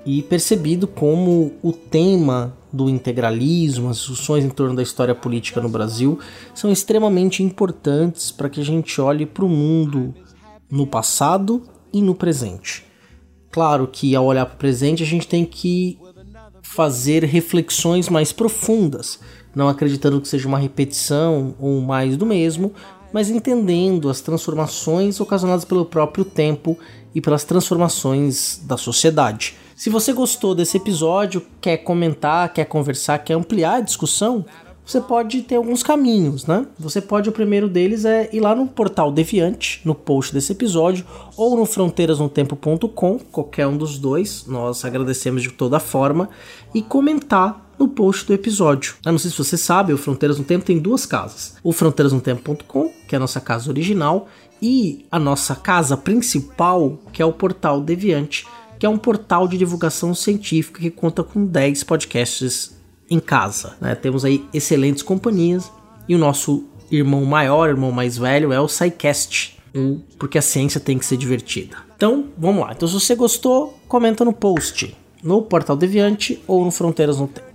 e 0.05 0.21
percebido 0.23 0.85
como 0.85 1.53
o 1.63 1.71
tema 1.71 2.53
do 2.69 2.89
integralismo, 2.89 3.87
as 3.87 3.99
discussões 3.99 4.43
em 4.43 4.49
torno 4.49 4.75
da 4.75 4.83
história 4.83 5.15
política 5.15 5.61
no 5.61 5.69
Brasil 5.69 6.19
são 6.53 6.69
extremamente 6.69 7.41
importantes 7.41 8.29
para 8.29 8.49
que 8.49 8.59
a 8.59 8.65
gente 8.65 8.99
olhe 8.99 9.25
para 9.25 9.45
o 9.45 9.47
mundo 9.47 10.13
no 10.69 10.85
passado 10.85 11.63
e 11.93 12.01
no 12.01 12.13
presente. 12.13 12.83
Claro 13.49 13.87
que 13.87 14.13
ao 14.13 14.25
olhar 14.25 14.45
para 14.45 14.55
o 14.55 14.57
presente 14.57 15.01
a 15.01 15.05
gente 15.05 15.29
tem 15.29 15.45
que 15.45 15.97
fazer 16.61 17.23
reflexões 17.23 18.09
mais 18.09 18.33
profundas, 18.33 19.17
não 19.55 19.69
acreditando 19.69 20.19
que 20.19 20.27
seja 20.27 20.45
uma 20.45 20.59
repetição 20.59 21.55
ou 21.57 21.79
mais 21.79 22.17
do 22.17 22.25
mesmo, 22.25 22.73
mas 23.14 23.30
entendendo 23.30 24.09
as 24.09 24.22
transformações 24.22 25.20
ocasionadas 25.20 25.66
pelo 25.66 25.86
próprio 25.86 26.24
tempo 26.26 26.78
e 27.14 27.22
pelas 27.22 27.43
transformações 27.43 28.59
da 28.64 28.78
sociedade. 28.78 29.55
Se 29.76 29.89
você 29.89 30.14
gostou 30.14 30.53
desse 30.53 30.78
episódio, 30.78 31.45
quer 31.59 31.78
comentar, 31.78 32.53
quer 32.53 32.66
conversar, 32.66 33.18
quer 33.20 33.34
ampliar 33.34 33.76
a 33.76 33.82
discussão, 33.82 34.45
você 34.91 34.99
pode 34.99 35.41
ter 35.43 35.55
alguns 35.55 35.81
caminhos, 35.81 36.45
né? 36.45 36.65
Você 36.77 36.99
pode, 36.99 37.29
o 37.29 37.31
primeiro 37.31 37.69
deles 37.69 38.03
é 38.03 38.29
ir 38.33 38.41
lá 38.41 38.53
no 38.53 38.67
portal 38.67 39.11
Deviante, 39.11 39.79
no 39.85 39.95
post 39.95 40.33
desse 40.33 40.51
episódio, 40.51 41.05
ou 41.37 41.55
no 41.55 41.65
fronteirasnotempo.com, 41.65 43.19
qualquer 43.31 43.67
um 43.67 43.77
dos 43.77 43.97
dois, 43.97 44.45
nós 44.45 44.83
agradecemos 44.83 45.43
de 45.43 45.49
toda 45.49 45.79
forma, 45.79 46.29
e 46.75 46.81
comentar 46.81 47.71
no 47.79 47.87
post 47.87 48.25
do 48.27 48.33
episódio. 48.33 48.95
Eu 49.05 49.13
não 49.13 49.19
sei 49.19 49.31
se 49.31 49.37
você 49.37 49.57
sabe, 49.57 49.93
o 49.93 49.97
Fronteiras 49.97 50.37
no 50.37 50.43
Tempo 50.43 50.65
tem 50.65 50.77
duas 50.77 51.05
casas. 51.05 51.55
O 51.63 51.71
fronteirasnotempo.com, 51.71 52.91
que 53.07 53.15
é 53.15 53.17
a 53.17 53.19
nossa 53.19 53.39
casa 53.39 53.69
original, 53.69 54.27
e 54.61 55.05
a 55.09 55.17
nossa 55.17 55.55
casa 55.55 55.95
principal, 55.95 56.99
que 57.13 57.21
é 57.21 57.25
o 57.25 57.33
portal 57.33 57.81
Deviante, 57.81 58.45
que 58.77 58.85
é 58.85 58.89
um 58.89 58.97
portal 58.97 59.47
de 59.47 59.57
divulgação 59.57 60.13
científica 60.13 60.81
que 60.81 60.91
conta 60.91 61.23
com 61.23 61.45
10 61.45 61.83
podcasts 61.85 62.80
em 63.12 63.20
casa. 63.20 63.76
Né? 63.82 63.93
Temos 63.93 64.26
aí 64.26 64.43
excelentes 64.53 65.03
companhias 65.03 65.70
e 66.07 66.16
o 66.16 66.18
nosso 66.18 66.64
irmão 66.89 67.26
maior, 67.26 67.70
irmão 67.70 67.91
mais 67.91 68.18
velho 68.18 68.51
é 68.51 68.59
o 68.59 68.68
SciCast, 68.68 69.59
porque 70.18 70.38
a 70.38 70.41
ciência 70.41 70.80
tem 70.80 70.97
que 70.97 71.05
ser 71.05 71.18
divertida. 71.18 71.78
Então, 71.95 72.26
vamos 72.38 72.66
lá. 72.66 72.72
Então, 72.72 72.88
se 72.88 72.93
você 72.93 73.14
gostou, 73.14 73.78
comenta 73.88 74.26
no 74.26 74.34
post, 74.34 74.97
no 75.22 75.43
Portal 75.43 75.76
Deviante 75.76 76.41
ou 76.47 76.66
no 76.66 76.72
Fronteiras 76.72 77.20
no 77.20 77.28
Tempo. 77.28 77.51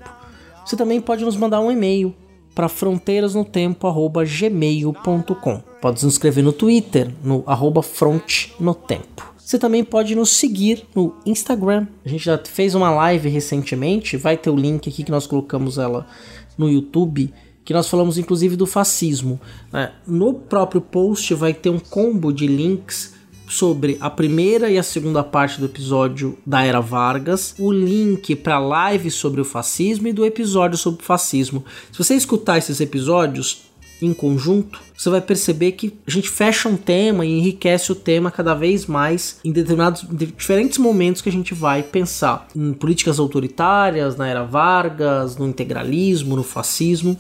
Você 0.65 0.77
também 0.77 1.01
pode 1.01 1.25
nos 1.25 1.37
mandar 1.37 1.59
um 1.61 1.73
e-mail 1.73 2.15
para 2.55 2.69
fronteirasnotempo@gmail.com. 2.69 5.63
Pode 5.81 6.01
se 6.01 6.07
inscrever 6.07 6.43
no 6.43 6.53
Twitter, 6.53 7.15
no 7.23 7.45
arroba 7.47 7.83
frontnotempo. 7.83 9.36
Você 9.47 9.61
também 9.61 9.85
pode 9.85 10.17
nos 10.17 10.31
seguir 10.31 10.85
no 10.93 11.15
Instagram. 11.25 11.87
A 12.05 12.09
gente 12.09 12.25
já 12.25 12.37
fez 12.37 12.75
uma 12.75 12.91
live 12.91 13.29
recentemente, 13.29 14.17
vai 14.17 14.37
ter 14.37 14.51
o 14.51 14.57
link 14.57 14.89
aqui 14.89 15.05
que 15.05 15.11
nós 15.13 15.25
colocamos 15.25 15.79
ela 15.79 16.05
no 16.59 16.69
YouTube, 16.69 17.33
que 17.65 17.73
nós 17.73 17.89
falamos 17.89 18.19
inclusive 18.19 18.57
do 18.57 18.67
fascismo. 18.67 19.41
Né? 19.73 19.93
No 20.05 20.35
próprio 20.35 20.81
post 20.81 21.33
vai 21.35 21.55
ter 21.55 21.71
um 21.71 21.79
combo 21.79 22.33
de 22.33 22.49
links 22.49 23.15
sobre 23.49 23.97
a 24.01 24.11
primeira 24.11 24.69
e 24.69 24.79
a 24.79 24.83
segunda 24.83 25.23
parte 25.23 25.61
do 25.61 25.67
episódio 25.67 26.37
da 26.45 26.65
Era 26.65 26.81
Vargas, 26.81 27.55
o 27.57 27.71
link 27.71 28.35
para 28.35 28.57
a 28.57 28.59
live 28.59 29.13
sobre 29.13 29.41
o 29.41 29.45
fascismo 29.45 30.09
e 30.09 30.13
do 30.13 30.27
episódio 30.27 30.77
sobre 30.77 31.05
o 31.05 31.07
fascismo. 31.07 31.65
Se 31.93 31.99
você 31.99 32.17
escutar 32.17 32.59
esses 32.59 32.81
episódios, 32.81 33.66
em 34.01 34.13
conjunto, 34.13 34.81
você 34.97 35.11
vai 35.11 35.21
perceber 35.21 35.73
que 35.73 35.95
a 36.07 36.11
gente 36.11 36.29
fecha 36.29 36.69
um 36.69 36.77
tema 36.77 37.25
e 37.25 37.39
enriquece 37.39 37.93
o 37.93 37.95
tema 37.95 38.31
cada 38.31 38.55
vez 38.55 38.87
mais 38.87 39.39
em 39.45 39.53
determinados 39.53 40.07
diferentes 40.37 40.79
momentos 40.79 41.23
que 41.23 41.29
a 41.29 41.33
gente 41.33 41.55
vai 41.55 41.83
pensar. 41.83 42.47
Em 42.55 42.73
políticas 42.73 43.19
autoritárias, 43.19 44.17
na 44.17 44.29
era 44.29 44.43
Vargas, 44.43 45.37
no 45.37 45.47
integralismo, 45.47 46.37
no 46.37 46.43
fascismo 46.43 47.17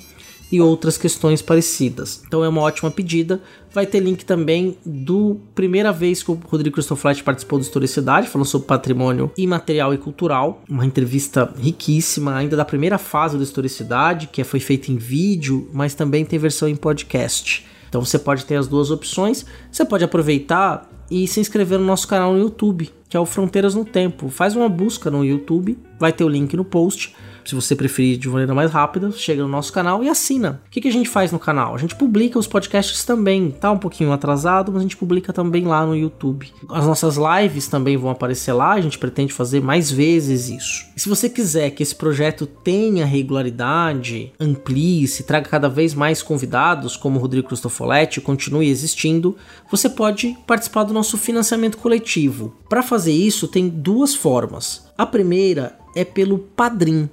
e 0.51 0.61
outras 0.61 0.97
questões 0.97 1.42
parecidas. 1.42 2.22
Então 2.26 2.44
é 2.44 2.49
uma 2.49 2.61
ótima 2.61 2.90
pedida. 2.90 3.40
Vai 3.72 3.86
ter 3.86 4.01
link 4.01 4.24
também 4.24 4.76
do 4.84 5.40
primeira 5.55 5.92
vez 5.92 6.22
que 6.22 6.30
o 6.30 6.34
Rodrigo 6.34 6.74
Christoflat 6.74 7.22
participou 7.22 7.59
do 7.59 7.62
Historicidade, 7.62 8.28
falando 8.28 8.47
sobre 8.47 8.66
patrimônio 8.66 9.30
imaterial 9.36 9.92
e 9.92 9.99
cultural. 9.99 10.62
Uma 10.68 10.86
entrevista 10.86 11.53
riquíssima, 11.59 12.34
ainda 12.34 12.57
da 12.57 12.64
primeira 12.64 12.99
fase 12.99 13.36
do 13.36 13.42
Historicidade, 13.42 14.28
que 14.28 14.42
foi 14.44 14.61
feita 14.61 14.90
em 14.90 14.97
vídeo, 14.97 15.68
mas 15.72 15.94
também 15.94 16.24
tem 16.24 16.38
versão 16.38 16.68
em 16.68 16.76
podcast. 16.76 17.66
Então 17.88 18.05
você 18.05 18.18
pode 18.18 18.44
ter 18.44 18.57
as 18.57 18.68
duas 18.68 18.90
opções. 18.90 19.44
Você 19.70 19.84
pode 19.84 20.05
aproveitar 20.05 20.88
e 21.11 21.26
se 21.26 21.40
inscrever 21.40 21.78
no 21.78 21.84
nosso 21.84 22.07
canal 22.09 22.32
no 22.32 22.38
YouTube, 22.38 22.90
que 23.09 23.16
é 23.16 23.20
o 23.20 23.26
Fronteiras 23.26 23.74
no 23.74 23.84
Tempo. 23.84 24.28
Faz 24.28 24.57
uma 24.57 24.68
busca 24.68 25.11
no 25.11 25.24
YouTube, 25.24 25.78
vai 25.99 26.12
ter 26.12 26.24
o 26.24 26.28
link 26.28 26.57
no 26.57 26.64
post 26.64 27.14
se 27.47 27.55
você 27.55 27.76
preferir 27.76 28.18
de 28.18 28.28
maneira 28.28 28.55
mais 28.55 28.70
rápida, 28.70 29.11
chega 29.12 29.42
no 29.42 29.49
nosso 29.49 29.72
canal 29.72 30.03
e 30.03 30.09
assina. 30.09 30.61
O 30.66 30.70
que, 30.70 30.80
que 30.80 30.88
a 30.88 30.92
gente 30.92 31.09
faz 31.09 31.30
no 31.30 31.38
canal? 31.38 31.74
A 31.74 31.78
gente 31.78 31.94
publica 31.94 32.38
os 32.38 32.47
podcasts 32.47 33.05
também. 33.05 33.51
Tá 33.51 33.70
um 33.70 33.78
pouquinho 33.78 34.12
atrasado, 34.12 34.72
mas 34.72 34.80
a 34.80 34.82
gente 34.82 34.97
publica 34.97 35.32
também 35.32 35.64
lá 35.64 35.84
no 35.86 35.97
YouTube. 35.97 36.53
As 36.68 36.84
nossas 36.84 37.16
lives 37.16 37.68
também 37.68 37.97
vão 37.97 38.11
aparecer 38.11 38.53
lá, 38.53 38.72
a 38.72 38.80
gente 38.80 38.99
pretende 38.99 39.32
fazer 39.32 39.61
mais 39.61 39.90
vezes 39.90 40.49
isso. 40.49 40.86
E 40.97 41.01
se 41.01 41.09
você 41.09 41.28
quiser 41.28 41.70
que 41.70 41.82
esse 41.82 41.94
projeto 41.94 42.47
tenha 42.47 43.07
regularidade, 43.07 44.32
amplie-se, 44.40 45.24
traga 45.24 45.49
cada 45.49 45.68
vez 45.68 45.94
mais 45.94 46.22
convidados, 46.22 46.97
como 46.97 47.18
o 47.18 47.22
Rodrigo 47.22 47.49
Cristofoletti, 47.49 48.20
continue 48.20 48.68
existindo, 48.68 49.36
você 49.70 49.88
pode 49.88 50.36
participar 50.47 50.84
do 50.84 50.94
nosso 50.94 51.16
financiamento 51.16 51.78
coletivo. 51.78 52.55
Para 52.68 52.82
fazer 52.82 53.12
isso, 53.12 53.49
tem 53.49 53.68
duas 53.68 54.14
formas. 54.14 54.86
A 54.97 55.07
primeira 55.07 55.78
é 55.94 56.05
pelo 56.05 56.38
Padrim 56.38 57.09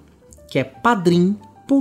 que 0.54 0.60
é 0.60 0.64
padrim.com.br. 0.64 1.74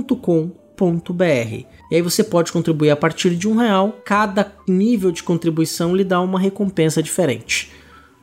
E 1.91 1.95
aí 1.95 2.01
você 2.01 2.23
pode 2.23 2.51
contribuir 2.51 2.89
a 2.89 2.95
partir 2.95 3.35
de 3.35 3.47
um 3.47 3.55
real. 3.55 3.99
Cada 4.03 4.51
nível 4.67 5.11
de 5.11 5.21
contribuição 5.21 5.95
lhe 5.95 6.03
dá 6.03 6.19
uma 6.19 6.39
recompensa 6.39 7.03
diferente. 7.03 7.71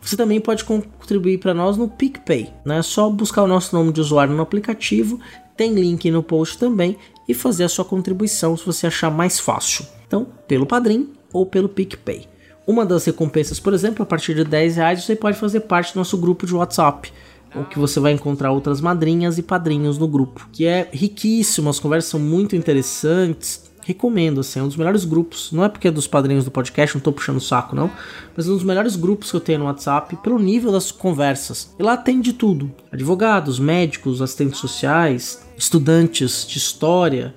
Você 0.03 0.17
também 0.17 0.41
pode 0.41 0.65
contribuir 0.65 1.39
para 1.39 1.55
nós 1.55 1.77
no 1.77 1.89
PicPay. 1.89 2.53
Né? 2.65 2.79
É 2.79 2.83
só 2.83 3.09
buscar 3.09 3.45
o 3.45 3.47
nosso 3.47 3.77
nome 3.77 3.93
de 3.93 4.01
usuário 4.01 4.35
no 4.35 4.43
aplicativo, 4.43 5.21
tem 5.57 5.73
link 5.73 6.11
no 6.11 6.21
post 6.21 6.59
também 6.59 6.97
e 7.29 7.33
fazer 7.33 7.63
a 7.63 7.69
sua 7.69 7.85
contribuição 7.85 8.57
se 8.57 8.67
você 8.67 8.89
achar 8.89 9.09
mais 9.09 9.39
fácil. 9.39 9.87
Então, 10.05 10.27
pelo 10.49 10.67
Padrim 10.67 11.11
ou 11.33 11.47
pelo 11.47 11.69
PicPay. 11.69 12.27
Uma 12.67 12.85
das 12.85 13.05
recompensas, 13.05 13.61
por 13.61 13.73
exemplo, 13.73 14.03
a 14.03 14.07
partir 14.07 14.35
de 14.35 14.43
10 14.43 14.75
reais 14.75 15.05
você 15.05 15.15
pode 15.15 15.39
fazer 15.39 15.61
parte 15.61 15.95
do 15.95 15.99
nosso 15.99 16.19
grupo 16.19 16.45
de 16.45 16.57
WhatsApp 16.57 17.13
o 17.55 17.65
que 17.65 17.79
você 17.79 17.99
vai 17.99 18.13
encontrar 18.13 18.53
outras 18.53 18.81
madrinhas 18.81 19.39
e 19.39 19.43
padrinhos 19.43 19.99
no 19.99 20.07
grupo, 20.07 20.49
que 20.53 20.67
é 20.67 20.89
riquíssimo, 20.93 21.69
as 21.69 21.81
conversas 21.81 22.11
são 22.11 22.21
muito 22.21 22.55
interessantes. 22.55 23.69
Recomendo, 23.83 24.41
assim, 24.41 24.61
é 24.61 24.63
um 24.63 24.69
dos 24.69 24.77
melhores 24.77 25.05
grupos. 25.05 25.51
Não 25.51 25.65
é 25.65 25.69
porque 25.69 25.89
é 25.89 25.91
dos 25.91 26.07
padrinhos 26.07 26.45
do 26.45 26.51
podcast, 26.51 26.95
não 26.95 27.03
tô 27.03 27.13
puxando 27.13 27.39
o 27.39 27.41
saco, 27.41 27.75
não. 27.75 27.91
Mas 28.37 28.47
é 28.47 28.51
um 28.51 28.55
dos 28.55 28.63
melhores 28.63 28.95
grupos 28.95 29.31
que 29.31 29.37
eu 29.37 29.41
tenho 29.41 29.61
no 29.61 29.65
WhatsApp, 29.65 30.17
pelo 30.17 30.39
nível 30.39 30.71
das 30.71 30.93
conversas. 30.93 31.75
E 31.79 31.83
lá 31.83 31.97
tem 31.97 32.21
de 32.21 32.33
tudo: 32.33 32.71
advogados, 32.93 33.59
médicos, 33.59 34.23
assistentes 34.23 34.61
sociais, 34.61 35.45
estudantes 35.57 36.47
de 36.47 36.59
história, 36.59 37.35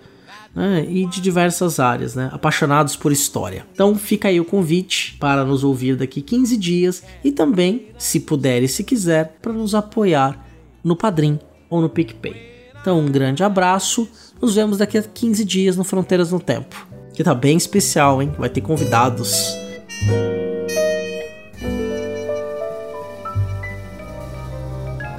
né, 0.56 0.86
e 0.88 1.06
de 1.06 1.20
diversas 1.20 1.80
áreas, 1.80 2.16
né, 2.16 2.30
apaixonados 2.32 2.96
por 2.96 3.12
história. 3.12 3.66
Então 3.74 3.96
fica 3.96 4.28
aí 4.28 4.40
o 4.40 4.46
convite 4.46 5.18
para 5.20 5.44
nos 5.44 5.64
ouvir 5.64 5.96
daqui 5.96 6.22
15 6.22 6.58
dias 6.58 7.04
e 7.24 7.32
também, 7.32 7.88
se 7.98 8.20
puder 8.20 8.62
e 8.62 8.68
se 8.68 8.84
quiser, 8.84 9.38
para 9.42 9.54
nos 9.54 9.74
apoiar 9.74 10.46
no 10.84 10.96
Padrim 10.96 11.40
ou 11.70 11.82
no 11.82 11.90
PicPay. 11.90 12.54
Então 12.80 13.00
um 13.00 13.12
grande 13.12 13.44
abraço, 13.44 14.08
nos 14.42 14.56
vemos 14.56 14.78
daqui 14.78 14.98
a 14.98 15.04
15 15.04 15.44
dias 15.46 15.78
no 15.78 15.84
Fronteiras 15.84 16.32
no 16.32 16.40
Tempo, 16.40 16.88
que 17.14 17.24
tá 17.24 17.34
bem 17.34 17.58
especial, 17.58 18.22
hein? 18.22 18.32
Vai 18.38 18.50
ter 18.50 18.62
convidados. 18.62 19.56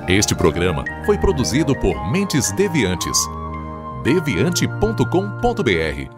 Este 0.07 0.35
programa 0.35 0.85
foi 1.07 1.17
produzido 1.17 1.75
por 1.75 2.13
Mentes 2.13 2.53
Deviantes 2.53 3.19
deviante.com.br. 4.05 6.11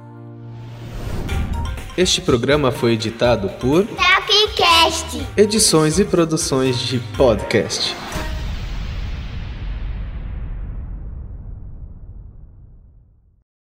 Este 1.96 2.20
programa 2.20 2.72
foi 2.72 2.92
editado 2.92 3.48
por 3.60 3.86
Tapcast. 3.86 5.26
Edições 5.36 5.98
e 5.98 6.04
Produções 6.04 6.78
de 6.78 6.98
Podcast. 7.16 7.94